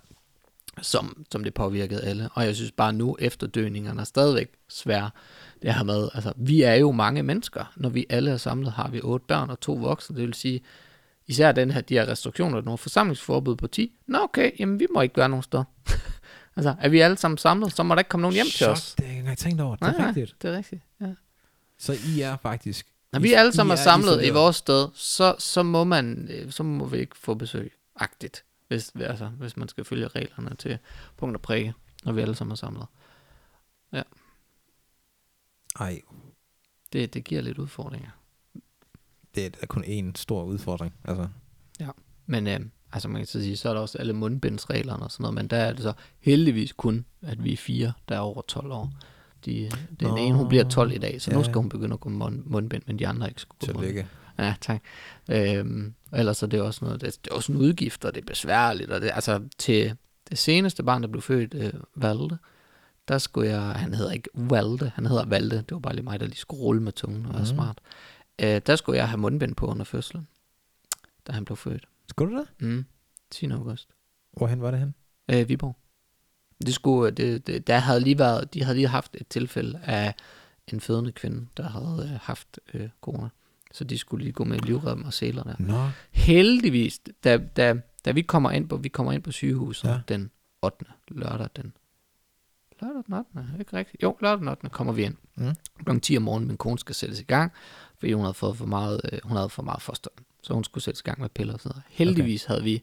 Som, 0.82 1.24
som 1.32 1.44
det 1.44 1.54
påvirkede 1.54 2.04
alle. 2.04 2.28
Og 2.34 2.44
jeg 2.46 2.56
synes 2.56 2.72
bare 2.72 2.92
nu, 2.92 3.16
efterdøningerne 3.18 4.00
er 4.00 4.04
stadigvæk 4.04 4.48
svære. 4.68 5.10
Det 5.62 5.74
her 5.74 5.84
med, 5.84 6.08
altså, 6.14 6.32
vi 6.36 6.62
er 6.62 6.74
jo 6.74 6.92
mange 6.92 7.22
mennesker. 7.22 7.72
Når 7.76 7.88
vi 7.88 8.06
alle 8.10 8.30
er 8.30 8.36
samlet, 8.36 8.72
har 8.72 8.88
vi 8.90 9.00
otte 9.00 9.26
børn 9.28 9.50
og 9.50 9.60
to 9.60 9.72
voksne. 9.72 10.16
Det 10.16 10.26
vil 10.26 10.34
sige, 10.34 10.60
især 11.26 11.52
den 11.52 11.70
her, 11.70 11.80
de 11.80 11.94
her 11.94 12.08
restriktioner, 12.08 12.60
nogle 12.60 12.78
forsamlingsforbud 12.78 13.56
på 13.56 13.66
10. 13.66 13.92
Nå 14.06 14.18
okay, 14.18 14.50
jamen 14.58 14.80
vi 14.80 14.86
må 14.94 15.00
ikke 15.00 15.16
være 15.16 15.28
nogen 15.28 15.42
steder. 15.42 15.64
altså, 16.56 16.74
er 16.80 16.88
vi 16.88 17.00
alle 17.00 17.16
sammen 17.16 17.38
samlet, 17.38 17.72
så 17.76 17.82
må 17.82 17.94
der 17.94 18.00
ikke 18.00 18.08
komme 18.08 18.22
nogen 18.22 18.34
hjem 18.34 18.46
til 18.46 18.52
Chok, 18.56 18.70
os. 18.70 18.94
Det 18.94 19.04
har 19.04 19.06
jeg 19.06 19.12
ikke 19.12 19.18
engang 19.20 19.38
tænkt 19.38 19.60
over. 19.60 19.76
Det 19.76 19.88
er 19.88 19.98
Nej, 19.98 20.06
rigtigt. 20.06 20.42
det 20.42 20.50
er 20.50 20.56
rigtigt. 20.56 20.82
Ja. 21.00 21.14
Så 21.78 21.92
I 22.06 22.20
er 22.20 22.36
faktisk... 22.36 22.86
Når 23.12 23.18
I- 23.18 23.22
vi 23.22 23.32
alle 23.32 23.52
sammen 23.52 23.76
I 23.76 23.78
er 23.78 23.82
samlet 23.82 24.06
i 24.06 24.14
isoleret. 24.14 24.34
vores 24.34 24.56
sted, 24.56 24.88
så, 24.94 25.34
så, 25.38 25.62
må 25.62 25.84
man, 25.84 26.28
øh, 26.30 26.52
så 26.52 26.62
må 26.62 26.86
vi 26.86 26.98
ikke 26.98 27.16
få 27.18 27.34
besøg. 27.34 27.72
Agtigt. 27.96 28.44
Hvis, 28.68 28.92
altså, 29.00 29.26
hvis 29.26 29.56
man 29.56 29.68
skal 29.68 29.84
følge 29.84 30.08
reglerne 30.08 30.56
til 30.56 30.78
punkt 31.16 31.36
og 31.36 31.42
prikke, 31.42 31.74
når 32.04 32.12
vi 32.12 32.20
alle 32.20 32.34
sammen 32.34 32.52
er 32.52 32.56
samlet. 32.56 32.86
Ej, 35.80 36.00
Det, 36.92 37.14
det 37.14 37.24
giver 37.24 37.42
lidt 37.42 37.58
udfordringer. 37.58 38.10
det 39.34 39.56
er 39.62 39.66
kun 39.66 39.84
én 39.84 40.12
stor 40.14 40.44
udfordring. 40.44 40.94
Altså, 41.04 41.28
Men 42.26 42.46
øh, 42.46 42.60
altså 42.92 43.08
man 43.08 43.20
kan 43.20 43.26
så 43.26 43.40
sige, 43.40 43.56
så 43.56 43.68
er 43.68 43.74
der 43.74 43.80
også 43.80 43.98
alle 43.98 44.12
mundbindsreglerne 44.12 45.02
og 45.02 45.10
sådan 45.12 45.22
noget, 45.22 45.34
men 45.34 45.46
der 45.46 45.56
er 45.56 45.72
det 45.72 45.82
så 45.82 45.92
heldigvis 46.20 46.72
kun, 46.72 47.04
at 47.22 47.44
vi 47.44 47.52
er 47.52 47.56
fire, 47.56 47.92
der 48.08 48.14
er 48.16 48.20
over 48.20 48.42
12 48.42 48.72
år. 48.72 48.90
De, 49.44 49.70
den 50.00 50.08
Nå, 50.08 50.16
ene, 50.16 50.36
hun 50.36 50.48
bliver 50.48 50.64
12 50.68 50.92
i 50.92 50.98
dag, 50.98 51.22
så 51.22 51.30
ja. 51.30 51.36
nu 51.36 51.44
skal 51.44 51.54
hun 51.54 51.68
begynde 51.68 51.94
at 51.94 52.00
gå 52.00 52.08
mund, 52.08 52.42
mundbind, 52.46 52.82
men 52.86 52.98
de 52.98 53.06
andre 53.08 53.28
ikke 53.28 53.40
skal 53.40 53.54
gå 53.60 53.66
mundbind. 53.72 54.06
Ja, 54.38 54.54
tak. 54.60 54.82
Øhm, 55.30 55.94
ellers 56.12 56.42
er 56.42 56.46
det 56.46 56.60
også 56.60 56.84
noget, 56.84 57.00
det, 57.00 57.18
det 57.24 57.30
er 57.30 57.34
også 57.34 57.52
en 57.52 57.58
udgift, 57.58 58.04
og 58.04 58.14
det 58.14 58.20
er 58.20 58.24
besværligt, 58.26 58.90
og 58.90 59.00
det, 59.00 59.10
altså 59.14 59.42
til 59.58 59.96
det 60.30 60.38
seneste 60.38 60.82
barn, 60.82 61.02
der 61.02 61.08
blev 61.08 61.22
født, 61.22 61.54
øh, 61.54 61.72
Valde, 61.94 62.38
der 63.08 63.18
skulle 63.18 63.50
jeg, 63.50 63.60
han 63.62 63.94
hedder 63.94 64.12
ikke 64.12 64.28
Valde, 64.34 64.92
han 64.94 65.06
hedder 65.06 65.24
Valde, 65.24 65.56
det 65.56 65.70
var 65.70 65.78
bare 65.78 65.94
lige 65.94 66.04
mig, 66.04 66.20
der 66.20 66.26
lige 66.26 66.36
skulle 66.36 66.60
rulle 66.62 66.82
med 66.82 66.92
tungen 66.92 67.26
og 67.26 67.32
være 67.32 67.38
Mhm. 67.42 67.46
smart. 67.46 67.78
Øh, 68.38 68.60
der 68.66 68.76
skulle 68.76 68.98
jeg 68.98 69.08
have 69.08 69.18
mundbind 69.20 69.54
på 69.54 69.66
under 69.66 69.84
fødslen, 69.84 70.26
da 71.26 71.32
han 71.32 71.44
blev 71.44 71.56
født. 71.56 71.84
Skulle 72.12 72.36
du 72.36 72.40
det? 72.40 72.48
Mm, 72.68 72.84
10. 73.30 73.46
august. 73.50 73.88
Hvorhen 74.32 74.60
var 74.62 74.70
det 74.70 74.80
hen? 74.80 74.94
Øh, 75.30 75.48
Viborg. 75.48 75.76
Det 76.66 76.74
skulle, 76.74 77.10
det, 77.10 77.46
det, 77.46 77.66
der 77.66 77.78
havde 77.78 78.00
lige 78.00 78.18
været, 78.18 78.54
de 78.54 78.62
havde 78.62 78.76
lige 78.76 78.88
haft 78.88 79.16
et 79.20 79.28
tilfælde 79.28 79.80
af 79.84 80.14
en 80.66 80.80
fødende 80.80 81.12
kvinde, 81.12 81.46
der 81.56 81.68
havde 81.68 82.10
øh, 82.12 82.18
haft 82.22 82.60
øh, 82.74 82.88
corona. 83.00 83.28
Så 83.72 83.84
de 83.84 83.98
skulle 83.98 84.24
lige 84.24 84.32
gå 84.32 84.44
med 84.44 84.58
livrem 84.58 85.04
og 85.04 85.12
seler 85.12 85.42
der. 85.42 85.54
Nå. 85.58 85.88
Heldigvis, 86.10 87.00
da, 87.24 87.36
da, 87.36 87.74
da 88.04 88.10
vi 88.10 88.22
kommer 88.22 88.50
ind 88.50 88.68
på, 88.68 88.76
vi 88.76 88.88
kommer 88.88 89.12
ind 89.12 89.22
på 89.22 89.32
sygehuset 89.32 89.88
Ja. 89.88 90.00
den 90.08 90.30
8. 90.62 90.84
lørdag 91.08 91.48
den 91.56 91.72
lørdag 92.82 93.02
den 93.06 93.14
8. 93.14 93.58
Ikke 93.58 93.76
rigtigt? 93.76 94.02
Jo, 94.02 94.16
lørdag 94.20 94.38
den 94.38 94.48
8. 94.48 94.68
kommer 94.68 94.92
vi 94.92 95.04
ind. 95.04 95.16
Mm. 95.34 95.54
Klokken 95.76 96.00
10 96.00 96.16
om 96.16 96.22
morgenen, 96.22 96.48
min 96.48 96.56
kone 96.56 96.78
skal 96.78 96.94
sættes 96.94 97.20
i 97.20 97.24
gang, 97.24 97.52
fordi 97.98 98.12
hun 98.12 98.22
havde 98.24 98.34
fået 98.34 98.56
for 98.56 98.66
meget, 98.66 99.00
øh, 99.12 99.18
hun 99.24 99.36
havde 99.36 99.48
for 99.48 99.62
meget 99.62 99.82
foster. 99.82 100.10
Så 100.42 100.54
hun 100.54 100.64
skulle 100.64 100.84
sættes 100.84 101.00
i 101.00 101.04
gang 101.04 101.20
med 101.20 101.28
piller 101.28 101.54
og 101.54 101.60
sådan 101.60 101.70
noget. 101.70 101.82
Heldigvis 101.88 102.44
okay. 102.44 102.52
havde 102.52 102.64
vi 102.64 102.82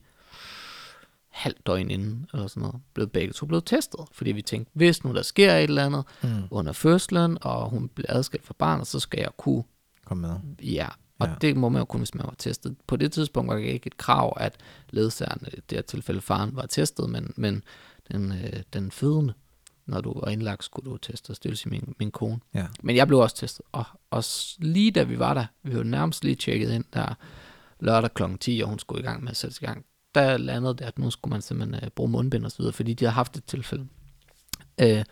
halvt 1.29 1.67
døgn 1.67 1.91
inden, 1.91 2.25
eller 2.33 2.47
sådan 2.47 2.61
noget, 2.61 2.81
blevet 2.93 3.11
begge 3.11 3.33
to 3.33 3.45
blevet 3.45 3.65
testet. 3.65 3.99
Fordi 4.11 4.31
vi 4.31 4.41
tænkte, 4.41 4.71
hvis 4.73 5.03
nu 5.03 5.13
der 5.13 5.21
sker 5.21 5.55
et 5.55 5.63
eller 5.63 5.85
andet 5.85 6.03
Mm. 6.23 6.29
under 6.51 6.71
fødslen, 6.71 7.37
og 7.41 7.69
hun 7.69 7.89
bliver 7.89 8.13
adskilt 8.13 8.45
fra 8.45 8.53
barnet, 8.57 8.87
så 8.87 8.99
skal 8.99 9.19
jeg 9.19 9.29
kunne 9.37 9.63
Kom 10.05 10.17
med. 10.17 10.35
Ja, 10.63 10.87
og 11.19 11.27
Ja. 11.27 11.33
det 11.41 11.57
må 11.57 11.69
man 11.69 11.79
jo 11.79 11.85
kun, 11.85 11.99
hvis 11.99 12.15
man 12.15 12.25
var 12.25 12.35
testet. 12.37 12.75
På 12.87 12.95
det 12.95 13.11
tidspunkt 13.11 13.49
var 13.49 13.55
det 13.55 13.63
ikke 13.63 13.87
et 13.87 13.97
krav, 13.97 14.33
at 14.39 14.55
ledsageren, 14.89 15.47
i 15.47 15.55
det 15.69 15.77
her 15.77 15.81
tilfælde 15.81 16.21
faren, 16.21 16.55
var 16.55 16.65
testet, 16.65 17.09
men, 17.09 17.33
men 17.35 17.63
den, 18.11 18.31
øh, 18.31 18.63
den 18.73 18.91
fødende, 18.91 19.33
når 19.85 20.01
du 20.01 20.19
var 20.19 20.27
indlagt, 20.27 20.63
skulle 20.63 20.91
du 20.91 20.97
testes. 20.97 21.39
Det 21.39 21.49
vil 21.49 21.57
sige 21.57 21.69
min, 21.69 21.95
min 21.99 22.11
kone. 22.11 22.39
Ja. 22.53 22.65
Men 22.81 22.95
jeg 22.95 23.07
blev 23.07 23.19
også 23.19 23.35
testet. 23.35 23.65
Og, 23.71 23.83
og 24.11 24.23
lige 24.59 24.91
da 24.91 25.03
vi 25.03 25.19
var 25.19 25.33
der, 25.33 25.45
vi 25.63 25.75
var 25.77 25.83
nærmest 25.83 26.23
lige 26.23 26.35
tjekket 26.35 26.71
ind 26.71 26.85
der 26.93 27.13
lørdag 27.79 28.13
kl. 28.13 28.23
10, 28.39 28.61
og 28.63 28.69
hun 28.69 28.79
skulle 28.79 29.01
i 29.01 29.05
gang 29.05 29.23
med 29.23 29.31
at 29.31 29.37
sætte 29.37 29.57
i 29.61 29.65
gang. 29.65 29.85
Der 30.15 30.37
landede 30.37 30.73
det, 30.73 30.81
at 30.81 30.99
nu 30.99 31.11
skulle 31.11 31.29
man 31.29 31.41
simpelthen 31.41 31.83
øh, 31.83 31.89
bruge 31.89 32.09
mundbind 32.09 32.45
og 32.45 32.51
så 32.51 32.57
videre, 32.57 32.73
fordi 32.73 32.93
de 32.93 33.05
havde 33.05 33.13
haft 33.13 33.37
et 33.37 33.45
tilfælde. 33.45 33.87
Øh, 34.81 35.03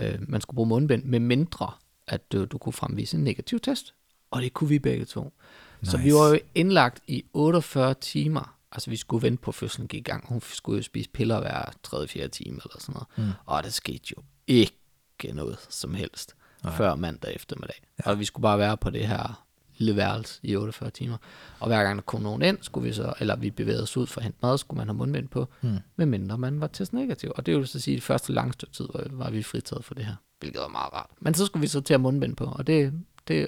øh, 0.00 0.18
man 0.28 0.40
skulle 0.40 0.54
bruge 0.54 0.68
mundbind, 0.68 1.04
med 1.04 1.20
mindre, 1.20 1.72
at 2.06 2.34
øh, 2.34 2.46
du 2.50 2.58
kunne 2.58 2.72
fremvise 2.72 3.16
en 3.16 3.24
negativ 3.24 3.60
test. 3.60 3.94
Og 4.30 4.42
det 4.42 4.52
kunne 4.52 4.68
vi 4.68 4.78
begge 4.78 5.04
to. 5.04 5.32
Nice. 5.80 5.90
Så 5.90 5.98
vi 5.98 6.14
var 6.14 6.28
jo 6.28 6.38
indlagt 6.54 7.02
i 7.06 7.24
48 7.32 7.94
timer. 7.94 8.56
Altså 8.72 8.90
vi 8.90 8.96
skulle 8.96 9.22
vente 9.22 9.42
på 9.42 9.50
at 9.50 9.54
fødslen 9.54 9.88
gik 9.88 10.00
i 10.00 10.10
gang. 10.10 10.26
Hun 10.28 10.40
skulle 10.40 10.76
jo 10.76 10.82
spise 10.82 11.10
piller 11.10 11.40
hver 11.40 11.72
3-4 11.88 12.28
time 12.28 12.60
eller 12.64 12.76
sådan 12.78 12.92
noget. 12.92 13.08
Mm. 13.16 13.34
Og 13.46 13.62
der 13.62 13.70
skete 13.70 14.04
jo 14.16 14.22
ikke 14.46 15.32
noget 15.32 15.58
som 15.68 15.94
helst. 15.94 16.34
Nej. 16.64 16.76
før 16.76 16.94
mandag 16.94 17.34
eftermiddag. 17.34 17.82
Ja. 17.98 18.10
Og 18.10 18.18
vi 18.18 18.24
skulle 18.24 18.42
bare 18.42 18.58
være 18.58 18.76
på 18.76 18.90
det 18.90 19.08
her 19.08 19.46
lille 19.80 19.96
værelse 19.96 20.40
i 20.42 20.56
48 20.56 20.90
timer. 20.90 21.16
Og 21.60 21.66
hver 21.66 21.82
gang 21.82 21.96
der 21.96 22.02
kom 22.02 22.22
nogen 22.22 22.42
ind, 22.42 22.58
skulle 22.60 22.86
vi 22.88 22.92
så, 22.94 23.12
eller 23.20 23.36
vi 23.36 23.50
bevægede 23.50 23.82
os 23.82 23.96
ud 23.96 24.06
for 24.06 24.20
at 24.20 24.24
hente 24.24 24.38
mad, 24.42 24.58
skulle 24.58 24.78
man 24.78 24.86
have 24.88 24.96
mundbind 24.96 25.28
på, 25.28 25.48
Mm. 25.62 25.76
medmindre 25.96 26.38
man 26.38 26.60
var 26.60 26.66
test 26.66 26.92
negativ. 26.92 27.32
Og 27.36 27.46
det 27.46 27.56
vil 27.56 27.66
så 27.68 27.80
sige, 27.80 27.94
at 27.94 27.96
det 27.96 28.02
første 28.04 28.32
lange 28.32 28.52
stykke 28.52 28.72
tid 28.74 28.86
var, 28.94 29.06
var 29.10 29.30
vi 29.30 29.42
fritaget 29.42 29.84
for 29.84 29.94
det 29.94 30.04
her, 30.04 30.14
hvilket 30.40 30.60
var 30.60 30.68
meget 30.68 30.92
rart. 30.92 31.10
Men 31.20 31.34
så 31.34 31.46
skulle 31.46 31.60
vi 31.60 31.66
så 31.66 31.80
til 31.80 31.94
at 31.94 32.00
mundbind 32.00 32.36
på, 32.36 32.44
og 32.44 32.66
det, 32.66 32.92
det, 33.28 33.46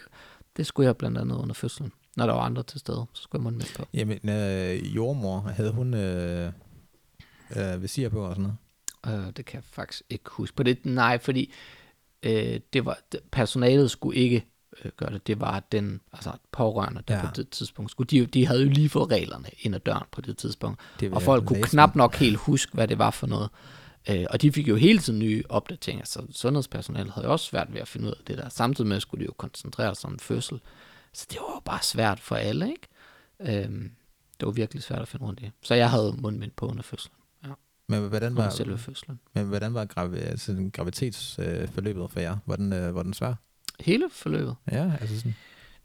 det 0.56 0.66
skulle 0.66 0.86
jeg 0.86 0.96
blandt 0.96 1.18
andet 1.18 1.36
under 1.36 1.54
fødslen. 1.54 1.92
Når 2.16 2.26
der 2.26 2.32
var 2.34 2.40
andre 2.42 2.62
til 2.62 2.80
stede, 2.80 3.06
så 3.12 3.22
skulle 3.22 3.40
jeg 3.40 3.44
mundbind 3.44 3.76
på. 3.76 3.84
Jamen, 3.94 4.28
øh, 4.28 4.96
jordmor, 4.96 5.40
havde 5.40 5.70
hun 5.72 5.94
øh, 5.94 6.52
øh, 7.56 7.82
visir 7.82 8.08
på 8.08 8.24
og 8.26 8.36
sådan 8.36 8.52
noget? 9.06 9.26
Øh, 9.26 9.32
det 9.36 9.44
kan 9.44 9.56
jeg 9.56 9.64
faktisk 9.64 10.02
ikke 10.10 10.24
huske. 10.30 10.56
På 10.56 10.62
det, 10.62 10.86
nej, 10.86 11.18
fordi 11.18 11.52
øh, 12.22 12.60
det 12.72 12.84
var, 12.84 12.98
personalet 13.32 13.90
skulle 13.90 14.18
ikke 14.18 14.46
øh, 14.84 14.92
gøre 14.96 15.10
det. 15.12 15.26
Det 15.26 15.40
var 15.40 15.62
den, 15.72 16.00
altså 16.12 16.32
pårørende, 16.52 17.02
der 17.08 17.14
Ja. 17.14 17.20
ja. 17.20 17.26
på 17.26 17.32
det 17.36 17.50
tidspunkt 17.50 17.90
skulle. 17.90 18.08
De, 18.08 18.26
de 18.26 18.46
havde 18.46 18.62
jo 18.62 18.68
lige 18.68 18.88
fået 18.88 19.10
reglerne 19.10 19.48
ind 19.60 19.74
ad 19.74 19.80
døren 19.80 20.04
på 20.12 20.20
det 20.20 20.36
tidspunkt. 20.38 20.80
Det 21.00 21.12
Og 21.12 21.22
folk 21.22 21.46
kunne 21.46 21.58
læse 21.58 21.70
knap 21.70 21.96
nok 21.96 22.14
helt 22.14 22.36
huske, 22.36 22.72
hvad 22.74 22.88
det 22.88 22.98
var 22.98 23.10
for 23.10 23.26
noget. 23.26 23.48
Øh, 24.10 24.24
og 24.30 24.42
de 24.42 24.52
fik 24.52 24.68
jo 24.68 24.76
hele 24.76 24.98
tiden 24.98 25.18
nye 25.18 25.42
opdateringer, 25.48 26.04
så 26.04 26.26
sundhedspersonalet 26.30 27.12
havde 27.12 27.26
jo 27.26 27.32
også 27.32 27.46
svært 27.46 27.74
ved 27.74 27.80
at 27.80 27.88
finde 27.88 28.06
ud 28.06 28.12
af 28.12 28.20
det 28.26 28.38
der. 28.38 28.48
Samtidig 28.48 28.88
med 28.88 29.00
skulle 29.00 29.20
de 29.20 29.26
jo 29.26 29.32
koncentrere 29.38 29.94
sig 29.94 30.10
om 30.10 30.18
fødsel. 30.18 30.60
Så 31.12 31.26
det 31.30 31.38
var 31.40 31.54
jo 31.56 31.60
bare 31.64 31.82
svært 31.82 32.20
for 32.20 32.36
alle, 32.36 32.68
ikke? 32.68 33.62
Øhm, 33.64 33.90
det 34.40 34.46
var 34.46 34.52
virkelig 34.52 34.82
svært 34.82 35.02
at 35.02 35.08
finde 35.08 35.24
rundt 35.26 35.40
i. 35.40 35.50
Så 35.62 35.74
jeg 35.74 35.90
havde 35.90 36.14
mundbind 36.18 36.52
på 36.56 36.66
under 36.66 36.82
fødslen. 36.82 37.14
Men 37.88 38.08
hvordan 38.08 38.36
var, 38.36 38.50
selve 38.50 38.78
fødslen. 38.78 39.20
men 39.34 39.46
hvordan 39.46 39.74
var 39.74 39.84
gravi, 39.84 40.18
altså, 40.18 40.70
graviditetsforløbet 40.72 42.10
for 42.10 42.20
jer? 42.20 42.36
Var 42.46 42.56
den, 42.56 42.72
øh, 42.72 42.94
var 42.94 43.02
den 43.02 43.14
svær? 43.14 43.34
Hele 43.80 44.04
forløbet. 44.10 44.54
Ja, 44.72 44.92
altså 45.00 45.16
sådan. 45.18 45.34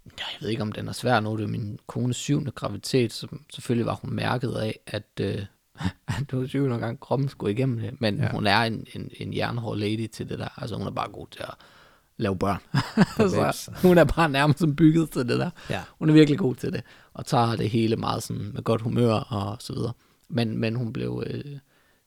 Ja, 0.06 0.24
jeg 0.34 0.42
ved 0.42 0.50
ikke, 0.50 0.62
om 0.62 0.72
den 0.72 0.88
er 0.88 0.92
svær 0.92 1.20
nu. 1.20 1.38
Det 1.38 1.44
er 1.44 1.48
min 1.48 1.80
kones 1.88 2.16
syvende 2.16 2.52
graviditet, 2.52 3.14
så 3.14 3.28
selvfølgelig 3.54 3.86
var 3.86 3.94
hun 4.02 4.14
mærket 4.14 4.52
af, 4.52 4.80
at, 4.88 5.04
øh, 5.22 5.46
at 6.08 6.24
det 6.32 6.40
var 6.40 6.48
syvende 6.48 6.78
gang 6.78 7.00
kroppen 7.00 7.30
skulle 7.30 7.52
igennem 7.54 7.80
det. 7.80 8.02
Men 8.02 8.18
Ja. 8.20 8.32
hun 8.32 8.48
er 8.48 8.58
en, 8.62 8.86
en, 8.96 9.10
en 9.20 9.34
jernhård 9.36 9.78
lady 9.78 10.08
til 10.08 10.30
det 10.30 10.40
der. 10.40 10.62
Altså 10.62 10.76
hun 10.76 10.88
er 10.88 10.92
bare 10.92 11.12
god 11.12 11.28
til 11.32 11.40
at 11.44 11.54
lave 12.18 12.38
børn. 12.38 12.60
så 13.54 13.72
hun 13.82 13.98
er 13.98 14.04
bare 14.04 14.30
nærmest 14.30 14.60
som 14.60 14.76
bygget 14.76 15.10
til 15.12 15.22
det 15.30 15.40
der. 15.40 15.50
Ja. 15.70 15.84
Hun 16.00 16.10
er 16.10 16.14
virkelig 16.14 16.40
god 16.40 16.56
til 16.56 16.74
det. 16.74 16.82
Og 17.14 17.26
tager 17.26 17.56
det 17.56 17.70
hele 17.70 17.96
meget 17.96 18.24
sådan 18.24 18.52
med 18.54 18.64
godt 18.64 18.82
humør 18.82 19.14
og 19.14 19.58
så 19.60 19.74
videre. 19.74 19.94
Men, 20.30 20.58
men 20.58 20.76
hun 20.76 20.94
blev 20.94 21.24
øh, 21.28 21.58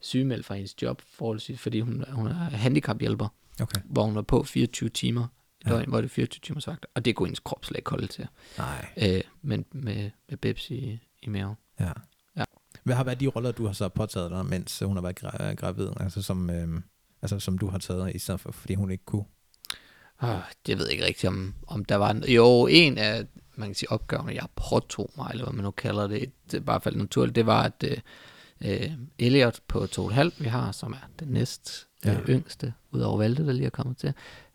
sygemeldt 0.00 0.46
fra 0.46 0.54
hendes 0.54 0.82
job 0.82 1.02
forholdsvis, 1.12 1.60
fordi 1.60 1.80
hun, 1.80 2.04
hun 2.12 2.26
er 2.26 2.32
handicaphjælper, 2.34 3.28
Okay. 3.62 3.80
hvor 3.84 4.04
hun 4.04 4.16
er 4.16 4.22
på 4.22 4.42
24 4.42 4.88
timer. 4.88 5.26
Ja. 5.66 5.70
døgn, 5.70 5.88
hvor 5.88 6.00
det 6.00 6.04
er 6.04 6.08
24 6.14 6.40
timers 6.42 6.66
vagt. 6.66 6.86
Og 6.94 7.04
det 7.04 7.16
kunne 7.16 7.26
hendes 7.26 7.40
krop 7.40 7.64
slet 7.64 7.76
ikke 7.76 7.90
holde 7.90 8.06
til. 8.06 8.26
Nej. 8.58 8.86
Øh, 8.96 9.20
men 9.42 9.64
med, 9.72 10.10
med 10.28 10.36
Bebs 10.38 10.70
i, 10.70 10.98
i 11.22 11.28
maven. 11.28 11.54
Ja. 11.80 11.92
Ja. 12.36 12.44
Hvad 12.84 12.94
har 12.94 13.04
været 13.04 13.20
de 13.20 13.26
roller, 13.26 13.52
du 13.52 13.66
har 13.66 13.72
så 13.72 13.88
påtaget 13.88 14.30
dig, 14.30 14.46
mens 14.46 14.78
hun 14.78 14.96
har 14.96 15.02
været 15.02 15.24
gra- 15.24 15.54
gravid? 15.54 15.88
Altså 16.00 16.22
som, 16.22 16.50
øh, 16.50 16.80
altså 17.22 17.38
som 17.38 17.58
du 17.58 17.66
har 17.68 17.78
taget, 17.78 18.14
i 18.14 18.18
stedet 18.18 18.40
for, 18.40 18.52
fordi 18.52 18.74
hun 18.74 18.90
ikke 18.90 19.04
kunne? 19.04 19.24
Øh, 20.22 20.28
jeg 20.68 20.78
ved 20.78 20.88
ikke 20.88 21.04
rigtigt, 21.04 21.28
om, 21.28 21.54
om 21.66 21.84
der 21.84 21.96
var... 21.96 22.10
En, 22.10 22.24
jo, 22.24 22.66
en 22.66 22.98
af 22.98 23.26
man 23.56 23.68
kan 23.68 23.74
sige, 23.74 23.92
opgaverne, 23.92 24.34
jeg 24.34 24.46
påtog 24.56 25.10
mig, 25.16 25.28
eller 25.30 25.44
hvad 25.44 25.52
man 25.52 25.64
nu 25.64 25.70
kalder 25.70 26.06
det, 26.06 26.32
det 26.50 26.56
er 26.56 26.60
bare 26.64 26.80
faldt 26.80 26.98
naturligt, 26.98 27.34
det 27.36 27.46
var, 27.46 27.62
at 27.62 27.84
øh, 27.84 27.96
øh, 28.64 28.90
Elliot 29.18 29.60
på 29.68 29.84
2,5, 29.84 30.42
vi 30.42 30.48
har, 30.48 30.72
som 30.72 30.92
er 30.92 31.08
den 31.20 31.28
næst 31.28 31.88
Ja. 32.04 32.12
ja. 32.12 32.18
øh, 32.20 32.28
yngste, 32.28 32.72
udover 32.90 33.18
Valde, 33.18 33.46
der 33.46 33.52
lige 33.52 33.66
er 33.66 33.70
kommet 33.70 33.96
til. 33.96 34.08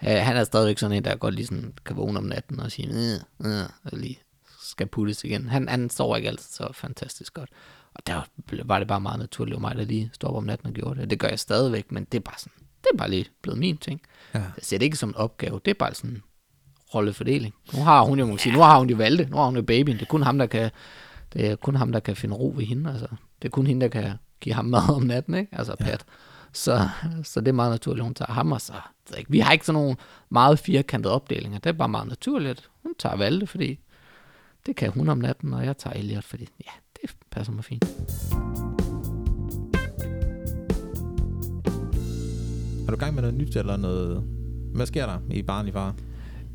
Øh, 0.04 0.10
han 0.10 0.38
er 0.38 0.44
stadigvæk 0.44 0.78
sådan 0.78 0.98
en, 0.98 1.04
der 1.04 1.16
godt 1.16 1.36
lige 1.36 1.46
sådan, 1.46 1.74
kan 1.86 1.96
vågne 1.96 2.18
om 2.18 2.24
natten 2.24 2.60
og 2.60 2.72
sige, 2.72 2.88
øh, 2.88 3.52
øh, 3.52 3.70
og 3.84 3.98
lige 3.98 4.20
skal 4.62 4.88
puttes 4.88 5.24
igen. 5.24 5.50
Han, 5.50 5.68
han 5.70 5.90
sover 5.90 6.16
ikke 6.16 6.30
altid 6.30 6.50
så 6.52 6.70
fantastisk 6.74 7.34
godt. 7.34 7.50
Og 7.94 8.08
der 8.08 8.22
var 8.66 8.80
det 8.80 8.88
bare 8.88 9.02
meget 9.02 9.20
naturligt, 9.20 9.56
var 9.56 9.60
mig, 9.62 9.76
der 9.76 9.86
lige 9.86 10.10
står 10.14 10.28
op 10.28 10.36
om 10.36 10.44
natten 10.44 10.68
og 10.68 10.74
gjorde 10.74 11.02
det. 11.02 11.10
Det 11.10 11.20
gør 11.20 11.28
jeg 11.28 11.40
stadigvæk, 11.40 11.92
men 11.92 12.06
det 12.12 12.18
er 12.18 12.22
bare 12.22 12.40
sådan, 12.40 12.54
det 12.84 12.90
er 12.94 12.98
bare 12.98 13.10
lige 13.10 13.26
blevet 13.42 13.60
min 13.60 13.78
ting. 13.78 14.02
Ja. 14.34 14.40
Jeg 14.40 14.52
ser 14.62 14.78
det 14.78 14.86
ikke 14.86 14.98
som 14.98 15.10
en 15.10 15.16
opgave, 15.16 15.60
det 15.66 15.72
er 15.72 15.76
bare 15.80 15.94
sådan 15.94 16.10
en 16.10 16.24
rollefordeling. 16.96 17.54
Nu 17.74 17.84
har 17.84 18.04
hun 18.04 18.20
jo, 18.20 18.38
sige, 18.38 18.54
nu 18.54 18.60
har 18.60 18.80
hun 18.80 18.90
jo 18.90 18.96
valgt 18.96 19.30
nu 19.30 19.38
har 19.38 19.46
hun 19.46 19.56
jo 19.56 19.62
babyen, 19.62 19.98
det 19.98 20.02
er 20.02 20.06
kun 20.10 20.22
ham, 20.22 20.38
der 20.38 20.46
kan, 20.46 20.72
det 21.34 21.48
er 21.48 21.56
kun 21.56 21.76
ham, 21.76 21.92
der 21.92 22.00
kan 22.00 22.16
finde 22.16 22.36
ro 22.36 22.54
ved 22.58 22.66
hende, 22.66 22.92
altså. 22.92 23.08
Det 23.42 23.48
er 23.48 23.50
kun 23.52 23.68
hende, 23.68 23.82
der 23.82 23.88
kan 23.88 24.14
give 24.40 24.56
ham 24.56 24.66
mad 24.66 24.90
om 24.90 25.02
natten, 25.02 25.34
ikke? 25.34 25.58
Altså 25.58 25.76
Ja. 25.80 25.86
Pat. 25.86 26.06
Så, 26.56 26.90
så 27.24 27.40
det 27.40 27.48
er 27.48 27.54
meget 27.54 27.72
naturligt, 27.72 28.02
at 28.02 28.06
hun 28.06 28.14
tager 28.14 28.32
ham, 28.32 28.52
og 28.52 28.62
så, 28.62 28.74
så 29.06 29.24
vi 29.28 29.40
har 29.40 29.52
ikke 29.52 29.66
sådan 29.66 29.82
nogle 29.82 29.96
meget 30.30 30.60
firkantede 30.60 31.14
opdelinger. 31.14 31.60
Det 31.60 31.70
er 31.70 31.74
bare 31.74 31.90
meget 31.90 32.08
naturligt, 32.08 32.52
at 32.52 32.70
hun 32.84 32.94
tager 33.00 33.16
Valde, 33.16 33.48
fordi 33.48 33.80
det 34.66 34.76
kan 34.76 34.92
hun 34.92 35.10
om 35.10 35.18
natten, 35.18 35.54
og 35.54 35.66
jeg 35.66 35.78
tager 35.78 35.94
Elliot, 35.94 36.24
fordi 36.24 36.48
ja, 36.66 36.72
det 37.02 37.16
passer 37.32 37.54
mig 37.54 37.64
fint. 37.64 37.84
Er 42.84 42.88
du 42.88 42.94
i 42.94 43.00
gang 43.00 43.14
med 43.14 43.22
noget 43.22 43.38
nyt, 43.38 43.56
eller 43.56 43.78
noget... 43.78 44.24
Hvad 44.76 44.86
sker 44.86 45.06
der 45.06 45.20
i 45.32 45.42
barnlig 45.42 45.74
far? 45.74 45.96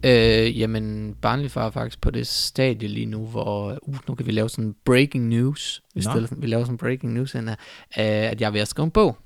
Øh, 0.05 0.61
jamen, 0.61 1.14
barnlig 1.14 1.51
far 1.51 1.66
er 1.66 1.70
faktisk 1.70 2.01
på 2.01 2.11
det 2.11 2.26
stadie 2.26 2.88
lige 2.88 3.07
nu, 3.07 3.26
hvor 3.26 3.78
uh, 3.82 3.94
nu 4.09 4.14
kan 4.14 4.26
vi 4.26 4.32
lave 4.32 4.48
sådan 4.48 4.74
breaking 4.84 5.28
news, 5.28 5.82
Nå. 5.94 6.01
stedet 6.01 6.28
for, 6.28 6.34
vi 6.34 6.46
laver 6.46 6.64
sådan 6.64 6.78
breaking 6.78 7.12
news, 7.12 7.32
her, 7.32 7.42
uh, 7.42 7.55
at 7.94 8.40
jeg 8.40 8.46
er 8.46 8.51
ved 8.51 8.61
at 8.61 8.68
skrive 8.68 8.84
en 8.84 8.90
bog, 8.90 9.16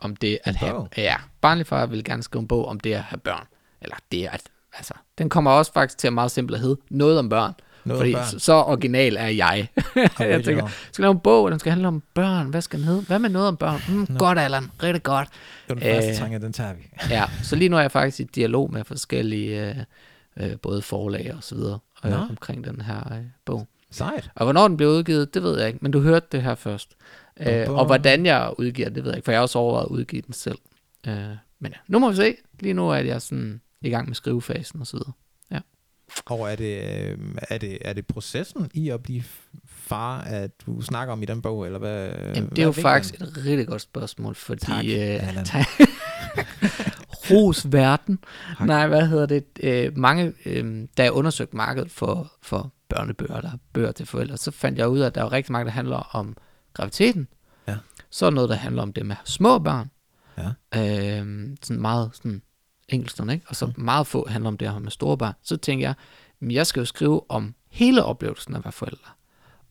om 0.00 0.16
det 0.16 0.38
at 0.44 0.56
have, 0.56 0.72
bog? 0.72 0.88
ja, 0.96 1.16
barnlig 1.40 1.66
far 1.66 1.86
vil 1.86 2.04
gerne 2.04 2.22
skrive 2.22 2.40
en 2.40 2.48
bog 2.48 2.66
om 2.66 2.80
det 2.80 2.92
at 2.92 3.02
have 3.02 3.18
børn, 3.18 3.46
eller 3.80 3.96
det 4.12 4.26
at, 4.26 4.42
altså, 4.74 4.94
den 5.18 5.28
kommer 5.28 5.50
også 5.50 5.72
faktisk 5.72 5.98
til 5.98 6.06
at 6.06 6.12
meget 6.12 6.30
simpelt 6.30 6.54
at 6.54 6.60
hedde, 6.62 6.76
noget 6.90 7.18
om 7.18 7.28
børn, 7.28 7.52
Noget 7.84 8.00
Fordi 8.00 8.12
børn. 8.12 8.24
så, 8.24 8.38
så 8.38 8.52
original 8.52 9.16
er 9.16 9.26
jeg. 9.26 9.68
jeg 10.18 10.44
tænker, 10.44 10.68
skal 10.92 11.02
lave 11.02 11.12
en 11.12 11.20
bog, 11.20 11.50
den 11.50 11.58
skal 11.58 11.70
handle 11.70 11.88
om 11.88 12.02
børn. 12.14 12.46
Hvad 12.46 12.62
skal 12.62 12.78
den 12.78 12.86
hedde? 12.86 13.02
Hvad 13.02 13.18
med 13.18 13.30
noget 13.30 13.48
om 13.48 13.56
børn? 13.56 13.80
Mm, 13.88 14.06
Nå. 14.08 14.18
godt, 14.18 14.38
Allan. 14.38 14.70
Rigtig 14.82 15.02
godt. 15.02 15.28
Det 15.28 15.34
var 15.68 15.74
den 15.74 15.94
første 15.94 16.10
Øh, 16.10 16.16
tanke, 16.16 16.38
den 16.38 16.52
tager 16.52 16.72
vi. 16.72 16.82
Ja, 17.14 17.24
så 17.42 17.56
lige 17.56 17.68
nu 17.68 17.76
er 17.76 17.80
jeg 17.80 17.92
faktisk 17.92 18.20
i 18.20 18.24
dialog 18.24 18.72
med 18.72 18.84
forskellige, 18.84 19.68
øh, 19.68 19.76
øh, 20.36 20.56
både 20.62 20.82
forlag 20.82 21.32
og 21.36 21.42
så 21.44 21.54
videre, 21.54 21.78
øh, 22.04 22.30
omkring 22.30 22.64
den 22.64 22.80
her 22.80 23.12
øh, 23.12 23.18
bog. 23.44 23.66
Sejt. 23.90 24.30
Og 24.34 24.44
hvornår 24.44 24.68
den 24.68 24.76
bliver 24.76 24.92
udgivet, 24.92 25.34
det 25.34 25.42
ved 25.42 25.58
jeg 25.58 25.66
ikke, 25.66 25.78
men 25.82 25.92
du 25.92 26.00
hørte 26.00 26.26
det 26.32 26.42
her 26.42 26.54
først. 26.54 26.96
Øh, 27.40 27.70
og 27.70 27.86
hvordan 27.86 28.26
jeg 28.26 28.52
udgiver, 28.58 28.88
det 28.88 29.04
ved 29.04 29.10
jeg 29.10 29.16
ikke, 29.16 29.24
for 29.24 29.32
jeg 29.32 29.38
har 29.38 29.42
også 29.42 29.58
overvejet 29.58 29.84
at 29.84 29.90
udgive 29.90 30.22
den 30.22 30.32
selv. 30.32 30.58
Øh, 31.06 31.14
men 31.58 31.72
ja, 31.72 31.78
nu 31.88 31.98
må 31.98 32.10
vi 32.10 32.16
se. 32.16 32.36
Lige 32.60 32.74
nu 32.74 32.88
er 32.88 32.96
jeg 32.96 33.22
sådan 33.22 33.60
i 33.80 33.90
gang 33.90 34.08
med 34.08 34.14
skrivefasen 34.14 34.80
og 34.80 34.86
så 34.86 34.96
videre. 34.96 35.12
Og 36.26 36.52
er 36.52 36.56
det, 36.56 36.82
øh, 36.82 37.18
er, 37.48 37.58
det, 37.58 37.78
er 37.80 37.92
det 37.92 38.06
processen 38.06 38.70
i 38.74 38.88
at 38.88 39.02
blive 39.02 39.22
far, 39.66 40.20
at 40.20 40.50
du 40.66 40.80
snakker 40.80 41.12
om 41.12 41.22
i 41.22 41.26
den 41.26 41.42
bog, 41.42 41.66
eller 41.66 41.78
hvad? 41.78 42.10
Jamen, 42.34 42.50
det 42.50 42.58
er 42.58 42.62
jo 42.62 42.72
faktisk 42.72 43.14
et 43.14 43.32
rigtig 43.36 43.66
godt 43.66 43.82
spørgsmål, 43.82 44.34
fordi... 44.34 44.66
Tak, 44.66 44.84
øh, 44.84 45.44
tak. 45.44 45.66
Ros 47.30 47.72
verden. 47.72 48.18
Tak. 48.58 48.66
Nej, 48.66 48.86
hvad 48.86 49.06
hedder 49.06 49.26
det? 49.26 49.44
Øh, 49.62 49.98
mange, 49.98 50.32
øh, 50.46 50.88
da 50.96 51.02
jeg 51.02 51.12
undersøgte 51.12 51.56
markedet 51.56 51.90
for, 51.90 52.32
for 52.42 52.72
børnebøger, 52.88 53.36
eller 53.36 53.52
bøger 53.72 53.92
til 53.92 54.06
forældre, 54.06 54.36
så 54.36 54.50
fandt 54.50 54.78
jeg 54.78 54.88
ud 54.88 54.98
af, 54.98 55.06
at 55.06 55.14
der 55.14 55.20
er 55.20 55.24
jo 55.24 55.30
rigtig 55.30 55.52
mange, 55.52 55.64
der 55.64 55.72
handler 55.72 55.96
om 55.96 56.36
graviditeten. 56.80 57.28
Ja. 57.68 57.76
Så 58.10 58.26
er 58.26 58.30
der 58.30 58.34
noget, 58.34 58.50
der 58.50 58.56
handler 58.56 58.82
om 58.82 58.92
det 58.92 59.06
med 59.06 59.16
små 59.24 59.58
børn. 59.58 59.90
Ja. 60.38 60.48
Øh, 61.20 61.48
sådan 61.62 61.80
meget 61.80 62.10
sådan 62.14 62.42
enkeltstående, 62.88 63.34
ikke? 63.34 63.46
Og 63.48 63.56
så 63.56 63.66
Mm. 63.66 63.72
meget 63.76 64.06
få 64.06 64.26
handler 64.28 64.48
om 64.48 64.56
det 64.58 64.72
her 64.72 64.78
med 64.78 64.90
store 64.90 65.18
børn. 65.18 65.32
Så 65.42 65.56
tænkte 65.56 65.82
jeg, 65.84 65.94
jeg 66.52 66.66
skal 66.66 66.80
jo 66.80 66.84
skrive 66.84 67.30
om 67.30 67.54
hele 67.68 68.04
oplevelsen 68.04 68.54
af 68.54 68.58
at 68.58 68.64
være 68.64 68.72
forældre. 68.72 69.10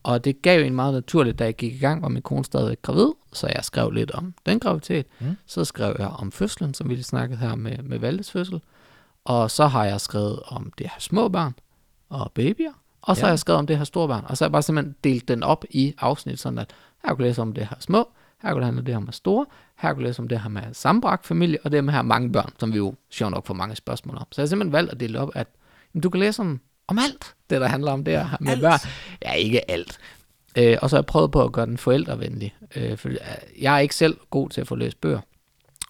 Og 0.02 0.24
det 0.24 0.42
gav 0.42 0.60
jo 0.60 0.66
en 0.66 0.74
meget 0.74 0.94
naturligt, 0.94 1.38
da 1.38 1.44
jeg 1.44 1.56
gik 1.56 1.74
i 1.74 1.78
gang, 1.78 2.02
var 2.02 2.08
min 2.08 2.22
kone 2.22 2.44
stadigvæk 2.44 2.82
gravid, 2.82 3.08
så 3.32 3.46
jeg 3.54 3.64
skrev 3.64 3.90
lidt 3.90 4.10
om 4.10 4.34
den 4.46 4.60
graviditet. 4.60 5.06
Mm. 5.20 5.36
Så 5.46 5.64
skrev 5.64 5.96
jeg 5.98 6.08
om 6.08 6.32
fødslen, 6.32 6.74
som 6.74 6.88
vi 6.88 6.94
lige 6.94 7.04
snakkede 7.04 7.38
her 7.38 7.54
med, 7.54 7.78
med 7.78 7.98
Valdes 7.98 8.30
fødsel. 8.30 8.60
Og 9.24 9.50
så 9.50 9.66
har 9.66 9.84
jeg 9.84 10.00
skrevet 10.00 10.40
om 10.46 10.72
det 10.78 10.86
her 10.86 11.00
små 11.00 11.28
børn 11.28 11.54
og 12.08 12.32
babyer. 12.34 12.72
Og 13.02 13.16
så 13.16 13.20
Ja. 13.20 13.26
har 13.26 13.30
jeg 13.32 13.38
skrevet 13.38 13.58
om 13.58 13.66
det 13.66 13.76
her 13.78 13.84
store 13.84 14.08
barn. 14.08 14.24
Og 14.28 14.36
så 14.36 14.44
har 14.44 14.48
jeg 14.48 14.52
bare 14.52 14.62
simpelthen 14.62 14.94
delt 15.04 15.28
den 15.28 15.42
op 15.42 15.64
i 15.70 15.94
afsnit, 15.98 16.40
sådan 16.40 16.58
at 16.58 16.70
her 17.04 17.14
kunne 17.14 17.24
jeg 17.24 17.30
læse 17.30 17.42
om 17.42 17.52
det 17.52 17.66
her 17.66 17.76
små, 17.80 18.08
her 18.42 18.52
kunne 18.52 18.56
det 18.56 18.64
handle 18.64 18.80
om 18.80 18.84
det 18.84 18.94
her 18.94 19.00
med 19.00 19.12
store, 19.12 19.46
her 19.76 19.92
kunne 19.92 20.02
jeg 20.02 20.08
læse 20.08 20.22
om 20.22 20.28
det 20.28 20.40
her 20.40 20.48
med 20.48 20.62
sammenbragt 20.72 21.26
familie, 21.26 21.58
og 21.64 21.72
det 21.72 21.84
med 21.84 21.92
her 21.92 22.02
mange 22.02 22.32
børn, 22.32 22.52
som 22.58 22.72
vi 22.72 22.78
jo 22.78 22.94
sjovt 23.10 23.30
nok 23.30 23.46
får 23.46 23.54
mange 23.54 23.76
spørgsmål 23.76 24.16
om. 24.16 24.26
Så 24.30 24.40
jeg 24.40 24.42
har 24.42 24.48
simpelthen 24.48 24.72
valgt 24.72 24.92
at 24.92 25.00
dele 25.00 25.20
op, 25.20 25.30
at 25.34 25.46
jamen, 25.94 26.02
du 26.02 26.10
kan 26.10 26.20
læse 26.20 26.40
om, 26.42 26.60
om 26.88 26.98
alt, 26.98 27.34
det 27.50 27.60
der 27.60 27.68
handler 27.68 27.92
om 27.92 28.04
det 28.04 28.14
her 28.14 28.36
med 28.40 28.52
Alt? 28.52 28.60
børn. 28.60 28.78
Ja, 29.22 29.32
ikke 29.32 29.70
alt. 29.70 29.98
Øh, 30.58 30.78
og 30.82 30.90
så 30.90 30.96
har 30.96 31.00
jeg 31.00 31.06
prøvet 31.06 31.30
på 31.30 31.44
at 31.44 31.52
gøre 31.52 31.66
den 31.66 31.78
forældrevenlig. 31.78 32.56
Øh, 32.76 32.98
for 32.98 33.10
jeg 33.60 33.74
er 33.74 33.78
ikke 33.78 33.94
selv 33.94 34.16
god 34.30 34.48
til 34.48 34.60
at 34.60 34.66
få 34.66 34.74
læst 34.74 35.00
bøger. 35.00 35.20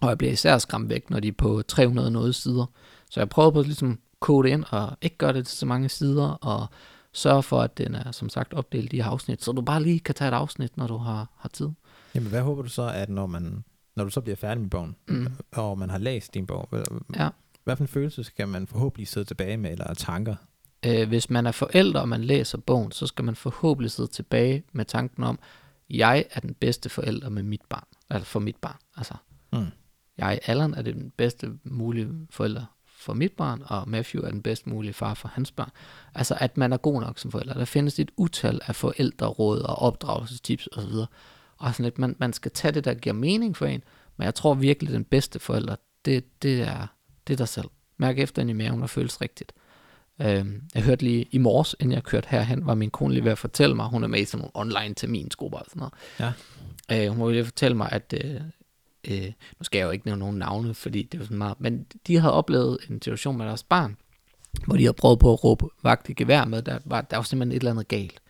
Og 0.01 0.09
jeg 0.09 0.19
bliver 0.19 0.33
især 0.33 0.59
skræmt 0.59 0.89
væk, 0.89 1.11
når 1.11 1.21
de 1.21 1.29
er 1.29 1.33
på 1.33 1.63
300 1.69 2.11
noget 2.11 2.35
sider. 2.35 2.67
Så 3.11 3.21
jeg 3.21 3.29
prøver 3.29 3.51
på 3.51 3.61
at 3.61 3.67
ligesom 3.67 3.99
kode 4.21 4.51
ind 4.51 4.65
og 4.71 4.97
ikke 5.03 5.17
gøre 5.17 5.33
det 5.33 5.47
til 5.47 5.59
så 5.59 5.67
mange 5.67 5.89
sider, 5.89 6.29
og 6.31 6.67
sørge 7.13 7.43
for, 7.43 7.61
at 7.63 7.79
den 7.79 7.95
er 7.95 8.13
som 8.13 8.29
sagt 8.29 8.55
opdelt 8.55 8.93
i 8.93 8.99
afsnit, 9.01 9.45
så 9.45 9.53
du 9.53 9.63
bare 9.63 9.83
lige 9.83 10.01
kan 10.01 10.15
tage 10.15 10.29
et 10.29 10.35
afsnit, 10.35 10.77
når 10.77 10.87
du 10.87 10.97
har, 10.97 11.29
har 11.37 11.49
tid. 11.49 11.69
Jamen, 12.15 12.29
hvad 12.29 12.41
håber 12.43 12.63
du 12.63 12.69
så, 12.69 12.83
at 12.95 13.09
når, 13.11 13.27
man, 13.27 13.65
når 13.97 14.05
du 14.05 14.11
så 14.11 14.21
bliver 14.21 14.37
færdig 14.37 14.61
med 14.61 14.71
bogen, 14.71 14.97
Mm. 15.09 15.27
og 15.53 15.79
man 15.79 15.91
har 15.91 15.99
læst 15.99 16.35
din 16.35 16.47
bog, 16.47 16.69
Ja. 17.17 17.29
hvad 17.65 17.77
for 17.77 17.85
en 17.85 17.89
følelse 17.89 18.25
skal 18.25 18.49
man 18.49 18.67
forhåbentlig 18.67 19.09
sidde 19.09 19.27
tilbage 19.27 19.57
med, 19.57 19.71
eller 19.73 19.95
tanker? 19.95 20.35
Øh, 20.87 21.09
hvis 21.09 21.31
man 21.31 21.47
er 21.47 21.53
forælder, 21.53 22.01
og 22.01 22.09
man 22.09 22.25
læser 22.25 22.59
bogen, 22.59 22.93
så 22.93 23.07
skal 23.07 23.25
man 23.25 23.37
forhåbentlig 23.37 23.91
sidde 23.91 24.09
tilbage 24.11 24.63
med 24.73 24.85
tanken 24.85 25.25
om, 25.25 25.39
jeg 25.91 26.25
er 26.31 26.41
den 26.41 26.55
bedste 26.55 26.89
forælder 26.89 27.29
med 27.29 27.43
mit 27.43 27.63
barn, 27.69 27.85
altså 28.11 28.27
for 28.29 28.41
mit 28.41 28.57
barn. 28.57 28.77
Altså, 28.97 29.15
Mm. 29.53 29.67
jeg, 30.19 30.41
Allan, 30.47 30.75
er 30.75 30.83
den 30.83 31.13
bedste 31.17 31.53
mulige 31.65 32.09
forælder 32.31 32.65
for 33.01 33.15
mit 33.15 33.33
barn, 33.33 33.63
og 33.67 33.89
Matthew 33.89 34.23
er 34.23 34.31
den 34.31 34.43
bedst 34.43 34.67
mulige 34.67 34.93
far 34.93 35.15
for 35.15 35.29
hans 35.29 35.51
barn. 35.51 35.71
Altså, 36.15 36.37
at 36.41 36.57
man 36.57 36.73
er 36.73 36.77
god 36.77 37.01
nok 37.01 37.19
som 37.19 37.31
forælder. 37.31 37.55
Der 37.55 37.65
findes 37.65 37.99
et 37.99 38.11
utal 38.17 38.61
af 38.67 38.77
forældreråd 38.77 39.61
og 39.61 39.77
opdragelsestips 39.77 40.69
osv. 40.73 40.93
Og 41.57 41.75
sådan 41.75 41.85
lidt, 41.85 41.99
man, 41.99 42.17
man 42.19 42.33
skal 42.33 42.51
tage 42.51 42.73
det, 42.73 42.85
der 42.85 42.95
giver 42.95 43.15
mening 43.15 43.57
for 43.57 43.67
en, 43.67 43.83
men 44.17 44.25
jeg 44.25 44.35
tror 44.35 44.55
virkelig, 44.55 44.93
den 44.93 45.05
bedste 45.05 45.39
forælder, 45.39 45.77
det, 46.05 46.43
det, 46.43 46.61
er, 46.61 46.87
det 47.27 47.33
er 47.33 47.37
dig 47.37 47.49
selv. 47.49 47.69
Mærk 47.97 48.19
efter 48.19 48.43
i 48.43 48.53
maven 48.53 48.83
og 48.83 48.91
føles 48.91 49.21
rigtigt. 49.21 49.53
Øhm, 50.23 50.63
jeg 50.75 50.83
hørte 50.83 51.05
lige 51.05 51.27
i 51.31 51.39
morges, 51.39 51.77
inden 51.81 51.95
jeg 51.95 52.03
kørte 52.03 52.29
herhen, 52.31 52.67
var 52.67 52.75
min 52.75 52.91
kone 52.91 53.15
lige 53.15 53.25
ved 53.25 53.33
at 53.33 53.39
fortælle 53.39 53.77
mig, 53.77 53.87
hun 53.87 54.05
er 54.05 54.09
med 54.09 54.21
i 54.21 54.25
sådan 54.25 54.39
nogle 54.39 54.51
online 54.55 54.95
terminsgrupper 54.95 55.59
og 55.59 55.67
sådan 55.69 55.81
noget. 55.81 55.95
Ja. 56.21 56.33
Øh, 57.05 57.11
hun 57.11 57.21
var 57.21 57.27
lige 57.27 57.37
ved 57.37 57.41
at 57.41 57.47
fortælle 57.47 57.77
mig, 57.77 57.89
at, 57.93 58.15
øh, 58.25 58.41
øh, 59.09 59.33
nu 59.59 59.65
skal 59.65 59.79
jeg 59.79 59.87
jo 59.87 59.91
ikke 59.91 60.07
nævne 60.07 60.21
nogen 60.21 60.39
navne, 60.39 60.75
fordi 60.75 61.03
det 61.03 61.21
var 61.21 61.25
sådan 61.25 61.39
meget, 61.39 61.61
men 61.61 61.87
de 62.07 62.19
havde 62.19 62.33
oplevet 62.33 62.79
en 62.91 63.03
situation 63.03 63.37
med 63.37 63.47
deres 63.47 63.63
barn, 63.63 63.97
hvor 64.67 64.77
de 64.77 64.83
havde 64.83 64.95
prøvet 64.95 65.19
på 65.19 65.33
at 65.33 65.45
råbe 65.45 65.67
vagt 65.83 66.09
i 66.09 66.13
gevær 66.13 66.45
med, 66.45 66.63
der 66.63 66.79
var, 66.85 67.01
der 67.01 67.17
var 67.17 67.23
simpelthen 67.23 67.53
et 67.53 67.61
eller 67.61 67.71
andet 67.71 67.89
galt. 67.89 68.21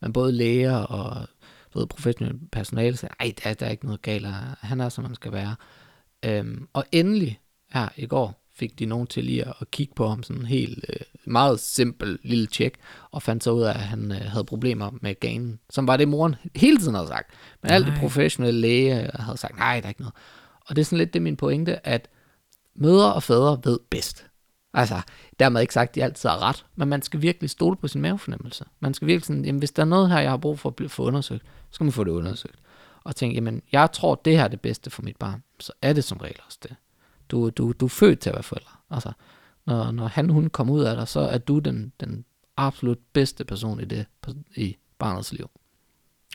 Men 0.00 0.12
både 0.12 0.32
læger 0.32 0.76
og 0.76 1.28
både 1.72 1.82
ved, 1.82 1.86
professionelle 1.86 2.40
personale 2.52 2.96
sagde, 2.96 3.14
ej, 3.20 3.32
der, 3.44 3.54
der 3.54 3.66
er 3.66 3.70
ikke 3.70 3.84
noget 3.84 4.02
galt, 4.02 4.26
han 4.60 4.80
er, 4.80 4.88
som 4.88 5.04
han 5.04 5.14
skal 5.14 5.32
være. 5.32 5.56
Øhm, 6.24 6.68
og 6.72 6.84
endelig 6.92 7.40
her 7.72 7.88
i 7.96 8.06
går 8.06 8.39
fik 8.60 8.78
de 8.78 8.86
nogen 8.86 9.06
til 9.06 9.24
lige 9.24 9.44
at, 9.48 9.54
at 9.60 9.70
kigge 9.70 9.94
på 9.94 10.08
ham 10.08 10.22
sådan 10.22 10.40
en 10.42 10.46
helt 10.46 10.84
øh, 10.88 10.96
meget 11.24 11.60
simpel 11.60 12.18
lille 12.22 12.46
tjek, 12.46 12.74
og 13.10 13.22
fandt 13.22 13.44
så 13.44 13.50
ud 13.50 13.62
af, 13.62 13.70
at 13.70 13.80
han 13.80 14.12
øh, 14.12 14.18
havde 14.18 14.44
problemer 14.44 14.90
med 15.02 15.20
ganen, 15.20 15.60
som 15.70 15.86
var 15.86 15.96
det 15.96 16.08
moren 16.08 16.34
hele 16.56 16.78
tiden 16.78 16.94
havde 16.94 17.08
sagt. 17.08 17.30
Men 17.62 17.70
alt 17.72 17.86
det 17.86 17.92
Nej. 17.94 18.00
professionelle 18.02 18.60
læge 18.60 19.10
havde 19.14 19.36
sagt, 19.38 19.58
nej, 19.58 19.80
der 19.80 19.86
er 19.86 19.88
ikke 19.88 20.00
noget. 20.00 20.14
Og 20.66 20.76
det 20.76 20.82
er 20.82 20.84
sådan 20.84 20.98
lidt 20.98 21.14
det 21.14 21.22
min 21.22 21.36
pointe, 21.36 21.86
at 21.86 22.08
mødre 22.76 23.14
og 23.14 23.22
fædre 23.22 23.60
ved 23.64 23.78
bedst. 23.90 24.26
Altså, 24.74 25.00
dermed 25.38 25.60
ikke 25.60 25.74
sagt, 25.74 25.88
at 25.88 25.94
de 25.94 26.04
altid 26.04 26.28
har 26.28 26.42
ret, 26.42 26.66
men 26.76 26.88
man 26.88 27.02
skal 27.02 27.22
virkelig 27.22 27.50
stole 27.50 27.76
på 27.76 27.88
sin 27.88 28.00
mavefornemmelse. 28.02 28.64
Man 28.80 28.94
skal 28.94 29.06
virkelig 29.08 29.26
sådan, 29.26 29.44
jamen 29.44 29.58
hvis 29.58 29.70
der 29.70 29.82
er 29.82 29.86
noget 29.86 30.10
her, 30.10 30.18
jeg 30.20 30.30
har 30.30 30.36
brug 30.36 30.58
for 30.58 30.68
at 30.68 30.76
blive- 30.76 30.88
få 30.88 31.02
undersøgt, 31.02 31.42
så 31.42 31.74
skal 31.74 31.84
man 31.84 31.92
få 31.92 32.04
det 32.04 32.10
undersøgt. 32.10 32.56
Og 33.04 33.16
tænke, 33.16 33.34
jamen 33.34 33.62
jeg 33.72 33.92
tror, 33.92 34.14
det 34.14 34.36
her 34.36 34.44
er 34.44 34.48
det 34.48 34.60
bedste 34.60 34.90
for 34.90 35.02
mit 35.02 35.16
barn, 35.16 35.42
så 35.60 35.72
er 35.82 35.92
det 35.92 36.04
som 36.04 36.18
regel 36.18 36.36
også 36.46 36.58
det. 36.62 36.74
Du, 37.30 37.50
du, 37.50 37.72
du 37.72 37.84
er 37.84 37.88
født 37.88 38.20
til 38.20 38.30
at 38.30 38.34
være 38.34 38.42
forælder. 38.42 38.82
Altså, 38.90 39.12
når, 39.66 39.90
når 39.90 40.06
han 40.06 40.30
hun 40.30 40.50
kommer 40.50 40.74
ud 40.74 40.80
af 40.82 40.96
dig, 40.96 41.08
så 41.08 41.20
er 41.20 41.38
du 41.38 41.58
den, 41.58 41.92
den 42.00 42.24
absolut 42.56 42.98
bedste 43.12 43.44
person 43.44 43.80
i 43.80 43.84
det 43.84 44.06
i 44.56 44.76
barnets 44.98 45.32
liv. 45.32 45.50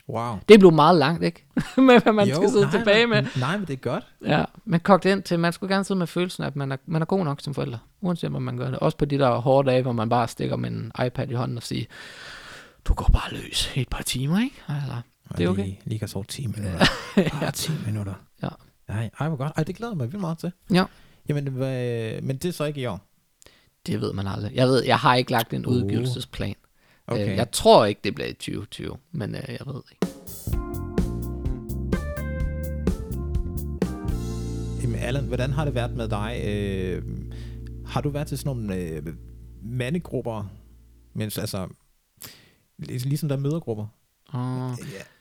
Wow. 0.08 0.38
Det 0.48 0.58
blev 0.58 0.72
meget 0.72 0.98
langt, 0.98 1.24
ikke? 1.24 1.44
med 1.76 2.02
hvad 2.02 2.12
man 2.12 2.28
jo, 2.28 2.34
skal 2.34 2.48
sidde 2.48 2.64
nej, 2.64 2.70
tilbage 2.78 3.06
med. 3.06 3.26
Nej, 3.40 3.56
men 3.56 3.66
det 3.66 3.72
er 3.72 3.76
godt. 3.76 4.04
Ja, 4.24 4.44
men 4.64 4.80
kogt 4.80 5.04
ind 5.04 5.22
til, 5.22 5.38
man 5.38 5.52
skulle 5.52 5.74
gerne 5.74 5.84
sidde 5.84 5.98
med 5.98 6.06
følelsen 6.06 6.42
af, 6.42 6.46
at 6.46 6.56
man 6.56 6.72
er, 6.72 6.76
man 6.86 7.02
er 7.02 7.06
god 7.06 7.24
nok 7.24 7.40
som 7.40 7.54
forælder, 7.54 7.78
uanset 8.00 8.30
hvad 8.30 8.40
man 8.40 8.56
gør 8.56 8.70
det. 8.70 8.78
Også 8.78 8.96
på 8.98 9.04
de 9.04 9.18
der 9.18 9.30
hårde 9.38 9.70
dage, 9.70 9.82
hvor 9.82 9.92
man 9.92 10.08
bare 10.08 10.28
stikker 10.28 10.56
med 10.56 10.70
en 10.70 10.92
iPad 11.06 11.28
i 11.30 11.34
hånden 11.34 11.56
og 11.56 11.62
siger, 11.62 11.84
du 12.84 12.94
går 12.94 13.10
bare 13.12 13.32
løs 13.32 13.72
i 13.76 13.80
et 13.80 13.88
par 13.88 14.02
timer, 14.02 14.40
ikke? 14.40 14.62
Altså, 14.68 14.92
Det 15.38 15.44
er 15.44 15.48
okay. 15.48 15.64
Lige, 15.64 15.80
lige 15.84 15.98
kan 15.98 16.08
sove 16.08 16.24
10 16.24 16.46
minutter. 16.56 16.86
ja. 17.42 17.50
10 17.50 17.72
minutter. 17.86 18.14
Ja. 18.42 18.48
Nej, 18.88 19.10
ej, 19.20 19.28
hvor 19.28 19.36
godt. 19.36 19.52
Ej, 19.56 19.64
det 19.64 19.76
glæder 19.76 19.92
jeg 19.92 19.96
mig 19.96 20.06
vildt 20.06 20.20
meget 20.20 20.38
til. 20.38 20.52
Ja. 20.72 20.84
Jamen, 21.28 21.46
hvad, 21.48 22.20
men 22.22 22.36
det 22.36 22.48
er 22.48 22.52
så 22.52 22.64
ikke 22.64 22.80
i 22.80 22.86
år. 22.86 23.00
det 23.86 24.00
ved 24.00 24.12
man 24.12 24.26
aldrig. 24.26 24.54
Jeg 24.54 24.66
ved, 24.68 24.84
jeg 24.84 24.98
har 24.98 25.14
ikke 25.14 25.30
lagt 25.30 25.54
en 25.54 25.66
Uh. 25.66 25.72
udgivelsesplan. 25.72 26.54
Okay. 27.06 27.30
Øh, 27.30 27.36
jeg 27.36 27.50
tror 27.50 27.84
ikke, 27.84 28.00
det 28.04 28.14
bliver 28.14 28.28
i 28.28 28.32
2020, 28.32 28.96
men 29.12 29.34
øh, 29.34 29.42
jeg 29.48 29.58
ved 29.66 29.82
ikke. 29.92 30.06
Jamen, 34.82 34.98
Allan, 34.98 35.24
hvordan 35.24 35.50
har 35.52 35.64
det 35.64 35.74
været 35.74 35.96
med 35.96 36.08
dig? 36.08 36.42
Øh, 36.46 37.02
har 37.86 38.00
du 38.00 38.08
været 38.08 38.26
til 38.26 38.38
sådan 38.38 38.56
nogle 38.56 38.76
øh, 38.76 39.02
mandegrupper, 39.62 40.44
mens 41.14 41.38
altså, 41.38 41.68
lig- 42.78 43.04
ligesom 43.06 43.28
der 43.28 43.36
er 43.36 43.40
mødergrupper? 43.40 43.86
Ja. 44.34 44.74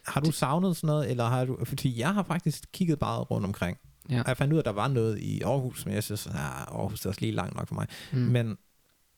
Har 0.07 0.21
du 0.21 0.31
savnet 0.31 0.75
sådan 0.77 0.87
noget, 0.87 1.11
eller 1.11 1.25
har 1.25 1.45
du, 1.45 1.57
fordi 1.65 1.99
jeg 1.99 2.13
har 2.13 2.23
faktisk 2.23 2.63
kigget 2.73 2.99
bare 2.99 3.19
rundt 3.21 3.45
omkring, 3.47 3.77
Ja. 4.09 4.19
og 4.21 4.27
jeg 4.27 4.37
fandt 4.37 4.53
ud 4.53 4.57
af, 4.57 4.61
at 4.61 4.65
der 4.65 4.71
var 4.71 4.87
noget 4.87 5.19
i 5.19 5.41
Aarhus, 5.41 5.85
men 5.85 5.93
jeg 5.95 6.03
synes, 6.03 6.27
at 6.27 6.33
Aarhus 6.35 7.05
er 7.05 7.09
også 7.09 7.21
lige 7.21 7.31
langt 7.33 7.55
nok 7.55 7.67
for 7.67 7.75
mig. 7.75 7.87
mm. 8.11 8.17
Men 8.19 8.57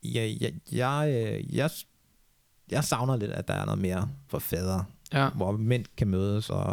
jeg, 0.04 0.38
jeg, 0.42 0.54
jeg, 0.72 1.44
jeg, 1.54 1.70
jeg 2.72 2.84
savner 2.84 3.16
lidt, 3.16 3.32
at 3.32 3.48
der 3.48 3.54
er 3.54 3.66
noget 3.66 3.82
mere 3.82 4.10
for 4.28 4.40
fædre, 4.40 4.86
ja. 5.14 5.30
hvor 5.30 5.52
mænd 5.52 5.86
kan 5.98 6.08
mødes 6.08 6.50
og, 6.50 6.66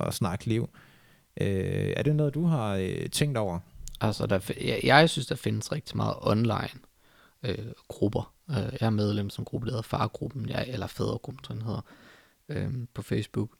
og 0.00 0.14
snakke 0.14 0.46
liv. 0.46 0.70
Øh, 1.40 1.92
er 1.96 2.02
det 2.02 2.16
noget, 2.16 2.34
du 2.34 2.46
har 2.46 2.74
øh, 2.74 3.08
tænkt 3.10 3.38
over? 3.38 3.58
Altså, 4.00 4.26
der, 4.26 4.40
jeg, 4.60 4.80
jeg 4.84 5.10
synes, 5.10 5.26
der 5.26 5.34
findes 5.34 5.72
rigtig 5.72 5.96
meget 5.96 6.14
online 6.20 6.68
øh, 7.42 7.58
grupper. 7.88 8.32
Øh, 8.50 8.56
jeg 8.56 8.86
er 8.86 8.90
medlem 8.90 9.30
som 9.30 9.44
gruppe, 9.44 9.66
der 9.66 9.72
hedder 9.72 9.82
Fargruppen, 9.82 10.48
jeg, 10.48 10.64
eller 10.68 10.86
Fædregruppen, 10.86 11.44
den 11.56 11.62
hedder, 11.66 11.80
øh, 12.50 12.70
på 12.94 13.02
Facebook. 13.02 13.50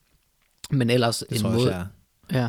Men 0.70 0.90
ellers 0.90 1.18
Det 1.18 1.36
en 1.36 1.42
tror 1.42 1.50
måde... 1.50 1.76
jeg 1.76 1.86
er. 2.28 2.48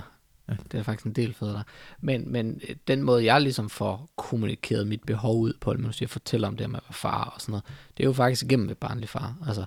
Ja, 0.49 0.55
Det 0.71 0.79
er 0.79 0.83
faktisk 0.83 1.05
en 1.05 1.13
del 1.13 1.33
fædre. 1.33 1.63
Men, 2.01 2.31
men 2.31 2.61
øh, 2.69 2.75
den 2.87 3.03
måde, 3.03 3.25
jeg 3.25 3.41
ligesom 3.41 3.69
får 3.69 4.09
kommunikeret 4.15 4.87
mit 4.87 5.03
behov 5.03 5.39
ud 5.39 5.53
på, 5.61 5.73
når 5.73 5.93
jeg 6.01 6.09
fortæller 6.09 6.47
om 6.47 6.57
det 6.57 6.69
med 6.69 6.79
at 6.79 6.83
være 6.83 6.93
far 6.93 7.23
og 7.23 7.41
sådan 7.41 7.51
noget, 7.51 7.63
det 7.97 8.03
er 8.03 8.07
jo 8.07 8.13
faktisk 8.13 8.43
igennem 8.43 8.69
et 8.69 8.77
barnlig 8.77 9.09
far. 9.09 9.35
Altså, 9.47 9.61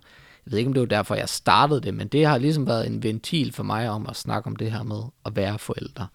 jeg 0.46 0.50
ved 0.52 0.58
ikke, 0.58 0.68
om 0.68 0.74
det 0.74 0.80
var 0.80 0.86
derfor, 0.86 1.14
jeg 1.14 1.28
startede 1.28 1.80
det, 1.80 1.94
men 1.94 2.08
det 2.08 2.26
har 2.26 2.38
ligesom 2.38 2.66
været 2.66 2.86
en 2.86 3.02
ventil 3.02 3.52
for 3.52 3.62
mig 3.62 3.90
om 3.90 4.06
at 4.06 4.16
snakke 4.16 4.46
om 4.46 4.56
det 4.56 4.72
her 4.72 4.82
med 4.82 5.02
at 5.24 5.36
være 5.36 5.58
forældre. 5.58 6.06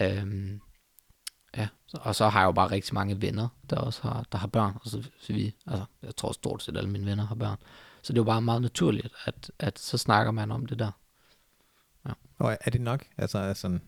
Øhm, 0.00 0.60
ja, 1.56 1.68
og 1.92 2.14
så 2.14 2.28
har 2.28 2.40
jeg 2.40 2.46
jo 2.46 2.52
bare 2.52 2.70
rigtig 2.70 2.94
mange 2.94 3.22
venner, 3.22 3.48
der 3.70 3.76
også 3.76 4.02
har, 4.02 4.24
der 4.32 4.38
har 4.38 4.46
børn. 4.46 4.72
Og 4.74 4.90
så, 4.90 5.02
så 5.20 5.32
vi, 5.32 5.54
altså, 5.66 5.84
jeg 6.02 6.16
tror 6.16 6.32
stort 6.32 6.62
set 6.62 6.76
alle 6.76 6.90
mine 6.90 7.06
venner 7.06 7.26
har 7.26 7.34
børn. 7.34 7.56
Så 8.06 8.12
det 8.12 8.18
er 8.18 8.22
jo 8.22 8.24
bare 8.24 8.42
meget 8.42 8.62
naturligt, 8.62 9.08
at, 9.24 9.50
at 9.58 9.78
så 9.78 9.98
snakker 9.98 10.32
man 10.32 10.50
om 10.52 10.66
det 10.66 10.78
der. 10.78 10.90
Og 12.38 12.58
er 12.60 12.70
det 12.70 12.80
nok? 12.80 13.04
Altså 13.18 13.54
sådan, 13.54 13.82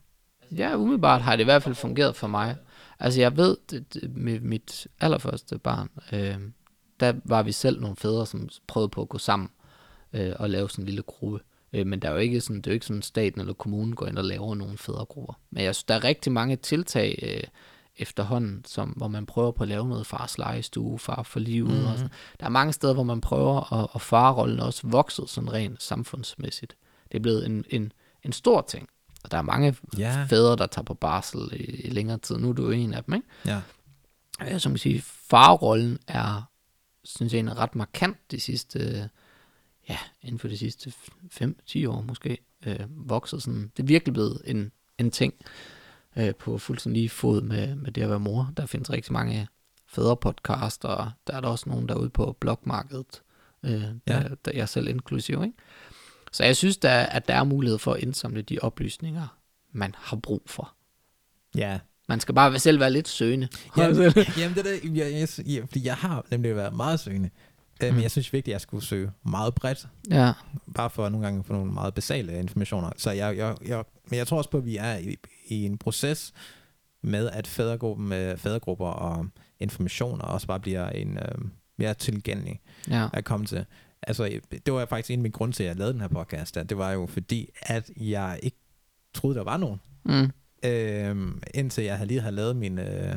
Ja, 0.56 0.76
umiddelbart 0.76 1.22
har 1.22 1.36
det 1.36 1.40
i 1.40 1.44
hvert 1.44 1.62
fald 1.62 1.74
fungeret 1.74 2.16
for 2.16 2.26
mig. 2.26 2.56
Altså 2.98 3.20
jeg 3.20 3.36
ved, 3.36 3.56
det, 3.70 3.94
det, 3.94 4.16
med 4.16 4.40
mit 4.40 4.86
allerførste 5.00 5.58
barn, 5.58 5.88
øh, 6.12 6.36
der 7.00 7.12
var 7.24 7.42
vi 7.42 7.52
selv 7.52 7.80
nogle 7.80 7.96
fædre, 7.96 8.26
som 8.26 8.48
prøvede 8.66 8.88
på 8.88 9.02
at 9.02 9.08
gå 9.08 9.18
sammen 9.18 9.50
øh, 10.12 10.32
og 10.38 10.50
lave 10.50 10.70
sådan 10.70 10.82
en 10.82 10.86
lille 10.86 11.02
gruppe. 11.02 11.40
Øh, 11.72 11.86
men 11.86 12.02
der 12.02 12.08
er 12.08 12.12
jo 12.12 12.18
ikke 12.18 12.40
sådan, 12.40 12.56
det 12.56 12.66
er 12.66 12.70
jo 12.70 12.74
ikke 12.74 12.86
sådan, 12.86 13.02
staten 13.02 13.40
eller 13.40 13.54
kommunen 13.54 13.94
går 13.94 14.06
ind 14.06 14.18
og 14.18 14.24
laver 14.24 14.54
nogle 14.54 14.78
fædregrupper. 14.78 15.34
Men 15.50 15.64
jeg 15.64 15.74
synes, 15.74 15.84
der 15.84 15.94
er 15.94 16.04
rigtig 16.04 16.32
mange 16.32 16.56
tiltag 16.56 17.18
øh, 17.22 17.48
efterhånden, 17.98 18.64
som, 18.64 18.88
hvor 18.88 19.08
man 19.08 19.26
prøver 19.26 19.50
på 19.52 19.62
at 19.62 19.68
lave 19.68 19.88
noget 19.88 20.06
fars 20.06 20.38
legestue, 20.38 20.98
far 20.98 21.22
for 21.22 21.40
livet. 21.40 21.70
Mm-hmm. 21.70 21.86
Og 21.86 21.98
sådan. 21.98 22.10
Der 22.40 22.46
er 22.46 22.50
mange 22.50 22.72
steder, 22.72 22.94
hvor 22.94 23.02
man 23.02 23.20
prøver, 23.20 23.72
at, 23.72 23.88
og 23.92 24.00
farrollen 24.00 24.58
er 24.58 24.64
også 24.64 24.80
vokset 24.86 25.28
sådan 25.30 25.52
rent 25.52 25.82
samfundsmæssigt. 25.82 26.76
Det 27.12 27.18
er 27.18 27.22
blevet 27.22 27.46
en, 27.46 27.64
en, 27.70 27.92
en 28.24 28.32
stor 28.32 28.60
ting. 28.68 28.88
Og 29.24 29.30
der 29.30 29.38
er 29.38 29.42
mange 29.42 29.76
Ja. 29.98 30.24
fædre, 30.30 30.56
der 30.56 30.66
tager 30.66 30.84
på 30.84 30.94
barsel 30.94 31.40
i, 31.52 31.56
i 31.64 31.90
længere 31.90 32.18
tid. 32.18 32.36
Nu 32.38 32.48
er 32.48 32.52
du 32.52 32.64
jo 32.64 32.70
en 32.70 32.94
af 32.94 33.04
dem, 33.04 33.14
ikke? 33.14 33.26
ja. 33.46 33.60
Øh, 34.52 34.60
Som 34.60 34.72
kan 34.72 34.78
sige, 34.78 35.00
farrollen 35.02 35.98
er, 36.06 36.42
synes 37.04 37.34
jeg, 37.34 37.56
ret 37.56 37.74
markant 37.74 38.30
de 38.30 38.40
sidste, 38.40 39.10
ja, 39.88 39.98
inden 40.22 40.38
for 40.38 40.48
de 40.48 40.58
sidste 40.58 40.92
5-10 41.42 41.86
år 41.88 42.00
måske, 42.08 42.38
øh, 42.66 42.80
vokset 42.88 43.42
sådan. 43.42 43.72
Det 43.76 43.82
er 43.82 43.86
virkelig 43.86 44.12
blevet 44.14 44.42
en, 44.44 44.72
en 44.98 45.10
ting 45.10 45.34
øh, 46.18 46.34
på 46.34 46.58
fuldstændig 46.58 47.00
lige 47.00 47.08
fod 47.08 47.42
med, 47.42 47.74
med 47.74 47.92
det 47.92 48.02
at 48.02 48.10
være 48.10 48.20
mor. 48.20 48.52
Der 48.56 48.66
findes 48.66 48.90
rigtig 48.90 49.12
mange 49.12 49.48
fædrepodcast, 49.86 50.84
og 50.84 51.10
der 51.26 51.32
er 51.34 51.40
der 51.40 51.48
også 51.48 51.68
nogen 51.68 51.88
derude 51.88 52.10
på 52.10 52.36
blogmarkedet, 52.40 53.22
øh, 53.62 53.82
Ja. 53.82 53.88
der, 54.06 54.34
der 54.44 54.50
jeg 54.54 54.68
selv 54.68 54.88
inklusiv, 54.88 55.42
ikke? 55.42 55.56
Så 56.32 56.44
jeg 56.44 56.56
synes, 56.56 56.76
der, 56.76 56.90
at 56.90 57.28
der 57.28 57.34
er 57.34 57.44
mulighed 57.44 57.78
for 57.78 57.92
at 57.94 58.00
indsamle 58.02 58.42
de 58.42 58.58
oplysninger, 58.62 59.38
man 59.72 59.94
har 59.98 60.16
brug 60.16 60.42
for. 60.46 60.72
Ja. 61.56 61.78
Man 62.08 62.20
skal 62.20 62.34
bare 62.34 62.58
selv 62.58 62.80
være 62.80 62.90
lidt 62.90 63.08
søgende. 63.08 63.48
Jamen, 63.76 63.96
jamen 64.38 64.56
det 64.56 64.58
er 64.58 64.62
det, 64.62 64.96
jeg, 64.96 65.12
jeg, 65.12 65.28
jeg, 65.46 65.62
fordi 65.68 65.86
jeg 65.86 65.94
har 65.96 66.24
nemlig 66.30 66.56
været 66.56 66.76
meget 66.76 67.00
søgende. 67.00 67.26
Øh, 67.82 67.88
Mm. 67.88 67.94
Men 67.94 68.02
jeg 68.02 68.10
synes 68.10 68.32
virkelig, 68.32 68.52
at 68.52 68.54
jeg 68.54 68.60
skulle 68.60 68.84
søge 68.84 69.10
meget 69.24 69.54
bredt. 69.54 69.88
Ja, 70.10 70.32
Bare 70.74 70.90
for 70.90 71.08
nogle 71.08 71.26
gange 71.26 71.44
få 71.44 71.52
nogle 71.52 71.72
meget 71.72 71.94
basale 71.94 72.38
informationer. 72.38 72.90
Så 72.96 73.10
jeg, 73.10 73.36
jeg, 73.36 73.56
jeg, 73.66 73.84
men 74.10 74.18
jeg 74.18 74.26
tror 74.26 74.38
også 74.38 74.50
på, 74.50 74.58
at 74.58 74.64
vi 74.64 74.76
er 74.76 74.96
i, 74.96 75.16
i 75.48 75.64
en 75.64 75.78
proces 75.78 76.32
med, 77.02 77.30
at 77.30 77.46
fædregruppen, 77.46 78.12
øh, 78.12 78.36
fædregrupper 78.36 78.86
og 78.86 79.26
informationer 79.60 80.24
også 80.24 80.46
bare 80.46 80.60
bliver 80.60 80.88
en 80.90 81.16
øh, 81.18 81.38
mere 81.78 81.94
tilgængelig 81.94 82.60
ja. 82.90 83.08
at 83.12 83.24
komme 83.24 83.46
til. 83.46 83.64
Altså, 84.02 84.40
det 84.66 84.72
var 84.74 84.86
faktisk 84.86 85.10
en 85.10 85.18
af 85.18 85.22
mine 85.22 85.32
grunde 85.32 85.54
til, 85.56 85.62
at 85.62 85.68
jeg 85.68 85.76
lavede 85.76 85.92
den 85.92 86.00
her 86.00 86.08
podcast. 86.08 86.56
At 86.56 86.68
det 86.68 86.78
var 86.78 86.92
jo 86.92 87.06
fordi, 87.06 87.48
at 87.62 87.90
jeg 87.96 88.40
ikke 88.42 88.56
troede, 89.14 89.36
der 89.36 89.44
var 89.44 89.56
nogen. 89.56 89.80
Mm. 90.04 90.30
Øhm, 90.64 91.42
indtil 91.54 91.84
jeg 91.84 92.06
lige 92.06 92.20
havde 92.20 92.34
lavet 92.36 92.56
min... 92.56 92.78
Øh, 92.78 93.14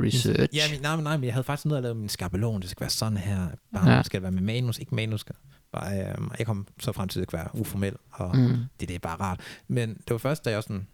Research. 0.00 0.56
Ja, 0.56 0.62
min, 0.72 0.80
nej, 0.82 0.96
men 0.96 1.04
nej, 1.04 1.16
men 1.16 1.24
jeg 1.24 1.34
havde 1.34 1.44
faktisk 1.44 1.66
noget 1.66 1.76
at 1.78 1.82
lave 1.82 1.94
min 1.94 2.08
skabelon. 2.08 2.60
Det 2.62 2.70
skal 2.70 2.80
være 2.80 2.90
sådan 2.90 3.18
her. 3.18 3.48
Bare, 3.74 3.90
Ja. 3.90 4.02
Skal 4.02 4.18
det 4.18 4.22
være 4.22 4.32
med 4.32 4.42
manus, 4.42 4.78
ikke 4.78 4.94
manus. 4.94 5.20
Skal, 5.20 5.34
bare, 5.72 6.10
øhm, 6.10 6.30
jeg 6.38 6.46
kom 6.46 6.66
så 6.80 6.92
frem 6.92 7.08
til, 7.08 7.18
at 7.18 7.22
det 7.22 7.28
skulle 7.30 7.38
være 7.42 7.60
uformel, 7.60 7.96
og 8.10 8.36
Mm. 8.36 8.48
det, 8.80 8.88
det 8.88 8.94
er 8.94 8.98
bare 8.98 9.16
rart. 9.20 9.40
Men 9.68 9.88
det 9.94 10.10
var 10.10 10.18
først, 10.18 10.44
da 10.44 10.50
jeg 10.50 10.62
sådan, 10.62 10.86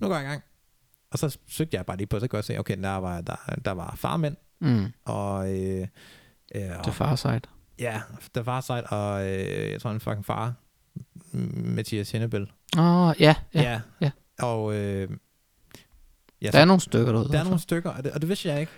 nu 0.00 0.08
går 0.08 0.14
jeg 0.14 0.24
i 0.24 0.28
gang. 0.28 0.42
Og 1.10 1.18
så 1.18 1.38
søgte 1.46 1.76
jeg 1.76 1.86
bare 1.86 1.96
lige 1.96 2.06
på, 2.06 2.20
så 2.20 2.28
kunne 2.28 2.36
jeg 2.36 2.44
se, 2.44 2.58
okay, 2.58 2.82
der 2.82 2.96
var, 2.96 3.20
der, 3.20 3.36
der 3.64 3.72
var 3.72 3.94
farmænd, 3.96 4.36
Mm. 4.60 4.86
og... 5.04 5.52
Øh, 5.58 5.86
øh, 6.54 6.92
far 6.92 7.16
side. 7.16 7.40
ja, 7.78 8.00
der 8.34 8.42
var 8.42 8.60
sejt, 8.60 8.84
og 8.84 9.26
øh, 9.26 9.70
jeg 9.70 9.80
tror, 9.80 9.90
han 9.90 10.00
fucking 10.00 10.24
far, 10.26 10.54
Mathias 11.64 12.10
Hennebøl. 12.10 12.50
Åh, 12.78 13.08
oh, 13.08 13.14
ja, 13.20 13.34
ja. 13.54 13.62
ja. 13.62 13.80
ja. 14.00 14.10
Og 14.38 14.74
øh, 14.74 15.10
ja, 16.42 16.50
Der 16.50 16.58
er 16.58 16.64
nogle 16.64 16.80
stykker 16.80 17.12
derude. 17.12 17.28
Der 17.28 17.38
er 17.38 17.44
nogle 17.44 17.58
stykker, 17.60 17.90
og 17.90 18.04
det, 18.04 18.12
og 18.12 18.20
det 18.20 18.28
vidste 18.28 18.48
jeg 18.48 18.60
ikke. 18.60 18.72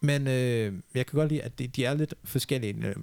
Men 0.00 0.26
øh, 0.26 0.74
jeg 0.94 1.06
kan 1.06 1.16
godt 1.18 1.28
lide, 1.28 1.42
at 1.42 1.58
de, 1.58 1.66
de 1.66 1.84
er 1.84 1.94
lidt 1.94 2.14
forskellige 2.24 2.74
øh, 2.86 2.94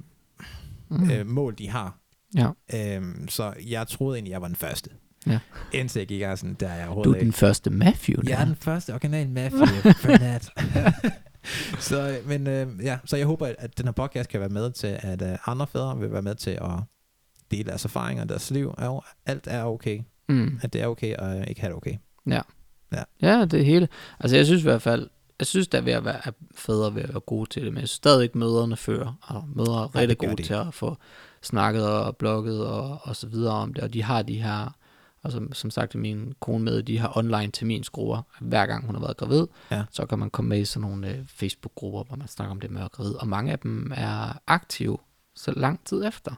mm. 0.90 1.12
øh, 1.12 1.26
mål, 1.28 1.56
de 1.58 1.70
har. 1.70 1.98
Ja. 2.36 2.50
Øhm, 2.74 3.28
så 3.28 3.54
jeg 3.68 3.88
troede 3.88 4.18
egentlig, 4.18 4.32
jeg 4.32 4.42
var 4.42 4.48
den 4.48 4.56
første. 4.56 4.90
Ja. 5.32 5.40
Indtil 5.74 6.00
jeg 6.00 6.08
gik 6.08 6.20
gang 6.20 6.40
sådan, 6.40 6.54
der 6.60 6.68
er 6.68 6.74
jeg 6.76 6.86
Du 6.86 6.88
overhovedet 6.88 7.16
er 7.16 7.20
den 7.20 7.28
ikke. 7.28 7.38
første 7.38 7.70
Matthew. 7.70 8.16
Jeg 8.24 8.28
der. 8.28 8.38
er 8.38 8.46
den 8.46 8.56
første 8.56 8.94
original 8.94 9.30
mafia 9.40 9.92
fanat. 9.92 10.50
så, 11.80 12.10
øh, 12.10 12.28
men, 12.28 12.48
øh, 12.48 12.68
ja, 12.84 12.98
så 13.06 13.18
jeg 13.18 13.26
håber, 13.26 13.52
at, 13.58 13.78
den 13.78 13.86
her 13.86 13.92
podcast 13.92 14.30
kan 14.30 14.40
være 14.40 14.50
med 14.50 14.72
til, 14.72 14.98
at 15.00 15.22
øh, 15.22 15.38
andre 15.46 15.68
fædre 15.68 15.98
vil 16.00 16.12
være 16.12 16.22
med 16.22 16.36
til 16.36 16.52
at 16.52 16.72
dele 17.52 17.64
deres 17.64 17.86
erfaringer, 17.86 18.26
deres 18.26 18.52
liv. 18.52 18.74
Og 18.78 19.04
alt 19.26 19.48
er 19.48 19.64
okay. 19.64 20.02
Mm. 20.30 20.60
At 20.62 20.74
det 20.74 20.82
er 20.82 20.88
okay, 20.88 21.16
og 21.16 21.48
ikke 21.48 21.62
have 21.62 21.70
det 21.70 21.78
okay. 21.78 21.98
Ja, 23.22 23.46
det 23.46 23.66
hele. 23.66 23.88
Altså, 24.20 24.36
jeg 24.36 24.46
synes 24.46 24.62
i 24.62 24.64
hvert 24.64 24.82
fald, 24.82 25.10
jeg 25.40 25.48
synes, 25.48 25.68
der 25.68 25.78
er 25.78 25.82
ved 25.82 25.94
at 25.94 26.06
være 26.06 26.28
at 26.28 26.34
fædre 26.56 26.96
ved 26.96 27.02
at 27.02 27.10
være 27.10 27.20
gode 27.20 27.50
til 27.50 27.66
det, 27.66 27.74
men 27.74 27.80
jeg 27.80 27.88
synes 27.88 27.96
stadig 27.96 28.24
ikke 28.24 28.38
møderne 28.38 28.78
fører. 28.78 29.14
Altså, 29.30 29.44
mødre 29.56 29.84
er 29.84 29.96
rigtig 29.96 30.10
det 30.10 30.18
gør 30.18 30.28
gode 30.28 30.38
de. 30.38 30.48
til 30.48 30.54
at 30.54 30.74
få 30.74 30.98
snakket 31.42 31.90
og 31.90 32.18
blogget 32.18 32.68
og, 32.68 33.00
og 33.02 33.16
så 33.16 33.28
videre 33.28 33.54
om 33.54 33.74
det, 33.74 33.84
og 33.84 33.94
de 33.94 34.04
har 34.04 34.22
de 34.22 34.42
her, 34.42 34.76
altså 35.24 35.48
som 35.54 35.70
sagt, 35.70 35.96
min 35.96 36.34
kone 36.40 36.64
med, 36.64 36.84
de 36.84 36.98
har 37.00 37.18
online 37.18 37.52
terminsgrupper, 37.52 38.22
hver 38.42 38.66
gang 38.66 38.86
hun 38.86 38.96
har 38.96 39.02
været 39.02 39.18
gravid, 39.18 39.48
Ja. 39.72 39.84
så 39.92 40.06
kan 40.06 40.20
man 40.20 40.30
komme 40.30 40.50
med 40.50 40.60
i 40.60 40.66
sådan 40.66 40.90
nogle 40.90 41.10
øh, 41.10 41.26
Facebook-grupper, 41.28 42.04
hvor 42.04 42.16
man 42.16 42.28
snakker 42.28 42.52
om 42.52 42.60
det 42.60 42.72
med 42.72 42.78
at 42.78 42.82
være 42.82 42.90
gravid, 42.90 43.14
og 43.14 43.28
mange 43.28 43.52
af 43.52 43.60
dem 43.60 43.92
er 43.96 44.40
aktive 44.48 44.98
så 45.36 45.52
lang 45.52 45.86
tid 45.86 46.06
efter. 46.06 46.32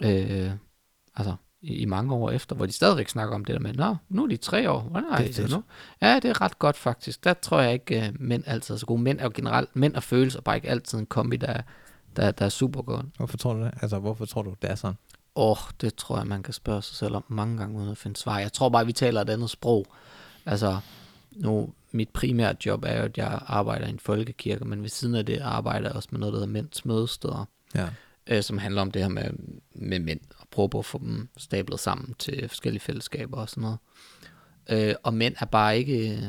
Øh, 0.00 0.50
altså, 1.16 1.34
i, 1.62 1.74
i 1.74 1.84
mange 1.84 2.14
år 2.14 2.30
efter, 2.30 2.56
hvor 2.56 2.66
de 2.66 2.72
stadigvæk 2.72 3.08
snakker 3.08 3.34
om 3.34 3.44
det 3.44 3.54
der 3.54 3.60
med, 3.60 3.74
nå, 3.74 3.96
nu 4.08 4.22
er 4.24 4.26
de 4.28 4.36
tre 4.36 4.70
år, 4.70 4.80
hvordan 4.80 5.08
er 5.12 5.16
Det 5.16 5.38
er 5.38 5.42
det, 5.42 5.50
nu? 5.56 5.62
Ja, 6.02 6.14
det 6.14 6.24
er 6.24 6.40
ret 6.40 6.58
godt 6.58 6.76
faktisk. 6.76 7.24
Der 7.24 7.34
tror 7.34 7.60
jeg 7.60 7.72
ikke, 7.72 8.08
uh, 8.14 8.20
mænd 8.22 8.42
altid 8.46 8.74
er 8.74 8.78
så 8.78 8.86
gode. 8.86 9.02
Mænd 9.02 9.18
er 9.20 9.24
jo 9.24 9.30
generelt, 9.34 9.76
mænd 9.76 9.94
og 9.96 10.02
følelser, 10.02 10.40
bare 10.40 10.56
ikke 10.56 10.68
altid 10.68 10.98
en 10.98 11.06
kombi, 11.06 11.36
der, 11.36 11.46
er- 11.46 11.62
der, 12.16 12.30
der 12.30 12.44
er 12.44 12.48
super 12.48 12.82
godt. 12.82 13.06
Hvorfor 13.16 13.36
tror 13.36 13.52
du 13.54 13.60
det? 13.60 13.70
Altså, 13.82 13.98
hvorfor 13.98 14.24
tror 14.24 14.42
du, 14.42 14.54
det 14.62 14.70
er 14.70 14.74
sådan? 14.74 14.96
Åh, 15.36 15.50
oh, 15.50 15.56
det 15.80 15.94
tror 15.94 16.16
jeg, 16.18 16.26
man 16.26 16.42
kan 16.42 16.54
spørge 16.54 16.82
sig 16.82 16.96
selv 16.96 17.14
om 17.16 17.24
mange 17.28 17.58
gange 17.58 17.78
uden 17.78 17.90
at 17.90 17.98
finde 17.98 18.16
svar. 18.16 18.38
Jeg 18.38 18.52
tror 18.52 18.68
bare, 18.68 18.86
vi 18.86 18.92
taler 18.92 19.20
et 19.20 19.30
andet 19.30 19.50
sprog. 19.50 19.86
Altså, 20.46 20.78
nu, 21.32 21.72
mit 21.92 22.08
primære 22.08 22.56
job 22.66 22.84
er 22.84 22.96
jo, 22.96 23.02
at 23.02 23.18
jeg 23.18 23.40
arbejder 23.46 23.86
i 23.86 23.90
en 23.90 23.98
folkekirke, 23.98 24.64
men 24.64 24.82
ved 24.82 24.88
siden 24.88 25.14
af 25.14 25.26
det 25.26 25.38
arbejder 25.40 25.88
jeg 25.88 25.96
også 25.96 26.08
med 26.12 26.20
noget, 26.20 26.32
der 26.32 26.38
hedder 26.38 26.52
mænds 26.52 26.84
mødesteder, 26.84 27.44
Ja. 27.74 27.88
øh, 28.26 28.42
som 28.42 28.58
handler 28.58 28.82
om 28.82 28.90
det 28.90 29.02
her 29.02 29.08
med, 29.08 29.30
med 29.74 29.98
mænd, 29.98 30.20
og 30.38 30.48
prøve 30.50 30.68
på 30.70 30.78
at 30.78 30.84
få 30.84 30.98
dem 30.98 31.28
stablet 31.36 31.80
sammen 31.80 32.14
til 32.18 32.48
forskellige 32.48 32.80
fællesskaber 32.80 33.36
og 33.36 33.48
sådan 33.50 33.62
noget. 33.62 33.78
Øh, 34.70 34.94
og 35.02 35.14
mænd 35.14 35.34
er 35.38 35.44
bare 35.46 35.78
ikke... 35.78 36.10
øh, 36.16 36.22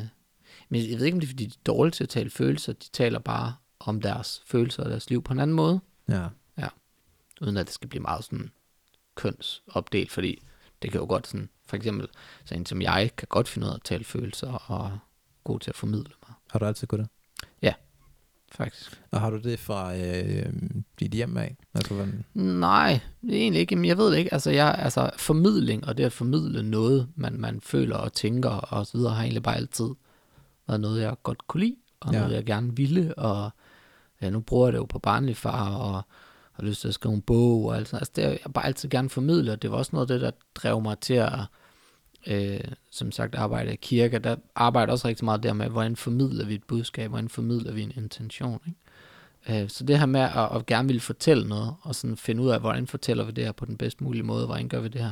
Men 0.70 0.90
jeg 0.92 1.00
ved 1.00 1.06
ikke, 1.06 1.16
om 1.16 1.20
det 1.20 1.28
er, 1.28 1.32
fordi 1.32 1.46
de 1.46 1.54
er 1.56 1.64
dårlige 1.66 1.92
til 1.92 2.04
at 2.04 2.10
tale 2.10 2.30
følelser. 2.30 2.74
De 2.74 2.90
taler 2.94 3.20
bare 3.20 3.56
om 3.80 4.02
deres 4.02 4.42
følelser 4.46 4.84
og 4.84 4.90
deres 4.90 5.10
liv 5.10 5.24
på 5.24 5.34
en 5.34 5.40
anden 5.40 5.56
måde, 5.56 5.80
Ja. 6.58 6.68
uden 7.42 7.58
at 7.58 7.66
det 7.66 7.74
skal 7.74 7.90
blive 7.90 8.02
meget 8.02 8.24
sådan 8.24 8.52
kønsopdelt, 9.16 10.12
fordi 10.12 10.44
det 10.82 10.92
kan 10.92 11.00
jo 11.00 11.06
godt 11.08 11.28
sådan, 11.28 11.50
for 11.68 11.76
eksempel, 11.76 12.08
så 12.46 12.56
en 12.56 12.66
som 12.66 12.82
jeg 12.82 13.12
kan 13.18 13.28
godt 13.32 13.48
finde 13.48 13.68
ud 13.68 13.72
af 13.72 13.76
at 13.76 13.82
tale 13.84 14.04
følelser 14.04 14.52
og 14.52 15.00
god 15.44 15.60
til 15.60 15.72
at 15.72 15.76
formidle 15.76 16.12
mig, 16.28 16.36
Har 16.52 16.60
du 16.60 16.66
altid 16.66 16.88
kunnet 16.88 17.04
det? 17.04 17.12
faktisk. 18.52 19.02
Og 19.12 19.22
har 19.22 19.30
du 19.30 19.38
det 19.38 19.60
fra 19.60 19.96
øh, 19.98 20.54
dit 21.00 21.12
hjem 21.12 21.38
af? 21.38 21.56
Altså, 21.74 21.94
hvordan? 21.94 22.26
Nej, 22.34 23.00
det 23.22 23.34
egentlig 23.36 23.60
ikke. 23.62 23.76
Men 23.76 23.86
jeg 23.86 23.98
ved 23.98 24.12
det 24.12 24.18
ikke. 24.18 24.34
Altså, 24.34 24.52
jeg, 24.52 24.76
altså 24.80 25.10
formidling 25.18 25.88
og 25.88 25.98
det 25.98 26.04
at 26.04 26.12
formidle 26.14 26.64
noget, 26.64 27.08
man, 27.16 27.40
man 27.40 27.62
føler 27.62 27.96
og 27.96 28.14
tænker 28.14 28.50
og 28.50 28.86
så 28.88 28.98
videre, 28.98 29.14
har 29.14 29.22
egentlig 29.24 29.44
bare 29.44 29.56
altid 29.56 29.90
været 30.68 30.82
noget, 30.82 31.02
jeg 31.02 31.16
godt 31.24 31.48
kunne 31.48 31.64
lide, 31.64 31.76
og 32.00 32.12
Ja. 32.14 32.18
ja. 32.18 32.24
noget, 32.24 32.36
jeg 32.36 32.46
gerne 32.46 32.76
ville. 32.76 33.16
Og 33.20 33.52
ja, 34.22 34.30
nu 34.30 34.40
bruger 34.40 34.68
jeg 34.68 34.74
det 34.74 34.80
jo 34.80 34.86
på 34.86 35.00
barnlig 35.00 35.38
far, 35.38 35.76
og 35.76 36.02
har 36.56 36.64
lyst 36.64 36.82
til 36.82 36.88
at 36.88 36.94
skrive 36.94 37.14
en 37.14 37.22
bog 37.22 37.66
og 37.66 37.76
alt 37.76 37.88
sådan. 37.88 38.00
Altså, 38.00 38.12
det 38.16 38.24
har 38.24 38.32
jeg 38.32 38.54
bare 38.54 38.66
altid 38.66 38.90
gerne 38.90 39.10
formidlet, 39.10 39.50
og 39.54 39.62
det 39.62 39.72
var 39.72 39.78
også 39.78 39.90
noget 39.94 40.12
af 40.12 40.20
det, 40.20 40.22
der 40.22 40.32
drev 40.56 40.82
mig 40.82 41.00
til 41.00 41.14
at, 41.14 41.40
øh, 42.28 42.60
som 42.92 43.12
sagt, 43.12 43.36
arbejde 43.36 43.74
i 43.74 43.76
kirke. 43.76 44.20
Der 44.20 44.36
arbejder 44.56 44.94
også 44.94 45.08
rigtig 45.08 45.26
meget 45.26 45.44
der 45.44 45.54
med, 45.54 45.70
hvordan 45.70 45.96
formidler 45.96 46.46
vi 46.46 46.56
et 46.56 46.64
budskab, 46.64 47.10
hvordan 47.10 47.30
formidler 47.30 47.72
vi 47.72 47.82
en 47.82 47.94
intention, 47.96 48.60
ikke? 48.68 49.64
Øh, 49.64 49.70
Så 49.70 49.84
det 49.84 50.00
her 50.00 50.06
med 50.06 50.22
at, 50.22 50.56
at 50.56 50.66
gerne 50.66 50.88
ville 50.88 51.00
fortælle 51.00 51.48
noget, 51.48 51.76
og 51.82 51.96
sådan 51.96 52.18
finde 52.18 52.44
ud 52.44 52.50
af, 52.50 52.60
hvordan 52.60 52.88
fortæller 52.88 53.24
vi 53.24 53.32
det 53.32 53.44
her 53.46 53.52
på 53.52 53.66
den 53.66 53.78
bedst 53.78 54.02
mulige 54.02 54.24
måde, 54.24 54.46
hvordan 54.46 54.70
gør 54.70 54.80
vi 54.80 54.88
det 54.88 55.02
her, 55.02 55.12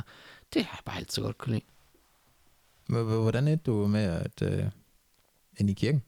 det 0.54 0.64
har 0.64 0.76
jeg 0.76 0.84
bare 0.84 0.96
altid 0.96 1.22
godt 1.22 1.38
kunne 1.38 1.52
lide. 1.54 3.04
Hvordan 3.04 3.48
er 3.48 3.56
du 3.56 3.86
med 3.86 4.02
at 4.02 4.42
øh, 4.42 4.64
ind 5.58 5.70
i 5.70 5.72
kirken? 5.72 6.02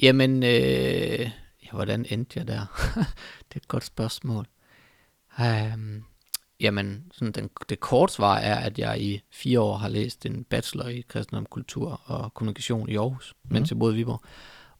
Jamen, 0.00 0.42
øh, 0.42 1.30
hvordan 1.74 2.06
endte 2.10 2.38
jeg 2.38 2.48
der? 2.48 2.66
det 3.48 3.54
er 3.54 3.56
et 3.56 3.68
godt 3.68 3.84
spørgsmål. 3.84 4.46
Um, 5.38 6.04
jamen, 6.60 7.04
sådan 7.12 7.32
den, 7.32 7.50
det 7.68 7.80
korte 7.80 8.12
svar 8.12 8.36
er, 8.36 8.54
at 8.54 8.78
jeg 8.78 9.00
i 9.00 9.22
fire 9.32 9.60
år 9.60 9.76
har 9.76 9.88
læst 9.88 10.26
en 10.26 10.44
bachelor 10.44 10.86
i 10.86 11.04
kristendom, 11.08 11.46
kultur 11.46 12.00
og 12.04 12.34
kommunikation 12.34 12.88
i 12.88 12.96
Aarhus, 12.96 13.34
mm. 13.44 13.52
mens 13.52 13.70
jeg 13.70 13.78
boede 13.78 13.94
i 13.94 13.96
Viborg. 13.96 14.22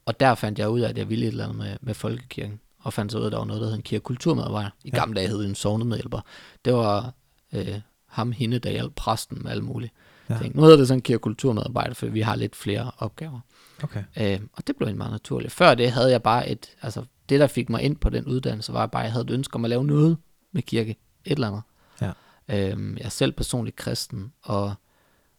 Og 0.06 0.20
der 0.20 0.34
fandt 0.34 0.58
jeg 0.58 0.68
ud 0.68 0.80
af, 0.80 0.88
at 0.88 0.98
jeg 0.98 1.08
ville 1.08 1.24
et 1.26 1.30
eller 1.30 1.44
andet 1.44 1.58
med, 1.58 1.76
med 1.80 1.94
folkekirken. 1.94 2.60
Og 2.78 2.92
fandt 2.92 3.12
så 3.12 3.18
ud 3.18 3.22
af, 3.22 3.26
at 3.26 3.32
der 3.32 3.38
var 3.38 3.44
noget, 3.44 3.62
der 3.62 3.68
hed 3.68 3.76
en 3.76 3.82
kirkekulturmedarbejder. 3.82 4.70
I 4.84 4.90
Ja. 4.92 4.98
gamle 4.98 5.16
dage 5.16 5.28
hed 5.28 5.38
det 5.38 5.48
en 5.48 5.54
sovnemedhjælper. 5.54 6.20
Det 6.64 6.72
var 6.74 7.12
øh, 7.52 7.80
ham, 8.06 8.32
hende, 8.32 8.58
der 8.58 8.70
hjalp 8.70 8.94
præsten 8.94 9.42
med 9.42 9.50
alt 9.50 9.64
muligt. 9.64 9.92
Ja. 10.30 10.38
Tænkte, 10.38 10.56
nu 10.56 10.62
hedder 10.62 10.76
det 10.76 10.88
sådan 10.88 10.98
en 10.98 11.02
kirkekulturmedarbejder, 11.02 11.94
for 11.94 12.06
vi 12.06 12.20
har 12.20 12.36
lidt 12.36 12.56
flere 12.56 12.90
opgaver. 12.98 13.40
Okay. 13.82 14.04
Øh, 14.16 14.40
og 14.52 14.66
det 14.66 14.76
blev 14.76 14.88
en 14.88 14.98
meget 14.98 15.12
naturligt. 15.12 15.52
Før 15.52 15.74
det 15.74 15.90
havde 15.92 16.10
jeg 16.10 16.22
bare 16.22 16.48
et, 16.48 16.66
altså 16.82 17.04
det 17.28 17.40
der 17.40 17.46
fik 17.46 17.70
mig 17.70 17.82
ind 17.82 17.96
på 17.96 18.10
den 18.10 18.24
uddannelse, 18.26 18.72
var 18.72 18.86
bare, 18.86 19.02
at 19.02 19.04
jeg 19.04 19.12
havde 19.12 19.24
et 19.24 19.30
ønske 19.30 19.54
om 19.54 19.64
at 19.64 19.68
lave 19.68 19.84
noget 19.84 20.16
med 20.52 20.62
kirke. 20.62 20.96
Et 21.24 21.32
eller 21.32 21.46
andet. 21.48 21.62
Ja. 22.00 22.12
Øh, 22.48 22.96
jeg 22.98 23.04
er 23.04 23.08
selv 23.08 23.32
personligt 23.32 23.76
kristen, 23.76 24.32
og, 24.42 24.62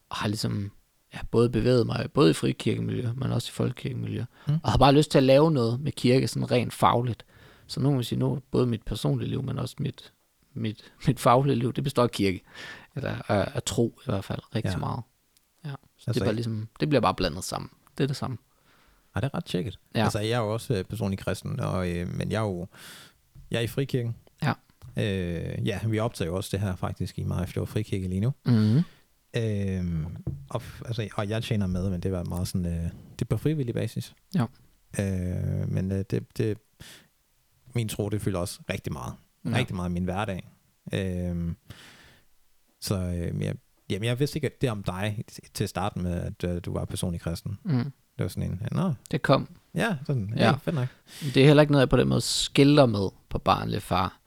og 0.09 0.15
har 0.17 0.27
ligesom 0.27 0.71
ja, 1.13 1.19
både 1.31 1.49
bevæget 1.49 1.85
mig, 1.85 2.07
både 2.13 2.29
i 2.29 2.33
frikirkemiljø, 2.33 3.09
men 3.15 3.31
også 3.31 3.49
i 3.49 3.51
folkekirkemiljø. 3.51 4.25
Mm. 4.47 4.53
Og 4.63 4.71
har 4.71 4.77
bare 4.77 4.93
lyst 4.93 5.11
til 5.11 5.17
at 5.17 5.23
lave 5.23 5.51
noget 5.51 5.79
med 5.79 5.91
kirke, 5.91 6.27
sådan 6.27 6.51
rent 6.51 6.73
fagligt. 6.73 7.25
Så 7.67 7.79
nu 7.79 7.89
må 7.91 7.95
jeg 7.95 8.05
sige, 8.05 8.19
nu 8.19 8.39
både 8.51 8.67
mit 8.67 8.83
personlige 8.85 9.29
liv, 9.29 9.43
men 9.43 9.59
også 9.59 9.75
mit, 9.79 10.13
mit, 10.53 10.91
mit 11.07 11.19
faglige 11.19 11.55
liv, 11.55 11.73
det 11.73 11.83
består 11.83 12.03
af 12.03 12.11
kirke. 12.11 12.41
Eller 12.95 13.15
af, 13.31 13.51
af 13.55 13.63
tro 13.63 13.99
i 14.01 14.05
hvert 14.05 14.23
fald 14.25 14.39
rigtig 14.55 14.71
Ja. 14.71 14.77
meget. 14.77 15.01
Ja. 15.65 15.69
Så 15.69 15.75
Altså, 16.07 16.19
det, 16.19 16.25
bare 16.27 16.35
ligesom, 16.35 16.67
det 16.79 16.89
bliver 16.89 17.01
bare 17.01 17.13
blandet 17.13 17.43
sammen. 17.43 17.69
Det 17.97 18.03
er 18.03 18.07
det 18.07 18.15
samme. 18.15 18.37
Ej, 19.15 19.21
det 19.21 19.29
er 19.33 19.37
ret 19.37 19.45
tjekket. 19.45 19.79
Ja. 19.95 20.03
Altså, 20.03 20.19
jeg 20.19 20.29
er 20.29 20.39
jo 20.39 20.53
også 20.53 20.73
øh, 20.73 20.83
personlig 20.83 21.19
kristen, 21.19 21.59
og, 21.59 21.89
øh, 21.89 22.07
men 22.07 22.31
jeg 22.31 22.37
er 22.37 22.45
jo 22.45 22.67
jeg 23.51 23.57
er 23.57 23.61
i 23.61 23.67
frikirken. 23.67 24.15
Ja. 24.43 24.53
Øh, 24.97 25.67
ja, 25.67 25.79
vi 25.87 25.99
optager 25.99 26.29
jo 26.29 26.35
også 26.35 26.49
det 26.51 26.59
her 26.59 26.75
faktisk 26.75 27.19
i 27.19 27.23
Marifjord 27.23 27.67
Frikirke 27.67 28.07
lige 28.07 28.21
nu. 28.21 28.33
Mm-hmm. 28.45 28.83
Øh, 29.37 30.05
og, 30.49 30.61
altså, 30.85 31.09
og 31.15 31.29
jeg 31.29 31.43
tjener 31.43 31.67
med, 31.67 31.89
men 31.89 31.99
det 31.99 32.11
var 32.11 32.23
meget 32.23 32.47
sådan, 32.47 32.65
øh, 32.65 32.83
det 33.11 33.21
er 33.21 33.25
på 33.29 33.37
frivillig 33.37 33.73
basis. 33.75 34.15
Ja. 34.35 34.45
Øh, 34.99 35.69
men 35.69 35.91
øh, 35.91 36.05
det, 36.11 36.37
det, 36.37 36.57
min 37.75 37.89
tro, 37.89 38.09
det 38.09 38.21
fylder 38.21 38.39
også 38.39 38.59
rigtig 38.69 38.93
meget. 38.93 39.13
Ja. 39.45 39.49
Ja. 39.49 39.57
Rigtig 39.57 39.75
meget 39.75 39.89
i 39.89 39.93
min 39.93 40.03
hverdag. 40.03 40.49
Øh, 40.93 41.53
så 42.81 42.95
øh, 42.95 43.41
jeg, 43.41 43.55
jamen, 43.89 44.07
jeg 44.07 44.19
vidste 44.19 44.37
ikke 44.37 44.51
det 44.61 44.69
om 44.69 44.83
dig 44.83 45.23
til 45.53 45.63
at 45.63 45.69
starte 45.69 45.99
med, 45.99 46.11
at 46.21 46.43
øh, 46.49 46.61
du 46.65 46.73
var 46.73 46.85
personlig 46.85 47.21
kristen. 47.21 47.59
Mm. 47.63 47.83
Det 48.17 48.23
var 48.23 48.27
sådan 48.27 48.43
en, 48.51 48.61
nå, 48.71 48.93
Det 49.11 49.21
kom. 49.21 49.47
ja, 49.75 49.97
sådan, 50.07 50.33
ja, 50.35 50.41
Ja. 50.43 50.49
ja 50.49 50.55
fedt 50.55 50.75
nok. 50.75 50.87
Det 51.21 51.37
er 51.37 51.45
heller 51.47 51.61
ikke 51.61 51.71
noget, 51.71 51.81
jeg 51.81 51.89
på 51.89 51.97
den 51.97 52.07
måde 52.07 52.21
skiller 52.21 52.85
med 52.85 53.09
på 53.29 53.37
barnlig 53.37 53.81
far. 53.81 54.19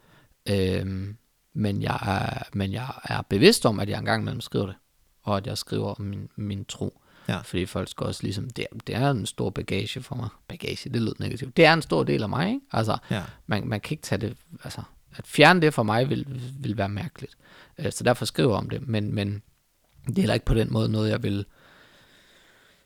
Øhm, 0.51 1.17
men, 1.55 1.83
jeg 1.83 1.99
er, 2.07 2.43
men 2.53 2.73
jeg 2.73 2.89
er 3.05 3.23
bevidst 3.23 3.67
om, 3.67 3.81
at 3.81 3.89
jeg 3.89 3.99
engang 3.99 4.23
imellem 4.23 4.41
skriver 4.41 4.67
det. 4.67 4.75
Og 5.23 5.37
at 5.37 5.47
jeg 5.47 5.59
skriver 5.59 5.95
om 5.95 6.01
min, 6.05 6.29
min 6.37 6.65
tro. 6.65 7.01
Ja. 7.29 7.39
Fordi 7.39 7.67
folk 7.67 7.89
skal 7.89 8.07
også 8.07 8.23
ligesom, 8.23 8.51
det, 8.51 8.67
det 8.87 8.95
er 8.95 9.11
en 9.11 9.27
stor 9.27 9.51
bagage 9.51 10.03
for 10.03 10.15
mig. 10.17 10.29
Bagage, 10.49 10.91
det 10.91 11.03
lyder 11.03 11.13
negativt. 11.19 11.57
Det 11.57 11.65
er 11.65 11.73
en 11.73 11.83
stor 11.83 12.03
del 12.05 12.23
af 12.23 12.29
mig, 12.29 12.49
ikke? 12.49 12.61
Altså, 12.73 12.97
Ja. 13.11 13.23
man, 13.47 13.69
man 13.69 13.81
kan 13.81 13.93
ikke 13.95 14.03
tage 14.03 14.19
det, 14.21 14.37
altså, 14.65 14.83
at 15.17 15.27
fjerne 15.27 15.61
det 15.61 15.75
for 15.75 15.83
mig 15.83 16.11
vil, 16.11 16.43
vil 16.61 16.77
være 16.77 16.89
mærkeligt. 16.89 17.37
Øh, 17.79 17.93
Så 17.93 18.05
derfor 18.05 18.25
skriver 18.25 18.51
jeg 18.51 18.59
om 18.59 18.71
det, 18.71 18.89
men, 18.89 19.15
men 19.15 19.43
det 20.09 20.19
er 20.19 20.23
heller 20.23 20.35
ikke 20.35 20.47
på 20.47 20.55
den 20.55 20.73
måde 20.73 20.89
noget, 20.89 21.11
jeg 21.11 21.23
vil 21.23 21.45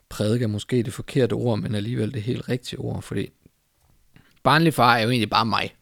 prædike 0.08 0.48
måske 0.48 0.82
det 0.82 0.92
forkerte 0.92 1.32
ord, 1.32 1.58
men 1.58 1.74
alligevel 1.74 2.14
det 2.14 2.22
helt 2.22 2.48
rigtige 2.48 2.78
ord, 2.78 3.02
fordi 3.02 3.28
barnlig 4.42 4.74
far 4.74 4.96
er 4.96 5.02
jo 5.02 5.10
egentlig 5.10 5.30
bare 5.30 5.46
mig, 5.46 5.76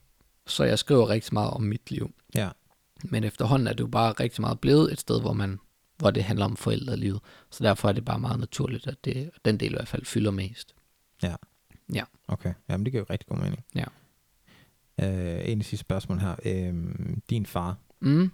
så 0.46 0.64
jeg 0.64 0.78
skriver 0.78 1.08
rigtig 1.08 1.34
meget 1.34 1.50
om 1.50 1.62
mit 1.62 1.90
liv. 1.90 2.14
Ja. 2.34 2.48
Men 3.04 3.24
efterhånden 3.24 3.68
er 3.68 3.72
det 3.72 3.80
jo 3.80 3.86
bare 3.86 4.12
rigtig 4.12 4.40
meget 4.40 4.60
blevet 4.60 4.92
et 4.92 5.00
sted, 5.00 5.20
hvor 5.20 5.32
man 5.32 5.58
hvor 5.98 6.10
det 6.10 6.24
handler 6.24 6.44
om 6.44 6.56
forældrelivet. 6.56 7.20
Så 7.50 7.64
derfor 7.64 7.88
er 7.88 7.92
det 7.92 8.04
bare 8.04 8.18
meget 8.18 8.40
naturligt, 8.40 8.86
at 8.86 9.04
det, 9.04 9.30
den 9.44 9.60
del 9.60 9.72
i 9.72 9.74
hvert 9.74 9.88
fald 9.88 10.04
fylder 10.04 10.30
mest. 10.30 10.74
Okay, 12.28 12.54
jamen 12.68 12.84
det 12.84 12.92
giver 12.92 13.00
jo 13.00 13.06
rigtig 13.10 13.28
god 13.28 13.36
mening. 13.38 13.64
Ja. 13.74 13.84
Øh, 15.00 15.40
en 15.44 15.50
af 15.50 15.56
de 15.56 15.64
sidste 15.64 15.80
spørgsmål 15.80 16.18
her. 16.18 16.36
Øh, 16.44 16.74
din 17.30 17.46
far, 17.46 17.76
Mm. 18.00 18.30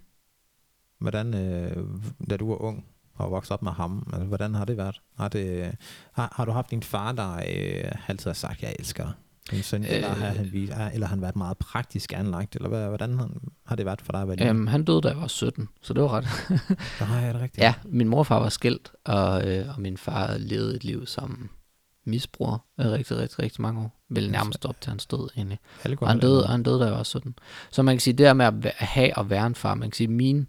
hvordan, 0.99 1.35
øh, 1.35 1.85
da 2.31 2.37
du 2.37 2.49
var 2.49 2.57
ung 2.63 2.85
og 3.17 3.31
voksede 3.31 3.53
op 3.55 3.63
med 3.63 3.73
ham, 3.73 4.09
altså, 4.13 4.27
hvordan 4.27 4.55
har 4.55 4.65
det 4.65 4.77
været? 4.77 5.01
Har, 5.19 5.29
det, 5.29 5.73
har, 6.13 6.33
har 6.37 6.45
du 6.45 6.53
haft 6.53 6.71
din 6.71 6.83
far, 6.83 7.13
der 7.13 7.33
øh, 7.37 7.93
altid 8.09 8.29
har 8.31 8.35
sagt, 8.35 8.63
jeg 8.63 8.77
elsker? 8.79 9.07
Din 9.51 9.63
søn, 9.63 9.85
øh, 9.85 9.91
eller, 9.93 10.09
har 10.09 10.27
han, 10.27 10.37
er- 10.71 10.91
eller 10.91 11.07
har 11.07 11.15
han 11.15 11.23
været 11.23 11.37
meget 11.37 11.59
praktisk 11.59 12.13
anlagt, 12.13 12.57
eller 12.57 12.69
hvad, 12.69 12.87
hvordan 12.89 13.19
har, 13.19 13.31
har 13.67 13.77
det 13.77 13.87
været 13.87 14.01
for 14.01 14.13
dig 14.13 14.27
lille? 14.27 14.49
Øhm, 14.49 14.67
han 14.67 14.85
døde, 14.85 15.01
da 15.01 15.09
jeg 15.09 15.17
var 15.21 15.27
17, 15.27 15.69
så 15.83 15.95
det 15.95 16.03
var 16.03 16.09
ret. 16.13 16.27
Nej, 17.09 17.25
er 17.29 17.33
det 17.33 17.43
rigtigt? 17.43 17.63
ja, 17.65 17.75
min 17.85 18.09
morfar 18.09 18.39
var 18.39 18.49
skilt, 18.49 18.93
og, 19.05 19.49
øh, 19.49 19.69
og 19.75 19.81
min 19.81 19.97
far 19.97 20.37
levede 20.39 20.77
et 20.77 20.85
liv 20.85 21.07
som 21.07 21.51
misbruger 22.05 22.59
i 22.79 22.83
rigtig, 22.83 23.17
rigtig, 23.17 23.39
rigtig 23.39 23.63
mange 23.63 23.81
år. 23.81 24.03
Vel 24.09 24.31
nærmest 24.31 24.67
op 24.67 24.81
til 24.81 24.91
hans 24.91 25.07
død, 25.07 25.29
egentlig. 25.37 25.59
Og 26.07 26.09
han 26.09 26.21
døde, 26.21 26.43
og 26.45 26.51
han 26.51 26.63
døde, 26.63 26.81
da 26.81 26.85
jeg 26.85 26.93
var 26.95 27.03
17. 27.03 27.35
Så 27.71 27.83
man 27.83 27.95
kan 27.95 28.01
sige, 28.01 28.15
det 28.15 28.25
der 28.27 28.33
med 28.33 28.47
at 28.47 28.73
have 28.79 29.17
og 29.17 29.31
være 29.31 29.47
en 29.47 29.55
far, 29.55 29.75
man 29.75 29.91
kan 29.91 29.97
sige, 29.97 30.09
min 30.09 30.47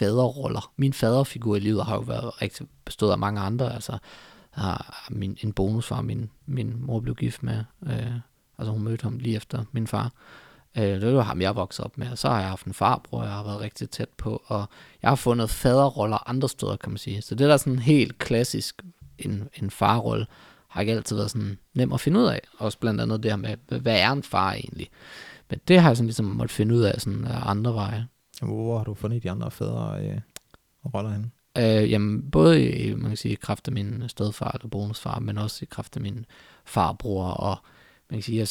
faderroller, 0.00 0.72
min 0.76 0.92
faderfigur 0.92 1.56
i 1.56 1.58
livet 1.58 1.84
har 1.84 1.94
jo 1.94 2.00
været 2.00 2.42
rigtig 2.42 2.66
bestået 2.84 3.12
af 3.12 3.18
mange 3.18 3.40
andre. 3.40 3.74
Altså, 3.74 3.92
jeg 4.56 4.62
har 4.62 5.06
min, 5.10 5.36
en 5.40 5.52
bonusfar, 5.52 6.02
min, 6.02 6.30
min 6.46 6.74
mor 6.86 7.00
blev 7.00 7.14
gift 7.14 7.42
med. 7.42 7.64
Øh, 7.86 8.12
altså 8.58 8.72
hun 8.72 8.82
mødte 8.82 9.02
ham 9.02 9.18
lige 9.18 9.36
efter 9.36 9.64
min 9.72 9.86
far. 9.86 10.12
Øh, 10.76 11.00
det 11.00 11.14
var 11.14 11.22
ham, 11.22 11.40
jeg 11.40 11.56
voksede 11.56 11.84
op 11.84 11.98
med. 11.98 12.10
Og 12.10 12.18
så 12.18 12.28
har 12.28 12.40
jeg 12.40 12.48
haft 12.48 12.66
en 12.66 12.74
farbror, 12.74 13.22
jeg 13.22 13.32
har 13.32 13.44
været 13.44 13.60
rigtig 13.60 13.90
tæt 13.90 14.08
på. 14.08 14.42
Og 14.46 14.68
jeg 15.02 15.10
har 15.10 15.16
fundet 15.16 15.50
faderroller 15.50 16.28
andre 16.28 16.48
steder, 16.48 16.76
kan 16.76 16.90
man 16.90 16.98
sige. 16.98 17.22
Så 17.22 17.34
det 17.34 17.46
der 17.46 17.52
er 17.52 17.56
sådan 17.56 17.78
helt 17.78 18.18
klassisk 18.18 18.82
en, 19.18 19.48
en 19.54 19.70
farrolle, 19.70 20.26
har 20.68 20.80
ikke 20.80 20.92
altid 20.92 21.16
været 21.16 21.30
sådan 21.30 21.58
nem 21.74 21.92
at 21.92 22.00
finde 22.00 22.20
ud 22.20 22.24
af. 22.24 22.40
Også 22.58 22.78
blandt 22.78 23.00
andet 23.00 23.22
det 23.22 23.30
her 23.30 23.36
med, 23.36 23.80
hvad 23.80 24.00
er 24.00 24.12
en 24.12 24.22
far 24.22 24.52
egentlig? 24.52 24.90
Men 25.50 25.60
det 25.68 25.80
har 25.80 25.88
jeg 25.88 25.96
sådan 25.96 26.06
ligesom 26.06 26.26
måtte 26.26 26.54
finde 26.54 26.74
ud 26.74 26.80
af 26.80 27.00
sådan 27.00 27.26
andre 27.30 27.74
veje. 27.74 28.06
Hvor 28.46 28.76
har 28.78 28.84
du 28.84 28.94
fundet 28.94 29.22
de 29.22 29.30
andre 29.30 29.50
fædre 29.50 30.06
øh, 30.06 30.20
roller 30.94 31.10
henne? 31.10 31.30
Øh, 31.58 31.90
jamen, 31.90 32.30
både 32.30 32.70
i, 32.70 32.94
man 32.94 33.10
kan 33.10 33.16
sige, 33.16 33.32
i 33.32 33.38
kraft 33.42 33.68
af 33.68 33.72
min 33.74 34.04
stedfar 34.08 34.50
eller 34.50 34.68
bonusfar, 34.68 35.18
men 35.18 35.38
også 35.38 35.58
i 35.62 35.66
kraft 35.70 35.96
af 35.96 36.02
min 36.02 36.26
farbror 36.64 37.24
og, 37.24 37.56
man 38.10 38.16
kan 38.16 38.22
sige, 38.22 38.38
jeg 38.38 38.48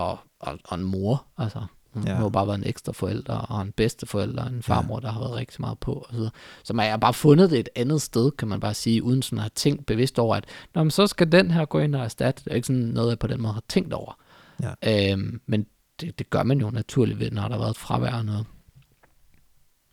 og, 0.00 0.18
og, 0.40 0.58
og 0.64 0.78
en 0.78 0.84
mor. 0.84 1.24
Altså, 1.38 1.64
hun 1.92 2.02
Ja. 2.04 2.10
ja. 2.10 2.16
har 2.16 2.22
jo 2.22 2.28
bare 2.28 2.46
været 2.46 2.58
en 2.58 2.66
ekstra 2.66 2.92
forælder 2.92 3.34
og 3.34 3.62
en 3.62 3.72
bedste 3.72 4.06
forælder, 4.06 4.44
en 4.44 4.62
farmor, 4.62 5.00
der 5.00 5.10
har 5.12 5.20
været 5.20 5.34
rigtig 5.34 5.60
meget 5.60 5.78
på. 5.78 5.92
Og 5.92 6.14
så, 6.14 6.30
så 6.64 6.74
man 6.74 6.90
har 6.90 6.96
bare 6.96 7.14
fundet 7.14 7.50
det 7.50 7.58
et 7.58 7.68
andet 7.76 8.02
sted, 8.02 8.30
kan 8.30 8.48
man 8.48 8.60
bare 8.60 8.74
sige, 8.74 9.02
uden 9.02 9.22
sådan 9.22 9.38
at 9.38 9.42
have 9.42 9.50
tænkt 9.54 9.86
bevidst 9.86 10.18
over, 10.18 10.36
at 10.36 10.44
Nå, 10.74 10.82
men 10.82 10.90
så 10.90 11.06
skal 11.06 11.32
den 11.32 11.50
her 11.50 11.64
gå 11.64 11.78
ind 11.78 11.94
og 11.94 12.04
erstatte. 12.04 12.44
Det 12.44 12.50
er 12.50 12.54
ikke 12.54 12.66
sådan 12.66 12.82
noget, 12.82 13.10
jeg 13.10 13.18
på 13.18 13.26
den 13.26 13.42
måde 13.42 13.54
har 13.54 13.62
tænkt 13.68 13.92
over. 13.92 14.18
Ja. 14.62 15.12
Øhm, 15.12 15.40
men 15.46 15.66
det, 16.00 16.18
det 16.18 16.30
gør 16.30 16.42
man 16.42 16.60
jo 16.60 16.70
naturligt 16.70 17.18
ved, 17.18 17.30
når 17.30 17.42
der 17.42 17.50
har 17.50 17.58
været 17.58 17.70
et 17.70 17.76
fravær 17.76 18.12
og 18.14 18.24
noget. 18.24 18.46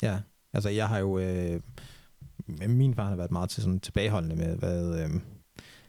Ja, 0.01 0.19
altså 0.53 0.69
jeg 0.69 0.87
har 0.87 0.97
jo... 0.97 1.19
Øh, 1.19 1.61
min 2.67 2.95
far 2.95 3.09
har 3.09 3.15
været 3.15 3.31
meget 3.31 3.49
til 3.49 3.63
sådan 3.63 3.79
tilbageholdende 3.79 4.35
med, 4.35 4.57
hvad, 4.57 5.03
øh, 5.03 5.09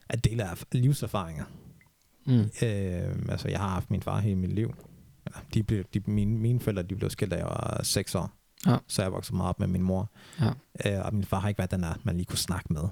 at 0.08 0.24
dele 0.24 0.50
af 0.50 0.64
livserfaringer. 0.72 1.44
Mm. 2.26 2.40
Øh, 2.40 3.28
altså, 3.28 3.48
jeg 3.48 3.60
har 3.60 3.68
haft 3.68 3.90
min 3.90 4.02
far 4.02 4.20
hele 4.20 4.36
mit 4.36 4.52
liv. 4.52 4.74
De 5.54 5.62
blev, 5.62 5.84
de, 5.84 6.00
mine, 6.06 6.38
mine 6.38 6.60
forældre 6.60 6.82
de 6.82 6.96
blev 6.96 7.10
skilt, 7.10 7.30
da 7.30 7.36
jeg 7.36 7.46
var 7.46 7.80
6 7.82 8.14
år. 8.14 8.30
Ja. 8.66 8.76
Så 8.88 9.02
jeg 9.02 9.12
voksede 9.12 9.36
meget 9.36 9.48
op 9.48 9.60
med 9.60 9.68
min 9.68 9.82
mor. 9.82 10.10
Ja. 10.40 10.52
Øh, 10.86 11.06
og 11.06 11.14
min 11.14 11.24
far 11.24 11.40
har 11.40 11.48
ikke 11.48 11.58
været 11.58 11.70
den 11.70 11.82
der, 11.82 11.94
man 12.04 12.16
lige 12.16 12.26
kunne 12.26 12.38
snakke 12.38 12.72
med, 12.72 12.82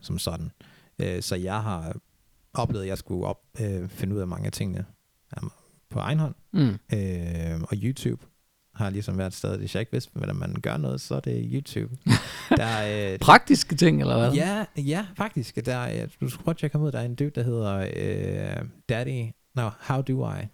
som 0.00 0.18
sådan. 0.18 0.50
Øh, 0.98 1.22
så 1.22 1.36
jeg 1.36 1.62
har 1.62 1.96
oplevet, 2.54 2.82
at 2.82 2.88
jeg 2.88 2.98
skulle 2.98 3.26
op, 3.26 3.40
øh, 3.60 3.88
finde 3.88 4.14
ud 4.14 4.20
af 4.20 4.26
mange 4.26 4.46
af 4.46 4.52
tingene 4.52 4.84
på 5.90 5.98
egen 5.98 6.18
hånd. 6.18 6.34
Mm. 6.52 6.78
Øh, 6.92 7.60
og 7.60 7.76
YouTube 7.76 8.26
har 8.78 8.90
ligesom 8.90 9.18
været 9.18 9.26
et 9.26 9.34
sted, 9.34 9.58
hvis 9.58 9.74
jeg 9.74 9.80
ikke 9.80 9.92
vidste, 9.92 10.10
hvordan 10.14 10.36
man 10.36 10.54
gør 10.62 10.76
noget, 10.76 11.00
så 11.00 11.14
er 11.14 11.20
det 11.20 11.48
YouTube. 11.52 11.96
der 12.56 12.64
er, 12.64 13.12
øh, 13.12 13.18
Praktiske 13.18 13.76
ting, 13.76 14.00
eller 14.00 14.18
hvad? 14.18 14.32
Ja, 14.32 14.64
ja, 14.76 15.06
faktisk. 15.16 15.66
Der 15.66 15.76
er, 15.76 16.06
du 16.20 16.28
skulle 16.28 16.44
prøve 16.44 16.52
at 16.52 16.56
tjekke 16.56 16.78
ud. 16.78 16.92
Der 16.92 16.98
er 16.98 17.04
en 17.04 17.14
dude, 17.14 17.30
der 17.30 17.42
hedder 17.42 17.88
øh, 17.96 18.68
Daddy... 18.88 19.24
No, 19.54 19.70
How 19.80 20.02
Do 20.02 20.32
I? 20.32 20.46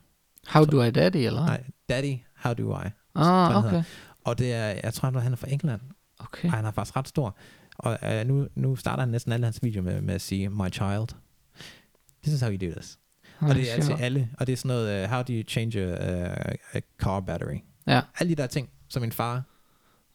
How 0.47 0.65
do 0.65 0.83
I 0.83 0.91
daddy, 0.91 1.17
eller? 1.17 1.47
Nej, 1.47 1.65
Daddy, 1.89 2.17
How 2.37 2.55
Do 2.55 2.81
I? 2.81 2.89
Ah, 3.15 3.57
okay. 3.57 3.69
hedder. 3.69 3.83
Og 4.25 4.39
det 4.39 4.53
er, 4.53 4.81
jeg 4.85 4.95
tror, 4.95 5.19
han 5.19 5.33
er 5.33 5.37
fra 5.37 5.51
England. 5.51 5.81
Okay. 6.19 6.49
Og 6.49 6.53
han 6.53 6.65
er 6.65 6.71
faktisk 6.71 6.97
ret 6.97 7.09
stor. 7.09 7.37
Og 7.79 7.99
øh, 8.03 8.27
nu, 8.27 8.49
nu 8.55 8.77
starter 8.77 9.01
han 9.01 9.09
næsten 9.09 9.33
alle 9.33 9.47
hans 9.47 9.63
videoer 9.63 9.85
med, 9.85 10.01
med 10.01 10.15
at 10.15 10.21
sige, 10.21 10.49
My 10.49 10.73
child. 10.73 11.09
This 12.23 12.35
is 12.35 12.41
how 12.41 12.51
you 12.51 12.69
do 12.69 12.73
this. 12.73 12.99
Og 13.41 13.55
det 13.55 13.77
er 13.77 13.83
til 13.83 13.93
alle. 14.01 14.29
Og 14.39 14.47
det 14.47 14.53
er 14.53 14.57
sådan 14.57 14.69
noget, 14.69 15.05
uh, 15.05 15.11
how 15.11 15.23
do 15.23 15.33
you 15.33 15.43
change 15.49 15.81
a, 15.81 15.95
a, 16.51 16.55
a 16.73 16.81
car 16.99 17.21
battery? 17.21 17.59
Ja. 17.87 18.01
Alle 18.19 18.31
de 18.37 18.43
der 18.43 18.47
ting, 18.47 18.69
som 18.89 19.01
min 19.03 19.13
far 19.13 19.43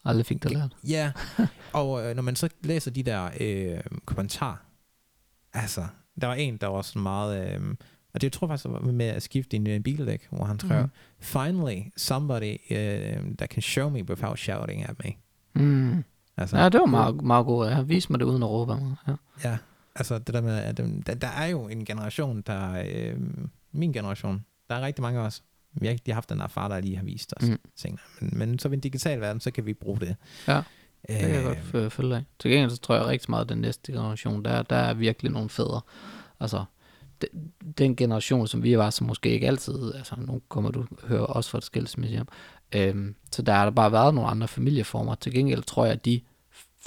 Aldrig 0.06 0.26
fik 0.26 0.44
det 0.44 0.52
lært. 0.52 0.76
Ja, 0.88 1.12
og 1.74 2.06
øh, 2.10 2.16
når 2.16 2.22
man 2.24 2.36
så 2.36 2.50
læser 2.62 2.92
de 2.92 3.04
der 3.04 3.30
øh, 3.40 3.80
kommentarer, 4.06 4.56
altså, 5.54 5.86
der 6.22 6.28
var 6.28 6.34
en, 6.34 6.58
der 6.58 6.68
var 6.68 6.82
sådan 6.82 7.02
meget, 7.02 7.56
øh, 7.56 7.76
og 8.14 8.22
det 8.22 8.34
tror 8.34 8.48
jeg 8.48 8.50
faktisk 8.60 8.66
var 8.74 8.92
med 8.92 9.06
at 9.06 9.24
skifte 9.24 9.56
en 9.58 9.68
øh, 9.68 9.80
bildæk, 9.80 10.28
hvor 10.32 10.46
han 10.46 10.60
skrev, 10.60 10.82
Mhm. 10.82 10.90
finally 11.20 11.82
somebody 11.98 12.56
uh, 12.72 13.36
that 13.38 13.50
can 13.52 13.62
show 13.62 13.90
me 13.90 14.04
without 14.10 14.40
shouting 14.40 14.90
at 14.90 14.96
me. 15.04 15.12
Mm. 15.64 16.04
Altså, 16.38 16.58
Ja, 16.58 16.70
det 16.70 16.80
var 16.80 16.86
meget, 16.86 17.22
meget 17.22 17.46
godt. 17.46 17.70
Ja. 17.72 17.82
Vis 17.82 18.10
mig 18.10 18.20
det 18.20 18.26
uden 18.26 18.44
at 18.44 18.50
råbe 18.50 18.76
mig. 18.76 18.96
Ja. 19.08 19.14
Ja, 19.44 19.58
altså 19.96 20.20
det 20.20 20.34
der 20.34 20.42
med, 20.42 20.58
at 20.58 20.78
dem- 20.78 21.02
der, 21.04 21.14
der 21.16 21.28
er 21.28 21.46
jo 21.46 21.68
en 21.68 21.86
generation, 21.86 22.42
der, 22.42 22.84
øh, 22.88 23.16
min 23.72 23.94
generation, 23.94 24.46
der 24.70 24.76
er 24.76 24.82
rigtig 24.82 25.02
mange 25.02 25.20
af 25.20 25.24
os, 25.26 25.44
vi 25.74 25.86
har 25.88 25.92
ikke 25.92 26.06
lige 26.06 26.14
haft 26.16 26.30
den 26.30 26.40
der 26.40 26.48
far, 26.48 26.68
der 26.68 26.80
lige 26.80 26.96
har 26.98 27.04
vist 27.04 27.34
os 27.38 27.50
Mm. 27.50 27.60
tingene. 27.76 28.00
Men, 28.22 28.38
men 28.38 28.60
så 28.60 28.70
vi 28.70 28.76
en 28.76 28.80
digital 28.80 29.22
verden, 29.22 29.40
så 29.42 29.52
kan 29.52 29.66
vi 29.66 29.74
bruge 29.74 30.00
det. 30.00 30.16
Ja, 30.48 30.58
øh, 30.58 30.64
Det 31.10 31.20
kan 31.20 31.30
jeg 31.34 31.44
godt 31.44 31.58
f- 31.86 31.88
følge 31.90 32.16
af. 32.16 32.24
Til 32.40 32.52
gengæld 32.52 32.70
så 32.72 32.78
tror 32.78 32.96
jeg 32.96 33.06
rigtig 33.06 33.30
meget, 33.32 33.44
at 33.44 33.50
den 33.50 33.58
næste 33.58 33.92
generation, 33.92 34.46
der, 34.46 34.62
der 34.62 34.76
er 34.76 34.94
virkelig 34.94 35.32
nogle 35.32 35.50
fædre. 35.50 35.82
Altså, 36.40 36.64
den, 37.22 37.52
den 37.78 37.96
generation, 37.96 38.48
som 38.48 38.64
vi 38.64 38.78
var, 38.78 38.90
som 38.90 39.08
måske 39.08 39.30
ikke 39.30 39.48
altid, 39.48 39.94
altså 39.96 40.16
nu 40.18 40.42
kommer 40.50 40.72
du 40.72 40.86
høre 41.04 41.26
også 41.26 41.50
fra 41.50 41.58
et 41.58 41.64
skilsmissehjem, 41.64 42.28
øhm, 42.76 43.16
så 43.32 43.42
der 43.42 43.54
har 43.54 43.64
der 43.64 43.72
bare 43.72 43.92
været 43.92 44.14
nogle 44.14 44.30
andre 44.30 44.48
familieformer. 44.48 45.16
Til 45.16 45.34
gengæld 45.34 45.64
tror 45.64 45.86
jeg, 45.86 45.94
at 45.94 46.06
de, 46.06 46.22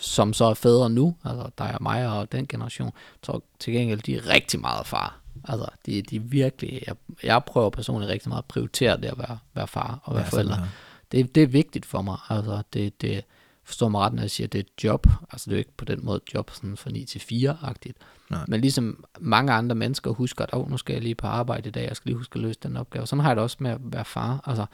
som 0.01 0.33
så 0.33 0.45
er 0.45 0.55
fædre 0.55 0.91
nu, 0.91 1.16
altså 1.24 1.51
dig 1.59 1.74
og 1.74 1.83
mig 1.83 2.09
og 2.18 2.33
den 2.33 2.47
generation, 2.47 2.91
tror 3.22 3.45
til 3.59 3.72
gengæld, 3.72 4.01
de 4.03 4.16
er 4.16 4.28
rigtig 4.28 4.61
meget 4.61 4.87
far. 4.87 5.22
Altså, 5.45 5.66
de, 5.87 6.03
de 6.03 6.22
virkelig, 6.22 6.83
jeg, 6.87 6.97
jeg 7.22 7.45
prøver 7.45 7.70
personligt 7.70 8.11
rigtig 8.11 8.28
meget 8.28 8.43
at 8.43 8.49
prioritere 8.49 8.97
det 8.97 9.05
at 9.05 9.18
være, 9.18 9.39
være 9.55 9.66
far 9.66 10.01
og 10.05 10.14
være 10.14 10.24
ja, 10.24 10.28
forældre 10.28 10.55
sådan 10.55 10.68
det, 11.12 11.35
det 11.35 11.43
er 11.43 11.47
vigtigt 11.47 11.87
for 11.87 12.03
mig. 12.03 12.16
Altså, 12.28 12.62
det, 12.72 13.01
det 13.01 13.24
forstår 13.64 13.89
mig 13.89 14.01
ret, 14.01 14.12
når 14.12 14.22
jeg 14.22 14.30
siger, 14.30 14.47
at 14.47 14.53
det 14.53 14.59
er 14.59 14.62
et 14.62 14.85
job. 14.85 15.07
Altså, 15.33 15.45
det 15.45 15.53
er 15.53 15.57
jo 15.57 15.59
ikke 15.59 15.76
på 15.76 15.85
den 15.85 16.05
måde 16.05 16.20
et 16.26 16.35
job 16.35 16.51
sådan 16.51 16.76
fra 16.76 16.91
9 16.91 17.05
til 17.05 17.18
4-agtigt. 17.18 17.99
Nej. 18.30 18.45
Men 18.49 18.61
ligesom 18.61 19.05
mange 19.20 19.53
andre 19.53 19.74
mennesker 19.74 20.11
husker, 20.11 20.45
at 20.45 20.51
oh, 20.53 20.70
nu 20.70 20.76
skal 20.76 20.93
jeg 20.93 21.03
lige 21.03 21.14
på 21.14 21.26
arbejde 21.26 21.68
i 21.68 21.72
dag, 21.72 21.89
jeg 21.89 21.97
skal 21.97 22.09
lige 22.09 22.18
huske 22.18 22.37
at 22.37 22.43
løse 22.43 22.59
den 22.62 22.76
opgave. 22.76 23.07
Sådan 23.07 23.20
har 23.20 23.28
jeg 23.30 23.37
det 23.37 23.43
også 23.43 23.57
med 23.61 23.70
at 23.70 23.78
være 23.83 24.05
far. 24.05 24.41
Altså, 24.47 24.66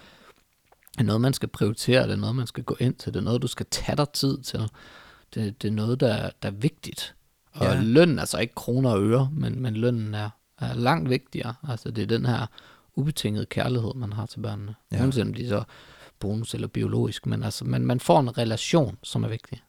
det 0.93 1.01
er 1.01 1.05
noget, 1.05 1.21
man 1.21 1.33
skal 1.33 1.49
prioritere, 1.49 2.03
det 2.03 2.13
er 2.13 2.17
noget, 2.17 2.37
man 2.37 2.47
skal 2.47 2.65
gå 2.65 2.77
ind 2.81 2.95
til, 2.95 3.15
det 3.15 3.21
er 3.21 3.25
noget, 3.25 3.43
du 3.43 3.47
skal 3.47 3.67
tage 3.71 3.97
dig 3.97 4.09
tid 4.09 4.39
til. 4.39 4.61
Det, 5.35 5.63
det 5.63 5.69
er 5.69 5.73
noget, 5.73 6.01
der, 6.01 6.31
der 6.43 6.49
er 6.49 6.53
vigtigt. 6.53 7.15
Og 7.53 7.67
Ja. 7.67 7.73
ja. 7.73 7.81
løn 7.81 8.19
er 8.19 8.25
så 8.25 8.39
ikke 8.39 8.55
kroner 8.55 8.91
og 8.91 9.03
øre, 9.03 9.31
men, 9.33 9.63
men 9.63 9.75
lønnen 9.75 10.15
er, 10.15 10.31
er 10.61 10.75
langt 10.75 11.11
vigtigere. 11.11 11.55
Altså, 11.69 11.91
det 11.91 12.03
er 12.03 12.07
den 12.07 12.27
her 12.27 12.47
ubetingede 12.95 13.47
kærlighed, 13.47 13.95
man 13.95 14.13
har 14.13 14.27
til 14.27 14.41
børnene. 14.41 14.75
Ja. 14.93 15.03
Uanset 15.03 15.23
om 15.23 15.35
de 15.35 15.45
er 15.45 15.49
så 15.49 15.63
bonus 16.19 16.55
eller 16.55 16.69
biologisk, 16.69 17.27
men 17.27 17.43
altså, 17.43 17.65
man, 17.65 17.87
man 17.87 18.01
får 18.01 18.21
en 18.21 18.39
relation, 18.39 18.99
som 19.03 19.25
er 19.25 19.29
vigtig. 19.29 19.63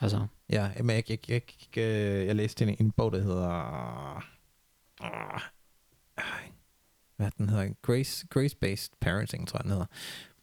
Altså, 0.00 0.26
Ja, 0.50 0.70
men 0.82 0.96
jeg, 0.96 1.10
jeg, 1.10 1.18
jeg, 1.28 1.42
jeg, 1.76 2.26
jeg 2.26 2.36
læste 2.36 2.64
en, 2.64 2.76
en 2.80 2.90
bog, 2.90 3.12
der 3.12 3.22
hedder... 3.22 4.24
Hvad 7.16 7.30
den 7.38 7.48
hedder? 7.48 7.68
Grace, 7.82 8.26
Grace-Based 8.34 8.88
Parenting, 9.00 9.48
tror 9.48 9.58
jeg, 9.58 9.62
den 9.64 9.70
hedder 9.70 9.86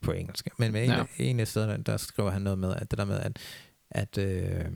på 0.01 0.11
engelsk. 0.11 0.47
Men 0.57 0.71
med 0.71 0.83
en, 0.83 0.89
Ja. 0.89 1.03
en 1.19 1.39
af 1.39 1.47
stederne, 1.47 1.83
der 1.83 1.97
skriver 1.97 2.31
han 2.31 2.41
noget 2.41 2.59
med, 2.59 2.75
at 2.75 2.91
det 2.91 2.99
der 2.99 3.05
med, 3.05 3.19
at, 3.19 3.39
at 3.91 4.17
uh, 4.17 4.71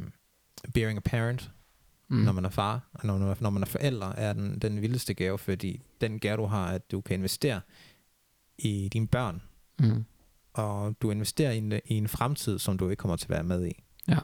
bearing 0.73 0.97
a 0.97 1.01
parent, 1.09 1.51
mm, 2.09 2.17
når 2.17 2.31
man 2.31 2.45
er 2.45 2.49
far, 2.49 2.89
og 2.93 3.07
når, 3.07 3.37
når 3.39 3.49
man 3.49 3.61
er 3.63 3.67
forældre, 3.67 4.19
er 4.19 4.33
den, 4.33 4.59
den 4.59 4.81
vildeste 4.81 5.13
gave, 5.13 5.37
fordi 5.37 5.81
den 6.01 6.19
gave, 6.19 6.37
du 6.37 6.45
har, 6.45 6.67
at 6.67 6.91
du 6.91 7.01
kan 7.01 7.15
investere 7.15 7.61
i 8.57 8.89
dine 8.93 9.07
børn, 9.07 9.41
mm, 9.79 10.05
og 10.53 10.95
du 11.01 11.11
investerer 11.11 11.51
i 11.51 11.57
en, 11.57 11.73
i 11.85 11.93
en 11.93 12.07
fremtid, 12.07 12.59
som 12.59 12.77
du 12.77 12.89
ikke 12.89 12.99
kommer 13.01 13.15
til 13.15 13.25
at 13.25 13.29
være 13.29 13.43
med 13.43 13.65
i. 13.65 13.83
Ja. 14.07 14.19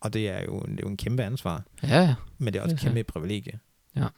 Og 0.00 0.12
det 0.12 0.28
er 0.28 0.42
jo, 0.44 0.60
det 0.60 0.72
er 0.72 0.82
jo 0.82 0.88
en 0.88 0.96
kæmpe 0.96 1.22
ansvar, 1.24 1.64
ja, 1.82 2.00
ja. 2.02 2.14
men 2.38 2.52
det 2.52 2.58
er 2.58 2.62
også 2.62 2.74
et 2.76 2.80
kæmpe 2.80 3.04
privilegie. 3.04 3.58
Ja. 3.96 4.08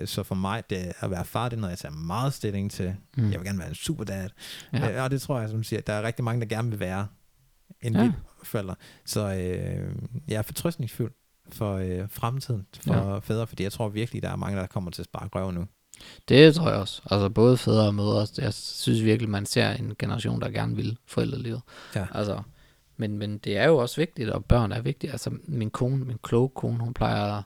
Øh, 0.00 0.06
så 0.06 0.22
for 0.22 0.34
mig, 0.34 0.62
det 0.70 0.92
at 1.00 1.10
være 1.10 1.24
far, 1.24 1.48
det 1.48 1.56
er 1.56 1.60
noget, 1.60 1.70
jeg 1.70 1.78
tager 1.78 1.94
meget 1.94 2.34
stilling 2.34 2.70
til. 2.70 2.96
Mm. 3.16 3.30
Jeg 3.30 3.40
vil 3.40 3.46
gerne 3.46 3.58
være 3.58 3.68
en 3.68 3.74
super 3.74 4.04
dad. 4.04 4.28
Ja. 4.72 4.96
Øh, 4.96 5.04
og 5.04 5.10
det 5.10 5.22
tror 5.22 5.40
jeg, 5.40 5.48
som 5.48 5.62
siger, 5.64 5.80
der 5.80 5.92
er 5.92 6.02
rigtig 6.02 6.24
mange, 6.24 6.40
der 6.40 6.46
gerne 6.46 6.70
vil 6.70 6.80
være 6.80 7.06
en 7.80 7.94
Ja. 7.94 8.02
ja. 8.02 8.12
forældre. 8.42 8.74
Så 9.04 9.20
øh, 9.34 9.96
jeg 10.28 10.36
er 10.36 10.42
fortrøstningsfuld 10.42 11.12
for 11.52 11.74
øh, 11.74 12.08
fremtiden 12.10 12.66
for 12.80 12.94
ja. 12.94 13.18
fædre, 13.18 13.46
fordi 13.46 13.62
jeg 13.62 13.72
tror 13.72 13.88
virkelig, 13.88 14.22
der 14.22 14.30
er 14.30 14.36
mange, 14.36 14.58
der 14.58 14.66
kommer 14.66 14.90
til 14.90 15.02
at 15.02 15.06
spare 15.06 15.28
røv 15.34 15.50
nu. 15.50 15.66
Det 16.28 16.54
tror 16.54 16.70
jeg 16.70 16.78
også. 16.78 17.02
Altså 17.10 17.28
både 17.28 17.56
fædre 17.56 17.86
og 17.86 17.94
mødre. 17.94 18.26
Jeg 18.38 18.54
synes 18.54 19.04
virkelig, 19.04 19.30
man 19.30 19.46
ser 19.46 19.70
en 19.70 19.94
generation, 19.98 20.40
der 20.40 20.50
gerne 20.50 20.76
vil 20.76 20.98
forældrelivet. 21.06 21.60
Ja. 21.94 22.06
Altså, 22.14 22.42
men, 22.96 23.18
men 23.18 23.38
det 23.38 23.56
er 23.56 23.66
jo 23.66 23.76
også 23.76 23.96
vigtigt, 23.96 24.30
og 24.30 24.44
børn 24.44 24.72
er 24.72 24.80
vigtigt. 24.80 25.12
Altså 25.12 25.30
min 25.44 25.70
kone, 25.70 26.04
min 26.04 26.18
kloge 26.22 26.48
kone, 26.48 26.78
hun 26.78 26.94
plejer 26.94 27.32
at, 27.32 27.44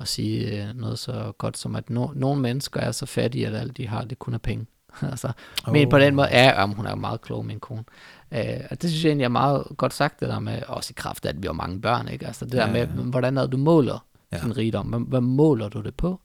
at 0.00 0.08
sige 0.08 0.68
øh, 0.68 0.74
noget 0.74 0.98
så 0.98 1.32
godt 1.38 1.58
som, 1.58 1.76
at 1.76 1.90
no, 1.90 2.08
nogle 2.14 2.42
mennesker 2.42 2.80
er 2.80 2.92
så 2.92 3.06
fattige, 3.06 3.46
at 3.46 3.54
alt 3.54 3.76
de 3.76 3.88
har, 3.88 4.04
det 4.04 4.18
kun 4.18 4.34
er 4.34 4.38
penge. 4.38 4.66
altså, 5.10 5.32
oh. 5.66 5.72
Men 5.72 5.88
på 5.88 5.98
den 5.98 6.14
måde, 6.14 6.28
ja, 6.30 6.60
jamen, 6.60 6.76
hun 6.76 6.86
er 6.86 6.94
meget 6.94 7.20
klog, 7.20 7.46
min 7.46 7.60
kone. 7.60 7.84
Øh, 8.32 8.44
og 8.70 8.82
det 8.82 8.90
synes 8.90 9.04
jeg 9.04 9.10
egentlig 9.10 9.24
er 9.24 9.28
meget 9.28 9.66
godt 9.76 9.94
sagt, 9.94 10.20
det 10.20 10.28
der 10.28 10.38
med, 10.38 10.62
også 10.68 10.90
i 10.90 10.96
kraft 10.96 11.24
af, 11.26 11.28
at 11.28 11.42
vi 11.42 11.46
har 11.46 11.52
mange 11.52 11.80
børn, 11.80 12.08
ikke? 12.08 12.26
Altså 12.26 12.44
det 12.44 12.52
der 12.52 12.66
Ja, 12.66 12.72
med, 12.72 12.86
hvordan 12.86 13.38
er 13.38 13.46
du 13.46 13.56
måler 13.56 14.06
Ja. 14.32 14.38
din 14.38 14.56
rigdom? 14.56 14.86
Hvad, 14.86 15.00
hvad 15.00 15.20
måler 15.20 15.68
du 15.68 15.80
det 15.80 15.94
på? 15.94 16.20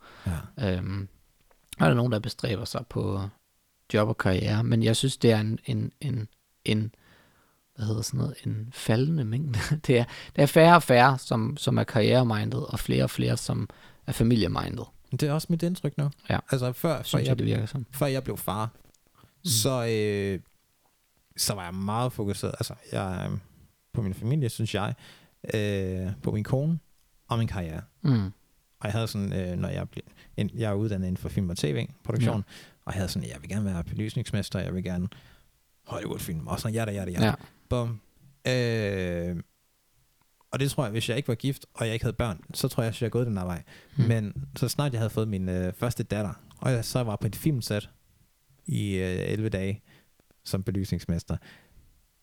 Ja. 0.57 0.78
Øhm, 0.78 1.07
og 1.80 1.86
er 1.86 1.89
der 1.89 1.95
nogen, 1.95 2.11
der 2.11 2.20
bestræber 2.20 2.66
sig 2.66 2.86
på 2.89 3.22
job 3.93 4.07
og 4.09 4.18
karriere, 4.18 4.63
men 4.63 4.84
jeg 4.84 4.95
synes, 4.95 5.18
det 5.18 5.32
er 5.32 5.39
en, 5.39 5.59
en, 5.66 5.91
en, 6.01 6.28
en 6.66 6.91
hvad 7.76 7.86
hedder 7.86 8.01
sådan 8.01 8.18
noget, 8.18 8.36
en 8.45 8.70
faldende 8.74 9.26
mængde. 9.26 9.59
Det 9.88 9.99
er, 9.99 10.03
det 10.36 10.41
er 10.41 10.45
færre 10.45 10.76
og 10.76 10.84
færre, 10.84 11.18
som, 11.18 11.57
som 11.57 11.78
er 11.78 11.84
karrieremindet, 11.84 12.66
og 12.66 12.80
flere 12.80 13.03
og 13.03 13.09
flere, 13.09 13.38
som 13.38 13.70
er 14.07 14.11
familiemindet, 14.11 14.86
Det 15.18 15.30
er 15.30 15.34
også 15.34 15.47
mit 15.49 15.63
indtryk 15.63 15.97
nu. 15.97 16.09
Ja. 16.30 16.39
Altså 16.51 16.72
før, 16.72 17.03
før, 17.03 17.20
jeg, 17.20 17.28
jeg, 17.28 17.39
det 17.39 17.45
virker 17.47 17.66
som. 17.66 17.86
før 17.91 18.05
jeg 18.05 18.24
blev 18.24 18.38
far, 18.38 18.66
mm. 18.66 19.45
så, 19.45 19.86
øh, 19.86 20.39
så 21.38 21.53
var 21.53 21.63
jeg 21.63 21.74
meget 21.74 22.13
fokuseret. 22.13 22.55
Altså, 22.59 22.74
jeg, 22.91 23.30
øh, 23.32 23.38
på 23.93 24.01
min 24.01 24.13
familie, 24.13 24.49
synes 24.49 24.76
jeg, 24.76 24.93
øh, 25.53 26.11
på 26.24 26.32
min 26.32 26.43
kone 26.43 26.80
og 27.28 27.38
min 27.38 27.47
karriere. 27.47 27.82
Mm. 28.01 28.26
Og 28.80 28.86
jeg 28.86 28.91
havde 28.91 29.07
sådan, 29.07 29.34
øh, 29.34 29.57
når 29.57 29.70
jeg 29.70 29.89
blev, 29.89 30.03
en, 30.38 30.49
jeg 30.53 30.72
er 30.72 30.76
uddannet 30.76 31.07
inden 31.07 31.18
for 31.18 31.30
film 31.30 31.49
og 31.49 31.57
tv-produktion, 31.57 32.36
ja. 32.47 32.53
og 32.86 32.93
jeg 32.93 32.93
havde 32.93 33.09
sådan, 33.09 33.30
jeg 33.30 33.38
vil 33.41 33.49
gerne 33.49 33.66
være 33.66 33.84
belysningsmester, 33.84 34.59
jeg 34.59 34.76
vil 34.76 34.84
gerne 34.84 35.07
Hollywood-film, 35.88 36.47
og 36.47 36.59
sådan, 36.59 36.76
ja, 36.76 36.91
ja, 36.91 37.09
ja. 37.09 37.26
Ja. 37.26 37.34
Bum. 37.70 37.99
Øh, 38.47 39.36
og 40.56 40.60
det 40.60 40.72
tror 40.72 40.84
jeg, 40.84 40.91
hvis 40.91 41.10
jeg 41.10 41.18
ikke 41.18 41.28
var 41.28 41.36
gift, 41.36 41.66
og 41.74 41.86
jeg 41.86 41.93
ikke 41.93 42.06
havde 42.06 42.16
børn, 42.16 42.41
så 42.53 42.68
tror 42.68 42.84
jeg, 42.84 42.88
at 42.88 43.01
jeg 43.01 43.06
havde 43.06 43.12
gået 43.12 43.28
den 43.28 43.36
der 43.38 43.43
vej. 43.45 43.64
Mm. 43.97 44.03
Men 44.03 44.34
så 44.56 44.68
snart 44.68 44.91
jeg 44.93 44.99
havde 44.99 45.10
fået 45.10 45.28
min 45.28 45.49
øh, 45.49 45.74
første 45.74 46.03
datter, 46.03 46.34
og 46.58 46.72
jeg 46.72 46.86
så 46.86 47.03
var 47.03 47.16
på 47.16 47.28
et 47.28 47.36
filmsæt 47.36 47.89
i 48.66 48.95
øh, 48.95 49.32
11 49.32 49.49
dage 49.49 49.84
som 50.43 50.64
belysningsmester, 50.64 51.38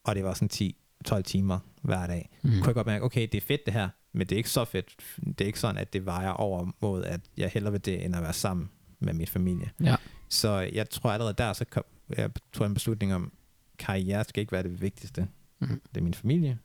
og 0.05 0.15
det 0.15 0.25
var 0.25 0.35
sådan 0.35 0.73
10-12 1.19 1.21
timer 1.23 1.59
hver 1.83 2.07
dag, 2.07 2.31
Mm. 2.43 2.51
kunne 2.51 2.67
jeg 2.67 2.75
godt 2.75 2.87
mærke, 2.87 3.05
okay, 3.05 3.23
det 3.33 3.35
er 3.35 3.41
fedt 3.47 3.67
det 3.67 3.75
her, 3.75 3.89
men 4.13 4.27
det 4.27 4.33
er 4.33 4.37
ikke 4.37 4.51
så 4.51 4.65
fedt. 4.65 4.97
Det 5.27 5.41
er 5.41 5.47
ikke 5.47 5.61
sådan, 5.61 5.77
at 5.77 5.93
det 5.93 6.07
vejer 6.07 6.31
over 6.31 6.71
mod, 6.81 7.05
at 7.05 7.21
jeg 7.37 7.51
hellere 7.55 7.73
vil 7.73 7.85
det, 7.85 8.05
end 8.05 8.17
at 8.17 8.23
være 8.23 8.33
sammen 8.33 8.71
med 9.01 9.13
min 9.15 9.27
familie. 9.27 9.71
Ja. 9.85 9.97
Så 10.29 10.59
jeg 10.73 10.91
tror 10.91 11.11
allerede 11.11 11.35
der, 11.39 11.53
så 11.53 11.65
kom, 11.65 11.85
jeg 12.17 12.31
tog 12.53 12.67
en 12.67 12.75
beslutning 12.75 13.15
om, 13.15 13.33
karriere 13.79 14.25
skal 14.25 14.41
ikke 14.41 14.53
være 14.53 14.63
det 14.63 14.81
vigtigste. 14.83 15.29
Mm. 15.61 15.81
Det 15.95 15.97
er 16.01 16.05
min 16.05 16.15
familie, 16.15 16.59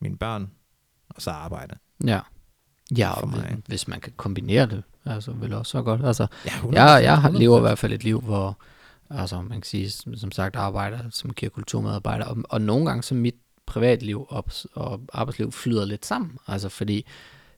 mine 0.00 0.16
børn, 0.16 0.50
og 1.14 1.22
så 1.22 1.30
arbejde. 1.30 1.76
Ja. 2.06 2.20
Ja, 2.98 3.12
For 3.12 3.20
og 3.20 3.28
mig. 3.28 3.40
hvis, 3.40 3.64
hvis 3.66 3.88
man 3.88 4.00
kan 4.00 4.12
kombinere 4.16 4.66
det, 4.66 4.82
altså 5.04 5.32
vel 5.32 5.52
også 5.52 5.70
så 5.70 5.82
godt. 5.82 6.04
Altså, 6.04 6.26
Ja, 6.72 6.82
jeg, 6.84 7.04
jeg 7.04 7.20
har- 7.20 7.30
lever 7.30 7.58
i 7.58 7.60
hvert 7.60 7.78
fald 7.78 7.92
et 7.92 8.04
liv, 8.04 8.20
hvor 8.20 8.58
altså, 9.10 9.40
man 9.40 9.50
kan 9.60 9.62
sige, 9.62 9.90
som, 9.90 10.16
som 10.16 10.32
sagt, 10.32 10.56
arbejder 10.56 10.98
som 11.10 11.32
kirkulturmedarbejder, 11.32 12.24
og, 12.24 12.36
og 12.48 12.60
nogle 12.60 12.86
gange 12.86 13.02
så 13.02 13.14
mit 13.14 13.34
privatliv 13.66 14.26
og, 14.28 14.44
og 14.74 15.00
arbejdsliv 15.12 15.52
flyder 15.52 15.84
lidt 15.84 16.06
sammen, 16.06 16.38
altså 16.46 16.68
fordi 16.68 17.06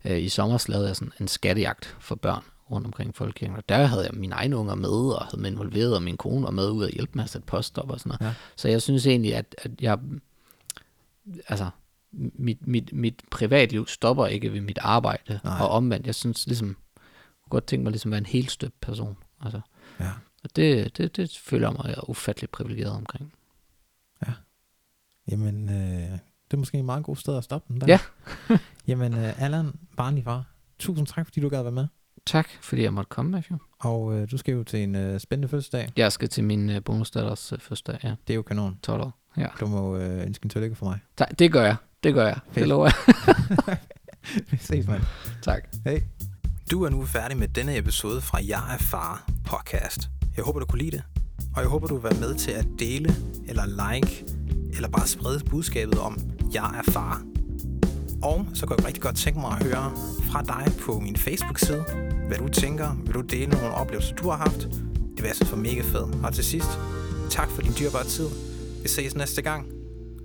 øh, 0.05 0.19
i 0.23 0.29
sommer 0.29 0.65
lavede 0.69 0.87
jeg 0.89 0.97
sådan 0.97 1.13
en 1.21 1.29
skattejagt 1.29 1.97
for 2.01 2.15
børn 2.15 2.43
rundt 2.71 2.87
omkring 2.87 3.15
folkekirken, 3.17 3.57
og 3.57 3.69
der 3.69 3.85
havde 3.87 4.05
jeg 4.05 4.11
mine 4.15 4.35
egne 4.35 4.57
unger 4.57 4.75
med, 4.75 4.89
og 5.15 5.25
havde 5.25 5.41
mig 5.41 5.51
involveret, 5.51 5.95
og 5.97 6.03
min 6.03 6.17
kone 6.17 6.43
var 6.43 6.51
med 6.51 6.71
ud 6.71 6.85
at 6.85 6.91
hjælpe 6.91 7.13
med 7.15 7.25
at 7.25 7.31
sætte 7.31 7.47
post 7.47 7.79
op 7.79 7.91
og 7.91 8.01
sådan 8.01 8.11
noget. 8.21 8.21
Ja. 8.31 8.35
Så 8.57 8.69
jeg 8.69 8.83
synes 8.83 9.07
egentlig, 9.07 9.35
at, 9.35 9.55
at 9.59 9.71
jeg, 9.81 9.99
altså, 11.49 11.67
mit, 12.17 12.67
mit, 12.67 12.93
mit 12.93 13.23
privatliv 13.31 13.87
stopper 13.87 14.27
ikke 14.27 14.53
ved 14.53 14.61
mit 14.61 14.79
arbejde, 14.83 15.41
Nej. 15.45 15.61
og 15.61 15.69
omvendt, 15.69 16.07
jeg 16.07 16.15
synes 16.15 16.47
ligesom, 16.47 16.77
godt 17.51 17.67
tænke 17.67 17.83
mig 17.83 17.91
ligesom 17.91 18.09
at 18.09 18.13
være 18.13 18.19
en 18.19 18.27
helt 18.27 18.51
støbt 18.51 18.81
person, 18.81 19.17
altså. 19.41 19.61
Ja. 20.01 20.11
Og 20.45 20.57
det, 20.57 20.97
det, 20.99 21.17
det 21.17 21.39
føler 21.45 21.69
jeg 21.69 21.77
mig 21.85 22.09
ufattelig 22.09 22.51
privilegeret 22.51 22.93
omkring. 22.93 23.33
Jamen, 25.31 25.69
øh, 25.69 26.11
det 26.45 26.53
er 26.53 26.57
måske 26.57 26.79
en 26.79 26.87
meget 26.87 27.05
god 27.05 27.17
sted 27.17 27.37
at 27.37 27.45
stoppe 27.45 27.73
den 27.73 27.81
der. 27.81 27.87
Ja. 27.87 27.99
Jamen, 28.89 29.15
øh, 29.15 29.43
Allan, 29.43 29.73
barnlig 29.97 30.25
far, 30.25 30.45
tusind 30.79 31.07
tak, 31.07 31.27
fordi 31.27 31.41
du 31.41 31.49
gad 31.49 31.63
være 31.63 31.73
med. 31.73 31.87
Tak, 32.27 32.49
fordi 32.63 32.83
jeg 32.83 32.93
måtte 32.93 33.09
komme, 33.09 33.31
Matthew. 33.31 33.59
Og 33.79 34.15
øh, 34.15 34.31
du 34.31 34.37
skal 34.37 34.53
jo 34.55 34.65
til 34.65 34.83
en 34.83 34.95
øh, 34.95 35.21
spændende 35.21 35.49
fødselsdag. 35.49 35.89
Jeg 35.97 36.13
skal 36.13 36.29
til 36.29 36.45
min 36.45 36.71
øh, 36.71 36.85
bonusdatters 36.85 37.53
øh, 37.53 37.59
første 37.59 37.93
dag, 37.93 38.01
ja, 38.05 38.15
Det 38.27 38.33
er 38.33 38.35
jo 38.35 38.43
kanon. 38.43 38.79
12 38.83 39.03
år. 39.03 39.19
Ja. 39.37 39.47
Du 39.61 39.67
må 39.67 39.97
øh, 39.97 40.27
ønske 40.27 40.45
en 40.45 40.51
tillykke 40.51 40.77
for 40.77 40.87
mig. 40.87 40.99
Tak, 41.17 41.39
det 41.39 41.53
gør 41.53 41.65
jeg. 41.65 41.77
Det 42.07 42.15
gør 42.15 42.27
jeg. 42.27 42.35
Det 42.35 42.55
Fedt. 42.55 42.69
lover 42.69 42.91
jeg. 43.67 43.77
Vi 44.51 44.57
ses, 44.61 44.87
mand. 44.87 45.03
tak. 45.43 45.63
Hej. 45.85 46.03
Du 46.71 46.85
er 46.85 46.91
nu 46.91 47.05
færdig 47.05 47.37
med 47.37 47.49
denne 47.49 47.77
episode 47.79 48.21
fra 48.21 48.39
Jeg 48.49 48.75
er 48.75 48.79
far 48.79 49.25
podcast. 49.47 50.09
Jeg 50.37 50.45
håber, 50.45 50.61
du 50.61 50.67
kunne 50.67 50.79
lide 50.79 50.91
det. 50.91 51.03
Og 51.57 51.63
jeg 51.63 51.69
håber, 51.69 51.87
du 51.87 51.95
vil 51.95 52.03
være 52.05 52.21
med 52.21 52.35
til 52.35 52.51
at 52.51 52.67
dele, 52.79 53.15
eller 53.49 53.93
like, 53.95 54.25
eller 54.75 54.89
bare 54.89 55.07
sprede 55.07 55.41
budskabet 55.51 55.99
om, 55.99 56.19
jeg 56.55 56.83
er 56.87 56.91
far. 56.93 57.23
Og 58.23 58.47
så 58.55 58.67
kunne 58.67 58.77
jeg 58.79 58.87
rigtig 58.87 59.03
godt 59.03 59.17
tænke 59.17 59.41
mig 59.41 59.51
at 59.61 59.65
høre 59.67 59.93
fra 60.31 60.43
dig 60.43 60.73
på 60.81 61.01
min 61.01 61.17
Facebook-side, 61.17 61.85
hvad 62.29 62.39
du 62.39 62.49
tænker. 62.49 62.95
Vil 63.05 63.15
du 63.15 63.21
dele 63.21 63.51
nogle 63.51 63.71
oplevelser, 63.71 64.15
du 64.15 64.29
har 64.31 64.37
haft? 64.37 64.61
Det 64.61 65.17
vil 65.23 65.25
jeg 65.27 65.37
synes 65.37 65.53
var 65.53 65.59
mega 65.59 65.81
fedt. 65.83 66.25
Og 66.25 66.35
til 66.35 66.45
sidst, 66.45 66.69
tak 67.31 67.49
for 67.49 67.63
din 67.63 67.73
dyrbare 67.79 68.05
tid. 68.05 68.29
Vi 68.83 68.89
ses 68.89 69.15
næste 69.15 69.43
gang. 69.43 69.67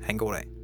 Ha' 0.01 0.11
en 0.11 0.17
god 0.17 0.33
dag. 0.33 0.60